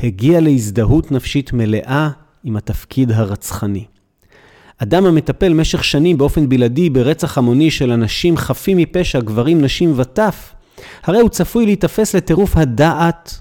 הגיע 0.00 0.40
להזדהות 0.40 1.12
נפשית 1.12 1.52
מלאה 1.52 2.10
עם 2.44 2.56
התפקיד 2.56 3.12
הרצחני. 3.12 3.84
אדם 4.78 5.04
המטפל 5.04 5.54
משך 5.54 5.84
שנים 5.84 6.18
באופן 6.18 6.48
בלעדי 6.48 6.90
ברצח 6.90 7.38
המוני 7.38 7.70
של 7.70 7.90
אנשים 7.90 8.36
חפים 8.36 8.76
מפשע, 8.76 9.20
גברים, 9.20 9.60
נשים 9.60 9.92
וטף, 9.96 10.54
הרי 11.04 11.20
הוא 11.20 11.28
צפוי 11.28 11.66
להיתפס 11.66 12.14
לטירוף 12.14 12.56
הדעת 12.56 13.40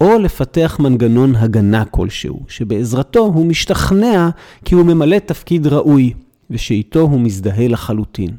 או 0.00 0.18
לפתח 0.18 0.76
מנגנון 0.80 1.36
הגנה 1.36 1.84
כלשהו, 1.84 2.40
שבעזרתו 2.48 3.20
הוא 3.20 3.46
משתכנע 3.46 4.28
כי 4.64 4.74
הוא 4.74 4.84
ממלא 4.84 5.18
תפקיד 5.18 5.66
ראוי, 5.66 6.12
ושאיתו 6.50 7.00
הוא 7.00 7.20
מזדהה 7.20 7.68
לחלוטין. 7.68 8.30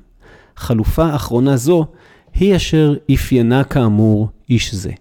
חלופה 0.57 1.15
אחרונה 1.15 1.57
זו 1.57 1.85
היא 2.33 2.55
אשר 2.55 2.95
אפיינה 3.13 3.63
כאמור 3.63 4.29
איש 4.49 4.75
זה. 4.75 4.91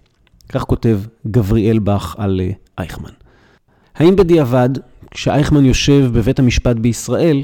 כך 0.49 0.63
כותב 0.63 0.99
גבריאל 1.27 1.79
בך 1.79 2.15
על 2.17 2.41
אה, 2.43 2.51
אייכמן. 2.79 3.09
האם 3.95 4.15
בדיעבד, 4.15 4.69
כשאייכמן 5.13 5.65
יושב 5.65 6.09
בבית 6.13 6.39
המשפט 6.39 6.75
בישראל, 6.75 7.43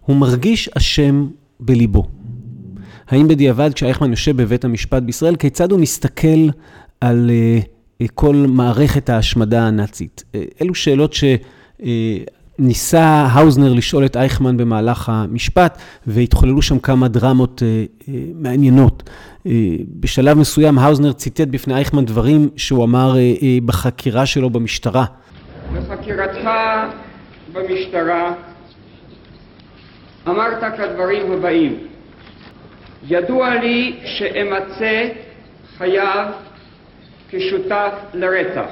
הוא 0.00 0.16
מרגיש 0.16 0.68
אשם 0.68 1.26
בליבו? 1.60 2.06
האם 3.08 3.28
בדיעבד, 3.28 3.74
כשאייכמן 3.74 4.10
יושב 4.10 4.36
בבית 4.36 4.64
המשפט 4.64 5.02
בישראל, 5.02 5.36
כיצד 5.36 5.72
הוא 5.72 5.80
מסתכל 5.80 6.48
על 7.00 7.30
uh, 8.02 8.06
כל 8.14 8.36
מערכת 8.48 9.10
ההשמדה 9.10 9.66
הנאצית? 9.66 10.24
Uh, 10.26 10.36
אלו 10.62 10.74
שאלות 10.74 11.14
שניסה 12.58 13.26
uh, 13.26 13.30
האוזנר 13.30 13.72
לשאול 13.72 14.04
את 14.04 14.16
אייכמן 14.16 14.56
במהלך 14.56 15.08
המשפט, 15.08 15.78
והתחוללו 16.06 16.62
שם 16.62 16.78
כמה 16.78 17.08
דרמות 17.08 17.62
uh, 17.62 18.02
uh, 18.02 18.10
מעניינות. 18.34 19.10
Uh, 19.46 19.50
בשלב 20.00 20.38
מסוים 20.38 20.78
האוזנר 20.78 21.12
ציטט 21.12 21.48
בפני 21.48 21.74
אייכמן 21.74 22.04
דברים 22.04 22.48
שהוא 22.56 22.84
אמר 22.84 23.14
uh, 23.14 23.40
uh, 23.40 23.44
בחקירה 23.64 24.26
שלו 24.26 24.50
במשטרה. 24.50 25.04
בחקירתך 25.74 26.50
במשטרה 27.52 28.34
אמרת 30.28 30.74
כדברים 30.76 31.32
הבאים: 31.32 31.78
ידוע 33.08 33.54
לי 33.54 34.00
שאמצא 34.04 35.08
חייו 35.78 36.26
כשותף 37.28 37.92
לרצח. 38.14 38.70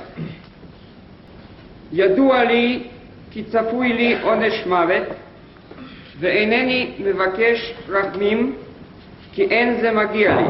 ידוע 1.93 2.45
לי 2.45 2.83
כי 3.31 3.45
צפוי 3.45 3.93
לי 3.93 4.21
עונש 4.23 4.67
מוות, 4.67 5.07
ואינני 6.21 6.91
מבקש 6.99 7.75
רחמים, 7.89 8.57
כי 9.33 9.43
אין 9.43 9.81
זה 9.81 9.93
מגיע 9.93 10.37
לי. 10.37 10.49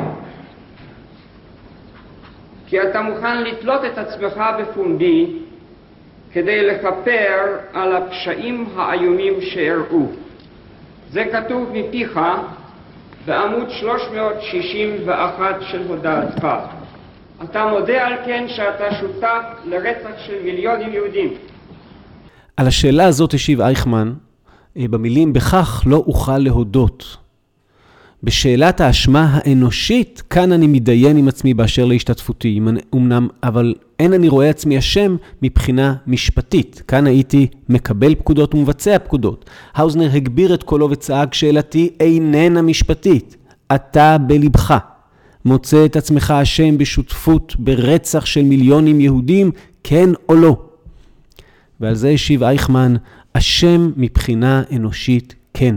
כי 2.66 2.82
אתה 2.82 3.02
מוכן 3.02 3.42
לתלות 3.42 3.84
את 3.84 3.98
עצמך 3.98 4.42
בפומבי 4.60 5.47
כדי 6.38 6.66
לכפר 6.66 7.56
על 7.72 7.96
הפשעים 7.96 8.66
האיומים 8.76 9.34
שאירעו. 9.40 10.12
זה 11.10 11.24
כתוב 11.32 11.70
מפיך 11.72 12.20
בעמוד 13.26 13.70
361 13.80 15.56
של 15.60 15.82
הודעתך. 15.88 16.48
אתה 17.44 17.66
מודה 17.66 18.06
על 18.06 18.12
כן 18.26 18.44
שאתה 18.48 18.94
שותף 19.00 19.42
לרצח 19.64 20.10
של 20.26 20.34
מיליונים 20.44 20.92
יהודים. 20.92 21.34
על 22.56 22.66
השאלה 22.66 23.06
הזאת 23.06 23.34
השיב 23.34 23.60
אייכמן 23.60 24.12
אה, 24.76 24.84
במילים, 24.90 25.32
בכך 25.32 25.82
לא 25.86 25.96
אוכל 25.96 26.38
להודות. 26.38 27.16
בשאלת 28.22 28.80
האשמה 28.80 29.28
האנושית, 29.32 30.22
כאן 30.30 30.52
אני 30.52 30.66
מתדיין 30.66 31.16
עם 31.16 31.28
עצמי 31.28 31.54
באשר 31.54 31.84
להשתתפותי. 31.84 32.60
אמנם, 32.94 33.28
אבל 33.42 33.74
אין 33.98 34.12
אני 34.12 34.28
רואה 34.28 34.50
עצמי 34.50 34.78
אשם 34.78 35.16
מבחינה 35.42 35.94
משפטית. 36.06 36.82
כאן 36.88 37.06
הייתי 37.06 37.46
מקבל 37.68 38.14
פקודות 38.14 38.54
ומבצע 38.54 38.98
פקודות. 38.98 39.50
האוזנר 39.74 40.10
הגביר 40.14 40.54
את 40.54 40.62
קולו 40.62 40.90
וצעק, 40.90 41.34
שאלתי 41.34 41.90
איננה 42.00 42.62
משפטית. 42.62 43.36
אתה 43.74 44.16
בלבך 44.18 44.78
מוצא 45.44 45.84
את 45.84 45.96
עצמך 45.96 46.34
אשם 46.42 46.78
בשותפות 46.78 47.56
ברצח 47.58 48.24
של 48.24 48.42
מיליונים 48.42 49.00
יהודים, 49.00 49.50
כן 49.84 50.10
או 50.28 50.34
לא? 50.34 50.56
ועל 51.80 51.94
זה 51.94 52.08
השיב 52.08 52.42
אייכמן, 52.42 52.96
אשם 53.32 53.90
מבחינה 53.96 54.62
אנושית, 54.76 55.34
כן. 55.54 55.74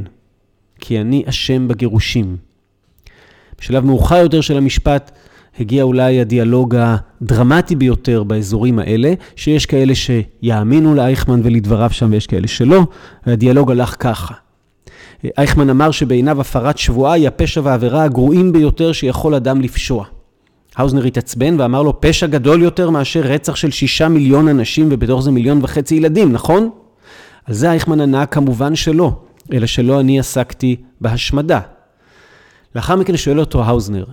כי 0.80 1.02
אני 1.02 1.24
אשם 1.26 1.68
בגירושים. 1.68 2.38
בשלב 3.60 3.86
מאוחר 3.86 4.16
יותר 4.16 4.42
של 4.42 4.58
המשפט 4.58 5.12
הגיע 5.60 5.84
אולי 5.84 6.22
הדיאלוג 6.22 6.76
הדרמטי 6.76 7.76
ביותר 7.76 8.24
באזורים 8.24 8.80
האלה, 8.80 9.14
שיש 9.36 9.66
כאלה 9.66 9.94
שיאמינו 9.96 10.96
לאייכמן 10.96 11.42
ולדבריו 11.44 11.90
שם 11.92 12.12
ויש 12.12 12.28
כאלה 12.28 12.48
שלא, 12.48 12.82
והדיאלוג 13.28 13.72
הלך 13.72 13.96
ככה. 14.00 14.34
אייכמן 15.38 15.70
אמר 15.70 15.92
שבעיניו 15.92 16.42
הפרת 16.42 16.78
שבועה 16.78 17.14
היא 17.14 17.28
הפשע 17.28 17.62
והעבירה 17.64 18.04
הגרועים 18.04 18.54
ביותר 18.54 18.92
שיכול 18.92 19.36
אדם 19.36 19.62
לפשוע. 19.62 20.06
האוזנר 20.76 21.04
התעצבן 21.04 21.60
ואמר 21.60 21.82
לו, 21.82 22.02
פשע 22.02 22.28
גדול 22.28 22.62
יותר 22.62 22.90
מאשר 22.90 23.20
רצח 23.20 23.56
של 23.56 23.72
שישה 23.72 24.08
מיליון 24.08 24.48
אנשים 24.48 24.88
ובתוך 24.92 25.22
זה 25.22 25.32
מיליון 25.32 25.60
וחצי 25.62 25.96
ילדים, 25.96 26.32
נכון? 26.32 26.70
על 27.46 27.54
זה 27.54 27.72
אייכמן 27.72 28.02
ענה 28.02 28.26
כמובן 28.26 28.76
שלא. 28.76 29.12
אלא 29.54 29.68
שלא 29.68 30.00
אני 30.00 30.20
עסקתי 30.20 30.76
בהשמדה. 31.02 31.60
לאחר 32.76 32.96
מכן 32.96 33.18
שואל 33.18 33.40
אותו 33.40 33.64
האוזנר, 33.64 34.06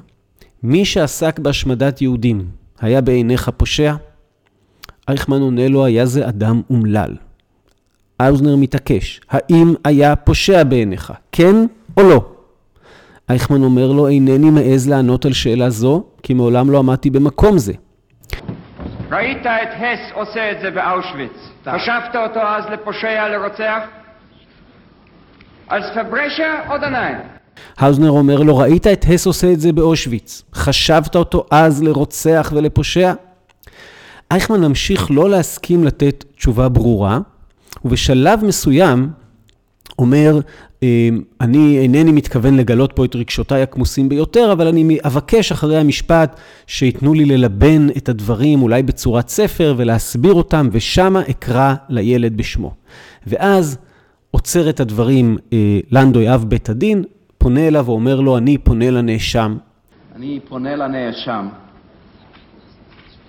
מי 0.63 0.85
שעסק 0.85 1.39
בהשמדת 1.39 2.03
יהודים 2.03 2.47
היה 2.81 3.01
בעיניך 3.01 3.51
פושע? 3.57 3.95
אייכמן 5.09 5.41
עונה 5.41 5.69
לו, 5.69 5.85
היה 5.85 6.07
זה 6.07 6.29
אדם 6.29 6.61
אומלל. 6.71 7.17
האוזנר 8.21 8.57
מתעקש, 8.57 9.21
האם 9.31 9.75
היה 9.85 10.17
פושע 10.17 10.65
בעיניך, 10.65 11.13
כן 11.33 11.55
או 11.97 12.03
לא? 12.03 12.33
אייכמן 13.31 13.63
אומר 13.63 13.93
לו, 13.93 14.09
אינני 14.09 14.51
מעז 14.51 14.89
לענות 14.89 15.25
על 15.25 15.33
שאלה 15.33 15.71
זו, 15.71 16.05
כי 16.23 16.35
מעולם 16.35 16.71
לא 16.71 16.79
עמדתי 16.79 17.11
במקום 17.11 17.59
זה. 17.59 17.73
ראית 19.11 19.41
את 19.47 19.69
הס 19.77 20.13
עושה 20.15 20.53
את 20.53 20.57
זה 20.61 20.71
באושוויץ. 20.71 21.33
חשבת 21.67 22.17
אותו 22.17 22.41
אז 22.41 22.65
לפושע, 22.73 23.29
לרוצח? 23.29 23.81
als 25.69 25.85
Verbrecher 25.95 26.55
oder 26.75 26.91
nein? 26.91 27.38
האוזנר 27.79 28.11
אומר 28.11 28.43
לו, 28.43 28.57
ראית 28.57 28.87
את 28.87 29.05
הס 29.09 29.27
עושה 29.27 29.53
את 29.53 29.61
זה 29.61 29.73
באושוויץ? 29.73 30.43
חשבת 30.55 31.17
אותו 31.17 31.47
אז 31.51 31.83
לרוצח 31.83 32.53
ולפושע? 32.55 33.13
אייכמן 34.31 34.61
ממשיך 34.61 35.11
לא 35.11 35.31
להסכים 35.31 35.85
לתת 35.85 36.25
תשובה 36.37 36.69
ברורה, 36.69 37.19
ובשלב 37.85 38.45
מסוים 38.45 39.11
אומר, 39.99 40.41
אמ, 40.83 41.23
אני 41.41 41.79
אינני 41.79 42.13
מתכוון 42.13 42.57
לגלות 42.57 42.93
פה 42.93 43.05
את 43.05 43.17
רגשותיי 43.17 43.63
הכמוסים 43.63 44.09
ביותר, 44.09 44.53
אבל 44.53 44.67
אני 44.67 44.99
אבקש 45.07 45.53
אחרי 45.53 45.77
המשפט 45.79 46.41
שייתנו 46.67 47.15
לי 47.15 47.25
ללבן 47.25 47.87
את 47.97 48.09
הדברים, 48.09 48.63
אולי 48.63 48.83
בצורת 48.83 49.29
ספר, 49.29 49.75
ולהסביר 49.77 50.33
אותם, 50.33 50.69
ושמה 50.73 51.21
אקרא 51.31 51.75
לילד 51.89 52.37
בשמו. 52.37 52.75
ואז 53.27 53.79
עוצר 54.31 54.71
את 54.71 54.81
הדברים 54.81 55.37
אה, 55.53 55.81
לנדוי, 55.91 56.35
אב 56.35 56.45
בית 56.49 56.69
הדין, 56.69 57.05
פונה 57.39 57.69
אליו 57.69 57.87
ואומר 57.87 58.21
לו, 58.21 58.39
אני 58.39 58.59
פונה 58.59 58.91
לנאשם. 58.91 59.57
אני 60.17 60.41
פונה 60.49 60.77
לנאשם. 60.77 61.49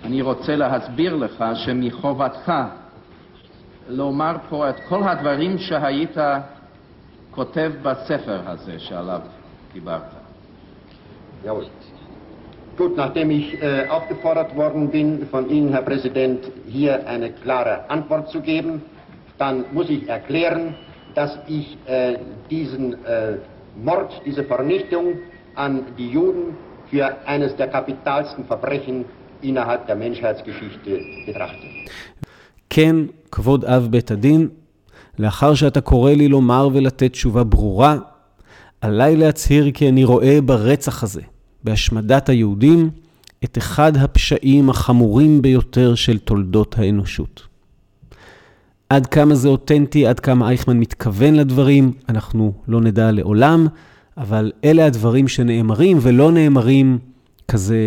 אני 0.04 0.22
רוצה 0.22 0.56
להסביר 0.56 1.16
לך 1.16 1.44
שמחובתך 1.54 2.52
לומר 3.88 4.36
פה 4.48 4.70
את 4.70 4.80
כל 4.88 5.02
הדברים 5.02 5.58
שהיית 5.58 6.16
כותב 7.30 7.72
בספר 7.82 8.40
הזה 8.46 8.78
שעליו 8.78 9.20
דיברת. 9.72 10.02
Jawohl. 11.44 11.66
Gut, 12.76 12.96
nachdem 12.96 13.30
ich 13.30 13.62
äh, 13.62 13.88
aufgefordert 13.88 14.54
worden 14.56 14.90
bin, 14.90 15.26
von 15.30 15.48
Ihnen, 15.48 15.72
Herr 15.72 15.82
Präsident, 15.82 16.40
hier 16.66 17.06
eine 17.06 17.30
klare 17.30 17.88
Antwort 17.88 18.28
zu 18.30 18.40
geben, 18.40 18.82
dann 19.38 19.64
muss 19.72 19.88
ich 19.88 20.06
erklären, 20.08 20.74
dass 21.14 21.38
ich 21.46 21.78
äh, 21.86 22.18
diesen 22.50 22.92
äh, 23.04 23.38
Mord, 23.84 24.10
diese 24.26 24.44
Vernichtung 24.44 25.14
an 25.54 25.82
die 25.98 26.10
Juden 26.10 26.54
für 26.90 27.04
eines 27.26 27.56
der 27.56 27.68
kapitalsten 27.68 28.44
Verbrechen 28.44 29.04
innerhalb 29.42 29.86
der 29.86 29.96
Menschheitsgeschichte 29.96 31.00
betrachte. 31.26 31.66
כן, 32.70 32.96
כבוד 33.32 33.64
אב 33.64 33.88
בית 33.90 34.10
הדין, 34.10 34.48
לאחר 35.18 35.54
שאתה 35.54 35.80
קורא 35.80 36.12
לי 36.12 36.28
לומר 36.28 36.68
ולתת 36.72 37.12
תשובה 37.12 37.44
ברורה, 37.44 37.96
עליי 38.80 39.16
להצהיר 39.16 39.70
כי 39.70 39.88
אני 39.88 40.04
רואה 40.04 40.40
ברצח 40.40 41.02
הזה, 41.02 41.22
בהשמדת 41.64 42.28
היהודים, 42.28 42.90
את 43.44 43.58
אחד 43.58 43.96
הפשעים 43.96 44.70
החמורים 44.70 45.42
ביותר 45.42 45.94
של 45.94 46.18
תולדות 46.18 46.78
האנושות. 46.78 47.49
עד 48.90 49.06
כמה 49.06 49.34
זה 49.34 49.48
אותנטי, 49.48 50.06
עד 50.06 50.20
כמה 50.20 50.48
אייכמן 50.48 50.78
מתכוון 50.78 51.34
לדברים, 51.34 51.92
אנחנו 52.08 52.52
לא 52.68 52.80
נדע 52.80 53.12
לעולם, 53.12 53.66
אבל 54.16 54.52
אלה 54.64 54.86
הדברים 54.86 55.28
שנאמרים 55.28 55.98
ולא 56.00 56.32
נאמרים 56.32 56.98
כזה 57.48 57.78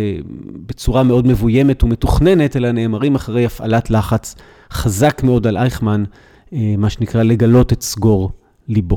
בצורה 0.66 1.02
מאוד 1.02 1.26
מבוימת 1.26 1.84
ומתוכננת, 1.84 2.56
אלא 2.56 2.72
נאמרים 2.72 3.14
אחרי 3.14 3.44
הפעלת 3.44 3.90
לחץ 3.90 4.34
חזק 4.72 5.22
מאוד 5.24 5.46
על 5.46 5.56
אייכמן, 5.56 6.04
אה, 6.52 6.74
מה 6.78 6.90
שנקרא 6.90 7.22
לגלות 7.22 7.72
את 7.72 7.82
סגור 7.82 8.30
ליבו. 8.68 8.96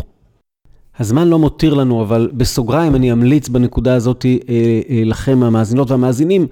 הזמן 0.99 1.28
לא 1.28 1.39
מותיר 1.39 1.74
לנו, 1.74 2.01
אבל 2.01 2.30
בסוגריים 2.34 2.95
אני 2.95 3.12
אמליץ 3.12 3.49
בנקודה 3.49 3.95
הזאת 3.95 4.26
אה, 4.26 4.38
אה, 4.89 5.01
לכם, 5.05 5.43
המאזינות 5.43 5.91
והמאזינים, 5.91 6.47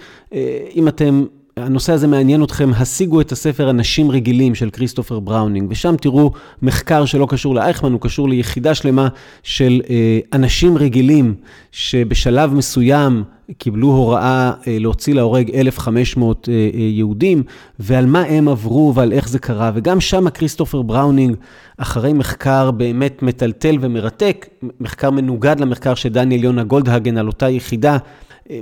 אם 0.75 0.87
אתם 0.87 1.25
הנושא 1.59 1.93
הזה 1.93 2.07
מעניין 2.07 2.43
אתכם, 2.43 2.71
השיגו 2.73 3.21
את 3.21 3.31
הספר 3.31 3.69
אנשים 3.69 4.11
רגילים 4.11 4.55
של 4.55 4.69
כריסטופר 4.69 5.19
בראונינג, 5.19 5.71
ושם 5.71 5.95
תראו 6.01 6.31
מחקר 6.61 7.05
שלא 7.05 7.27
קשור 7.29 7.55
לאייכמן, 7.55 7.91
הוא 7.91 8.01
קשור 8.01 8.29
ליחידה 8.29 8.75
שלמה 8.75 9.07
של 9.43 9.81
אה, 9.89 10.19
אנשים 10.33 10.77
רגילים, 10.77 11.35
שבשלב 11.71 12.53
מסוים 12.53 13.23
קיבלו 13.57 13.87
הוראה 13.87 14.51
אה, 14.67 14.77
להוציא 14.79 15.13
להורג 15.13 15.51
1,500 15.55 16.49
אה, 16.49 16.69
יהודים, 16.73 17.43
ועל 17.79 18.05
מה 18.05 18.21
הם 18.21 18.47
עברו 18.47 18.93
ועל 18.95 19.11
איך 19.13 19.29
זה 19.29 19.39
קרה. 19.39 19.71
וגם 19.75 20.01
שם 20.01 20.29
כריסטופר 20.29 20.81
בראונינג, 20.81 21.35
אחרי 21.77 22.13
מחקר 22.13 22.71
באמת 22.71 23.23
מטלטל 23.23 23.77
ומרתק, 23.81 24.45
מחקר 24.79 25.11
מנוגד 25.11 25.59
למחקר 25.59 25.95
של 25.95 26.09
דניאל 26.09 26.43
יונה 26.43 26.63
גולדהגן 26.63 27.17
על 27.17 27.27
אותה 27.27 27.49
יחידה, 27.49 27.97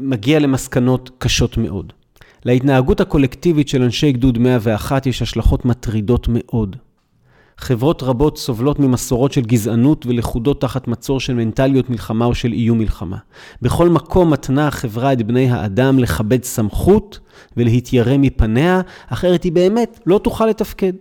מגיע 0.02 0.39
למסקנות 0.39 1.10
קשות 1.18 1.58
מאוד. 1.58 1.94
להתנהגות 2.46 3.02
הקולקטיבית 3.02 3.68
של 3.68 3.84
אנשי 3.84 4.12
גדוד 4.12 4.38
101 4.38 5.06
יש 5.06 5.22
השלכות 5.22 5.66
מטרידות 5.66 6.28
מאוד. 6.30 6.76
חברות 7.58 8.04
רבות 8.04 8.38
סובלות 8.38 8.80
ממסורות 8.80 9.32
של 9.32 9.41
גזענות 9.41 10.06
ולכודות 10.06 10.62
תחת 10.62 10.88
מצור 10.88 11.20
של 11.20 11.34
מנטליות 11.34 11.89
מלחמה 11.89 12.26
או 12.26 12.36
של 12.36 12.52
איום 12.52 12.80
מלחמה. 12.80 13.18
בכל 13.62 13.89
מקום 13.89 14.34
מתנה 14.34 14.68
החברה 14.68 15.14
את 15.14 15.22
בני 15.22 15.52
האדם 15.52 16.00
לכבד 16.00 16.44
סמכות 16.44 17.20
ולהתיירא 17.58 18.18
מפניה, 18.18 18.82
אחרת 19.08 19.44
היא 19.44 19.52
באמת 19.52 20.00
לא 20.06 20.18
תוכל 20.18 20.46
לתפקד. 20.46 20.94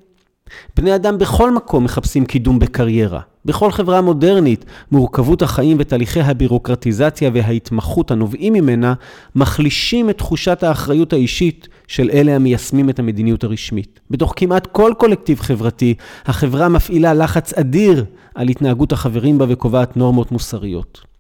בני 0.76 0.94
אדם 0.94 1.18
בכל 1.18 1.55
מקום 1.55 1.84
מחפשים 1.84 2.26
קידום 2.26 2.59
בקריירה. 2.59 3.20
בכל 3.44 3.70
חברה 3.70 4.00
מודרנית, 4.00 4.64
מורכבות 4.92 5.42
החיים 5.42 5.76
ותהליכי 5.80 6.20
הבירוקרטיזציה 6.20 7.30
וההתמחות 7.34 8.11
הנובעים 8.11 8.53
ממנה, 8.53 8.94
מחלישים 9.36 10.11
את 10.11 10.18
תחושת 10.18 10.62
האחריות 10.62 11.12
האישית 11.12 11.68
של 11.88 12.11
אלה 12.12 12.36
המיישמים 12.36 12.90
את 12.90 12.98
המדיניות 12.98 13.44
הרשמית. 13.44 14.00
בתוך 14.11 14.32
כמעט 14.36 14.66
כל 14.66 14.92
קולקטיב 14.98 15.40
חברתי, 15.40 15.94
החברה 16.26 16.68
מפעילה 16.68 17.14
לחץ 17.14 17.55
אדיר 17.55 18.05
על 18.34 18.48
התנהגות 18.48 18.92
החברים 18.92 19.38
בה 19.38 19.46
וקובעת 19.48 19.96
נורמות 19.96 20.32
מוסריות. 20.32 21.12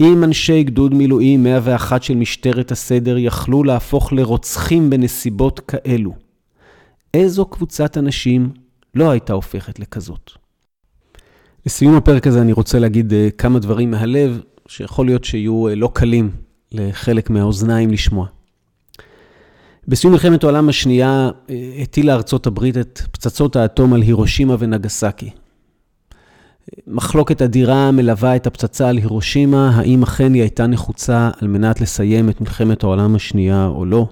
אם 0.00 0.24
אנשי 0.24 0.62
גדוד 0.62 0.94
מילואים 0.94 1.42
101 1.42 2.02
של 2.02 2.14
משטרת 2.14 2.72
הסדר 2.72 3.18
יכלו 3.18 3.64
להפוך 3.64 4.12
לרוצחים 4.12 4.90
בנסיבות 4.90 5.60
כאלו, 5.60 6.25
איזו 7.16 7.46
קבוצת 7.46 7.98
אנשים 7.98 8.50
לא 8.94 9.10
הייתה 9.10 9.32
הופכת 9.32 9.78
לכזאת? 9.78 10.30
לסיום 11.66 11.94
הפרק 11.94 12.26
הזה 12.26 12.40
אני 12.40 12.52
רוצה 12.52 12.78
להגיד 12.78 13.12
אה, 13.12 13.28
כמה 13.38 13.58
דברים 13.58 13.90
מהלב, 13.90 14.40
שיכול 14.68 15.06
להיות 15.06 15.24
שיהיו 15.24 15.68
אה, 15.68 15.74
לא 15.74 15.90
קלים 15.92 16.30
לחלק 16.72 17.30
מהאוזניים 17.30 17.90
לשמוע. 17.90 18.26
בסיום 19.88 20.12
מלחמת 20.12 20.44
העולם 20.44 20.68
השנייה 20.68 21.30
אה, 21.50 21.54
הטילה 21.82 22.14
ארצות 22.14 22.46
הברית 22.46 22.76
את 22.76 23.00
פצצות 23.12 23.56
האטום 23.56 23.92
על 23.92 24.02
הירושימה 24.02 24.56
ונגסקי. 24.58 25.30
מחלוקת 26.86 27.42
אדירה 27.42 27.90
מלווה 27.90 28.36
את 28.36 28.46
הפצצה 28.46 28.88
על 28.88 28.96
הירושימה, 28.96 29.70
האם 29.74 30.02
אכן 30.02 30.34
היא 30.34 30.42
הייתה 30.42 30.66
נחוצה 30.66 31.30
על 31.40 31.48
מנת 31.48 31.80
לסיים 31.80 32.30
את 32.30 32.40
מלחמת 32.40 32.82
העולם 32.82 33.14
השנייה 33.14 33.66
או 33.66 33.84
לא. 33.84 34.08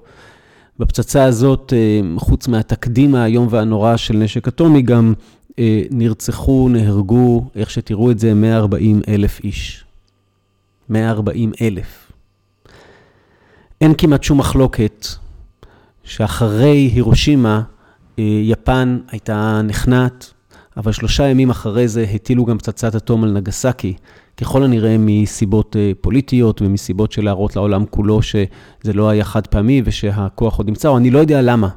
בפצצה 0.79 1.25
הזאת, 1.25 1.73
חוץ 2.17 2.49
מהתקדים 2.49 3.15
האיום 3.15 3.47
והנורא 3.51 3.97
של 3.97 4.17
נשק 4.17 4.49
אטומי, 4.49 4.83
גם 4.83 5.15
אה, 5.59 5.83
נרצחו, 5.91 6.69
נהרגו, 6.69 7.45
איך 7.55 7.71
שתראו 7.71 8.11
את 8.11 8.19
זה, 8.19 8.35
140 8.35 9.01
אלף 9.09 9.41
איש. 9.45 9.85
140 10.89 11.53
אלף. 11.61 12.13
אין 13.81 13.95
כמעט 13.99 14.23
שום 14.23 14.39
מחלוקת 14.39 15.07
שאחרי 16.05 16.91
הירושימה, 16.95 17.63
אה, 18.19 18.25
יפן 18.43 18.99
הייתה 19.11 19.61
נכנעת, 19.65 20.33
אבל 20.77 20.93
שלושה 20.93 21.27
ימים 21.27 21.51
אחרי 21.51 21.89
זה 21.89 22.07
הטילו 22.15 22.45
גם 22.45 22.59
פצצת 22.59 22.95
אטום 22.95 23.25
על 23.25 23.33
נגסקי, 23.33 23.95
ככל 24.37 24.63
הנראה 24.63 24.97
מסיבות 24.99 25.77
אה, 25.77 25.93
פוליטיות 26.01 26.63
ומסיבות 26.63 27.13
של 27.13 27.25
להראות 27.25 27.57
לעולם 27.57 27.85
כולו 27.91 28.23
שזה 28.23 28.93
לא 28.95 29.09
היה 29.09 29.25
חד 29.25 29.47
פעמי 29.47 29.83
ושהכוח 29.85 30.57
עוד 30.57 30.69
נמצא, 30.69 30.89
או 30.89 30.97
אני 30.97 31.11
לא 31.11 31.19
יודע 31.19 31.43
למה. 31.43 31.69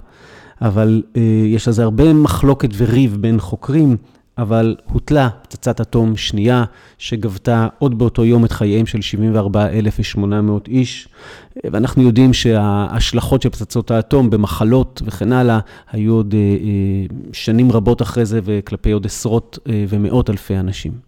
אבל 0.62 1.04
אה, 1.18 1.22
יש 1.46 1.68
על 1.68 1.74
זה 1.74 1.84
הרבה 1.84 2.14
מחלוקת 2.14 2.70
וריב 2.78 3.18
בין 3.20 3.40
חוקרים, 3.40 3.98
אבל 4.38 4.76
הוטלה 4.92 5.30
פצצת 5.42 5.82
אטום 5.82 6.18
שנייה, 6.18 6.64
שגבתה 6.98 7.68
עוד 7.80 7.98
באותו 7.98 8.26
יום 8.26 8.46
את 8.46 8.52
חייהם 8.52 8.86
של 8.86 9.02
74,800 9.02 10.68
איש, 10.68 11.08
ואנחנו 11.64 12.04
יודעים 12.04 12.34
שההשלכות 12.34 13.42
של 13.42 13.50
פצצות 13.50 13.92
האטום 13.92 14.30
במחלות 14.30 15.02
וכן 15.06 15.32
הלאה, 15.32 15.60
היו 15.92 16.14
עוד 16.14 16.34
אה, 16.34 16.40
אה, 16.40 17.18
שנים 17.34 17.72
רבות 17.72 18.02
אחרי 18.02 18.26
זה 18.26 18.40
וכלפי 18.44 18.92
עוד 18.92 19.06
עשרות 19.06 19.60
אה, 19.70 19.86
ומאות 19.90 20.30
אלפי 20.30 20.58
אנשים. 20.58 21.07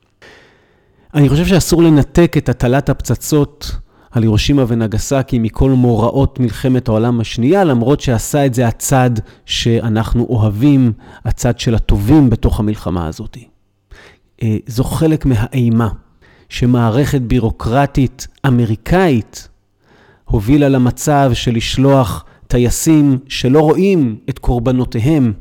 אני 1.14 1.30
חושב 1.30 1.46
שאסור 1.46 1.84
לנתק 1.84 2.34
את 2.38 2.50
הטלת 2.50 2.90
הפצצות 2.90 3.72
על 4.12 4.24
הירושימה 4.24 4.66
ונגסקי 4.68 5.40
מכל 5.40 5.70
מוראות 5.70 6.40
מלחמת 6.40 6.88
העולם 6.88 7.20
השנייה, 7.20 7.64
למרות 7.64 8.02
שעשה 8.02 8.46
את 8.46 8.54
זה 8.54 8.68
הצד 8.68 9.10
שאנחנו 9.46 10.26
אוהבים, 10.30 10.94
הצד 11.26 11.60
של 11.60 11.76
הטובים 11.76 12.30
בתוך 12.30 12.60
המלחמה 12.60 13.08
הזאת. 13.08 13.38
אה, 14.44 14.58
זו 14.68 14.84
חלק 14.84 15.26
מהאימה 15.26 15.90
שמערכת 16.50 17.22
בירוקרטית 17.22 18.28
אמריקאית 18.48 19.48
הובילה 20.26 20.70
למצב 20.70 21.32
של 21.34 21.56
לשלוח 21.56 22.26
טייסים 22.48 23.18
שלא 23.28 23.60
רואים 23.60 24.18
את 24.30 24.40
קורבנותיהם, 24.40 25.34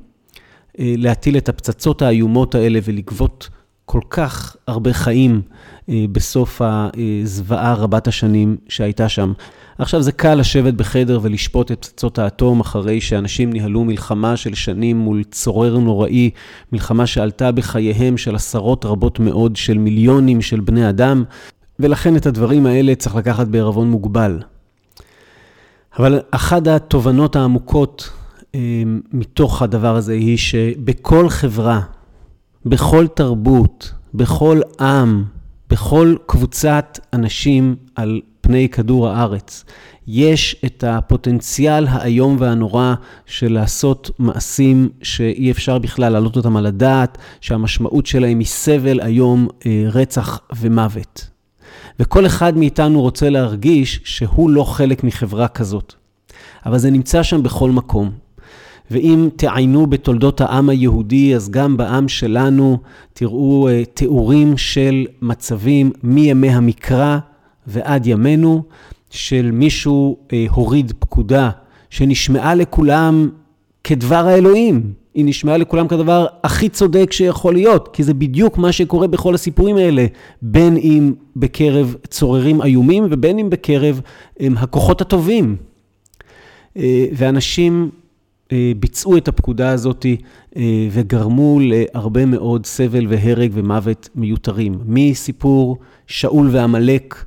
אה, 0.79 0.95
להטיל 0.97 1.37
את 1.37 1.49
הפצצות 1.49 2.03
האיומות 2.03 2.55
האלה 2.55 2.79
ולגבות 2.85 3.49
כל 3.91 4.01
כך 4.11 4.57
הרבה 4.66 4.93
חיים 4.93 5.43
אה, 5.89 6.05
בסוף 6.12 6.62
הזוועה 6.64 7.74
רבת 7.74 8.09
השנים 8.09 8.57
שהייתה 8.68 9.09
שם. 9.09 9.32
עכשיו 9.78 10.03
זה 10.03 10.12
קל 10.12 10.34
לשבת 10.34 10.74
בחדר 10.74 11.18
ולשפוט 11.22 11.72
את 11.72 11.78
פצצות 11.78 12.18
האטום 12.18 12.61
אחרי 12.61 13.01
שאנשים 13.01 13.53
ניהלו 13.53 13.84
מלחמה 13.84 14.36
של 14.36 14.55
שנים 14.55 14.99
מול 14.99 15.24
צורר 15.24 15.78
נוראי, 15.78 16.30
מלחמה 16.72 17.07
שעלתה 17.07 17.53
בחייהם 17.53 18.16
של 18.16 18.34
עשרות 18.34 18.84
רבות 18.84 19.20
מאוד 19.20 19.57
של 19.57 19.78
מיליונים 19.78 20.43
של 20.43 20.61
בני 20.61 20.89
אדם, 20.89 21.24
ולכן 21.78 22.16
את 22.16 22.26
הדברים 22.26 22.66
האלה 22.66 22.95
צריך 22.95 23.16
לקחת 23.16 23.47
בערבון 23.47 23.91
מוגבל. 23.91 24.43
אבל 25.99 26.20
אחת 26.30 26.66
התובנות 26.66 27.36
העמוקות 27.36 28.11
אה, 28.55 28.82
מתוך 29.12 29.62
הדבר 29.62 29.97
הזה 29.97 30.12
היא 30.12 30.36
שבכל 30.36 31.28
חברה, 31.28 31.80
בכל 32.69 33.07
תרבות, 33.07 33.93
בכל 34.14 34.61
עם, 34.81 35.25
בכל 35.71 36.14
קבוצת 36.27 36.99
אנשים 37.12 37.77
על 37.95 38.21
פני 38.41 38.69
כדור 38.69 39.09
הארץ. 39.09 39.64
יש 40.07 40.57
את 40.64 40.85
הפוטנציאל 40.85 41.87
האיום 41.87 42.37
והנורא 42.39 42.95
של 43.27 43.53
לעשות 43.53 44.11
מעשים 44.19 44.89
שאי 45.03 45.51
אפשר 45.51 45.79
בכלל 45.79 46.12
להעלות 46.12 46.37
אותם 46.37 46.57
על 46.57 46.66
הדעת, 46.66 47.19
שהמשמעות 47.41 48.07
שלהם 48.07 48.39
היא 48.39 48.47
סבל 48.47 49.01
איום, 49.01 49.49
אה, 49.66 49.85
רצח 49.93 50.41
ומוות. 50.57 51.29
וכל 52.01 52.27
אחד 52.27 52.57
מאיתנו 52.57 53.01
רוצה 53.01 53.31
להרגיש 53.31 54.01
שהוא 54.05 54.51
לא 54.51 54.64
חלק 54.64 55.05
מחברה 55.05 55.49
כזאת. 55.49 55.95
אבל 56.66 56.79
זה 56.79 56.91
נמצא 56.91 57.23
שם 57.23 57.43
בכל 57.43 57.71
מקום. 57.71 58.28
ואם 58.91 59.28
תעיינו 59.36 59.86
בתולדות 59.86 60.41
העם 60.41 60.68
היהודי, 60.68 61.34
אז 61.34 61.51
גם 61.51 61.76
בעם 61.76 62.09
שלנו 62.09 62.78
תראו 63.12 63.68
uh, 63.68 63.86
תיאורים 63.95 64.57
של 64.57 65.07
מצבים 65.22 65.93
מימי 66.03 66.51
המקרא 66.51 67.18
ועד 67.66 68.07
ימינו, 68.07 68.62
של 69.11 69.51
מישהו 69.53 70.16
uh, 70.20 70.32
הוריד 70.51 70.93
פקודה 70.99 71.51
שנשמעה 71.91 72.55
לכולם 72.55 73.28
כדבר 73.84 74.26
האלוהים. 74.26 74.93
היא 75.14 75.24
נשמעה 75.24 75.57
לכולם 75.57 75.89
כדבר 75.89 76.26
הכי 76.45 76.68
צודק 76.68 77.12
שיכול 77.12 77.55
להיות, 77.55 77.89
כי 77.93 78.03
זה 78.03 78.14
בדיוק 78.14 78.59
מה 78.59 78.72
שקורה 78.72 79.07
בכל 79.07 79.34
הסיפורים 79.34 79.76
האלה, 79.76 80.07
בין 80.43 80.76
אם 80.76 81.12
בקרב 81.36 81.97
צוררים 82.09 82.62
איומים 82.62 83.07
ובין 83.11 83.39
אם 83.39 83.51
בקרב 83.51 84.01
הם, 84.41 84.55
הכוחות 84.59 85.01
הטובים. 85.01 85.57
אה, 86.76 87.07
ואנשים 87.12 87.91
אה, 87.93 88.08
ביצעו 88.81 89.17
את 89.17 89.29
הפקודה 89.29 89.71
הזאת 89.71 90.07
אה, 90.57 90.89
וגרמו 90.91 91.61
להרבה 91.63 92.27
מאוד 92.27 92.67
סבל 92.67 93.07
והרג 93.09 93.51
ומוות 93.55 94.09
מיותרים. 94.15 94.79
מסיפור 94.87 95.79
שאול 96.07 96.49
ועמלק 96.53 97.25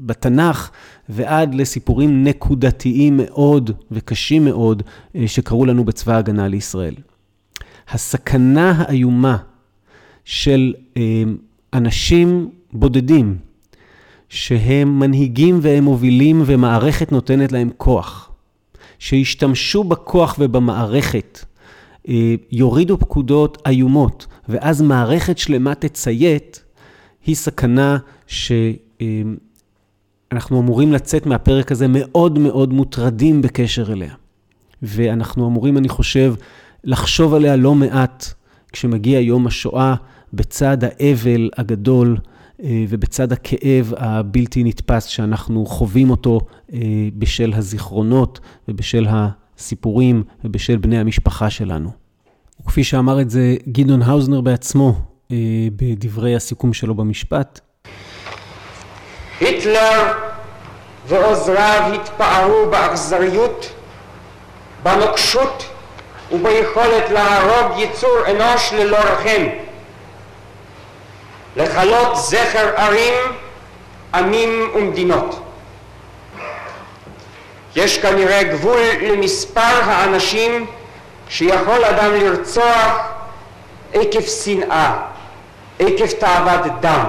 בתנ"ך 0.00 0.70
ועד 1.08 1.54
לסיפורים 1.54 2.24
נקודתיים 2.24 3.16
מאוד 3.16 3.70
וקשים 3.90 4.44
מאוד 4.44 4.82
שקרו 5.26 5.66
לנו 5.66 5.84
בצבא 5.84 6.14
ההגנה 6.14 6.48
לישראל. 6.48 6.94
הסכנה 7.88 8.70
האיומה 8.70 9.36
של 10.24 10.74
אנשים 11.72 12.50
בודדים, 12.72 13.36
שהם 14.28 14.98
מנהיגים 14.98 15.58
והם 15.62 15.84
מובילים 15.84 16.42
ומערכת 16.46 17.12
נותנת 17.12 17.52
להם 17.52 17.70
כוח. 17.76 18.31
שישתמשו 19.02 19.84
בכוח 19.84 20.36
ובמערכת, 20.38 21.44
אה, 22.08 22.34
יורידו 22.50 22.98
פקודות 22.98 23.62
איומות, 23.66 24.26
ואז 24.48 24.82
מערכת 24.82 25.38
שלמה 25.38 25.74
תציית, 25.74 26.62
היא 27.26 27.34
סכנה 27.34 27.98
שאנחנו 28.26 29.00
אמורים 30.60 30.92
לצאת 30.92 31.26
מהפרק 31.26 31.72
הזה 31.72 31.86
מאוד 31.88 32.38
מאוד 32.38 32.72
מוטרדים 32.72 33.42
בקשר 33.42 33.92
אליה. 33.92 34.14
ואנחנו 34.82 35.48
אמורים, 35.48 35.78
אני 35.78 35.88
חושב, 35.88 36.34
לחשוב 36.84 37.34
עליה 37.34 37.56
לא 37.56 37.74
מעט 37.74 38.26
כשמגיע 38.72 39.20
יום 39.20 39.46
השואה, 39.46 39.94
בצד 40.32 40.78
האבל 40.84 41.50
הגדול 41.56 42.16
אה, 42.16 42.31
ובצד 42.62 43.32
הכאב 43.32 43.92
הבלתי 43.96 44.64
נתפס 44.64 45.04
שאנחנו 45.04 45.66
חווים 45.66 46.10
אותו 46.10 46.40
אה, 46.72 46.78
בשל 47.14 47.52
הזיכרונות 47.56 48.40
ובשל 48.68 49.06
הסיפורים 49.10 50.22
ובשל 50.44 50.76
בני 50.76 50.98
המשפחה 50.98 51.50
שלנו. 51.50 51.90
וכפי 52.60 52.84
שאמר 52.84 53.20
את 53.20 53.30
זה 53.30 53.56
גדעון 53.68 54.02
האוזנר 54.02 54.40
בעצמו 54.40 54.94
אה, 55.30 55.36
בדברי 55.76 56.36
הסיכום 56.36 56.72
שלו 56.72 56.94
במשפט. 56.94 57.60
היטלר 59.40 60.12
ועוזריו 61.08 61.92
התפארו 61.94 62.70
באכזריות, 62.70 63.72
בנוקשות 64.82 65.64
וביכולת 66.32 67.10
להרוג 67.10 67.78
יצור 67.78 68.16
אנוש 68.30 68.72
ללא 68.72 68.96
רחם. 68.98 69.71
לכלות 71.56 72.16
זכר 72.16 72.76
ערים, 72.76 73.14
עמים 74.14 74.70
ומדינות. 74.74 75.42
יש 77.76 77.98
כנראה 77.98 78.42
גבול 78.42 78.80
למספר 79.02 79.60
האנשים 79.60 80.66
שיכול 81.28 81.84
אדם 81.84 82.14
לרצוח 82.14 82.98
עקב 83.92 84.20
שנאה, 84.22 84.92
עקב 85.78 86.06
תאוות 86.06 86.80
דם. 86.80 87.04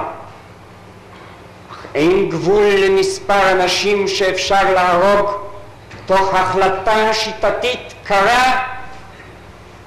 אין 1.94 2.28
גבול 2.28 2.64
למספר 2.64 3.50
אנשים 3.52 4.08
שאפשר 4.08 4.72
להרוג 4.74 5.30
תוך 6.06 6.34
החלטה 6.34 7.14
שיטתית 7.14 7.94
קרה 8.04 8.66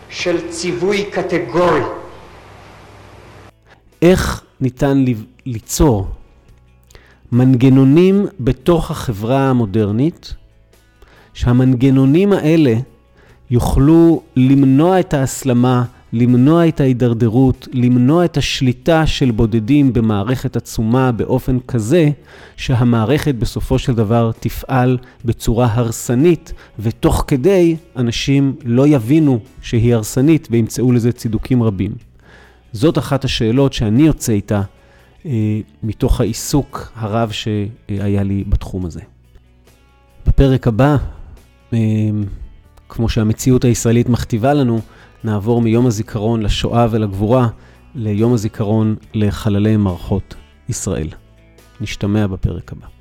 של 0.09 0.49
ציווי 0.49 1.05
קטגורי. 1.05 1.81
איך 4.01 4.41
ניתן 4.61 5.05
ליצור 5.45 6.07
מנגנונים 7.31 8.25
בתוך 8.39 8.91
החברה 8.91 9.49
המודרנית, 9.49 10.33
שהמנגנונים 11.33 12.33
האלה 12.33 12.73
יוכלו 13.51 14.21
למנוע 14.35 14.99
את 14.99 15.13
ההסלמה, 15.13 15.83
למנוע 16.13 16.67
את 16.67 16.79
ההידרדרות, 16.79 17.67
למנוע 17.73 18.25
את 18.25 18.37
השליטה 18.37 19.07
של 19.07 19.31
בודדים 19.31 19.93
במערכת 19.93 20.55
עצומה 20.55 21.11
באופן 21.11 21.59
כזה 21.59 22.09
שהמערכת 22.57 23.35
בסופו 23.35 23.79
של 23.79 23.93
דבר 23.93 24.31
תפעל 24.39 24.97
בצורה 25.25 25.67
הרסנית, 25.73 26.53
ותוך 26.79 27.23
כדי 27.27 27.75
אנשים 27.95 28.55
לא 28.65 28.87
יבינו 28.87 29.39
שהיא 29.61 29.95
הרסנית 29.95 30.47
וימצאו 30.51 30.91
לזה 30.91 31.11
צידוקים 31.11 31.63
רבים. 31.63 31.91
זאת 32.71 32.97
אחת 32.97 33.25
השאלות 33.25 33.73
שאני 33.73 34.03
יוצא 34.03 34.31
איתה 34.31 34.61
אה, 35.25 35.59
מתוך 35.83 36.21
העיסוק 36.21 36.91
הרב 36.95 37.31
שהיה 37.31 38.23
לי 38.23 38.43
בתחום 38.49 38.85
הזה. 38.85 39.01
בפרק 40.27 40.67
הבא, 40.67 40.97
אה, 41.73 41.79
כמו 42.89 43.09
שהמציאות 43.09 43.65
הישראלית 43.65 44.09
מכתיבה 44.09 44.53
לנו, 44.53 44.81
נעבור 45.23 45.61
מיום 45.61 45.87
הזיכרון 45.87 46.41
לשואה 46.41 46.87
ולגבורה 46.91 47.47
ליום 47.95 48.33
הזיכרון 48.33 48.95
לחללי 49.13 49.77
מערכות 49.77 50.35
ישראל. 50.69 51.07
נשתמע 51.81 52.27
בפרק 52.27 52.71
הבא. 52.71 52.96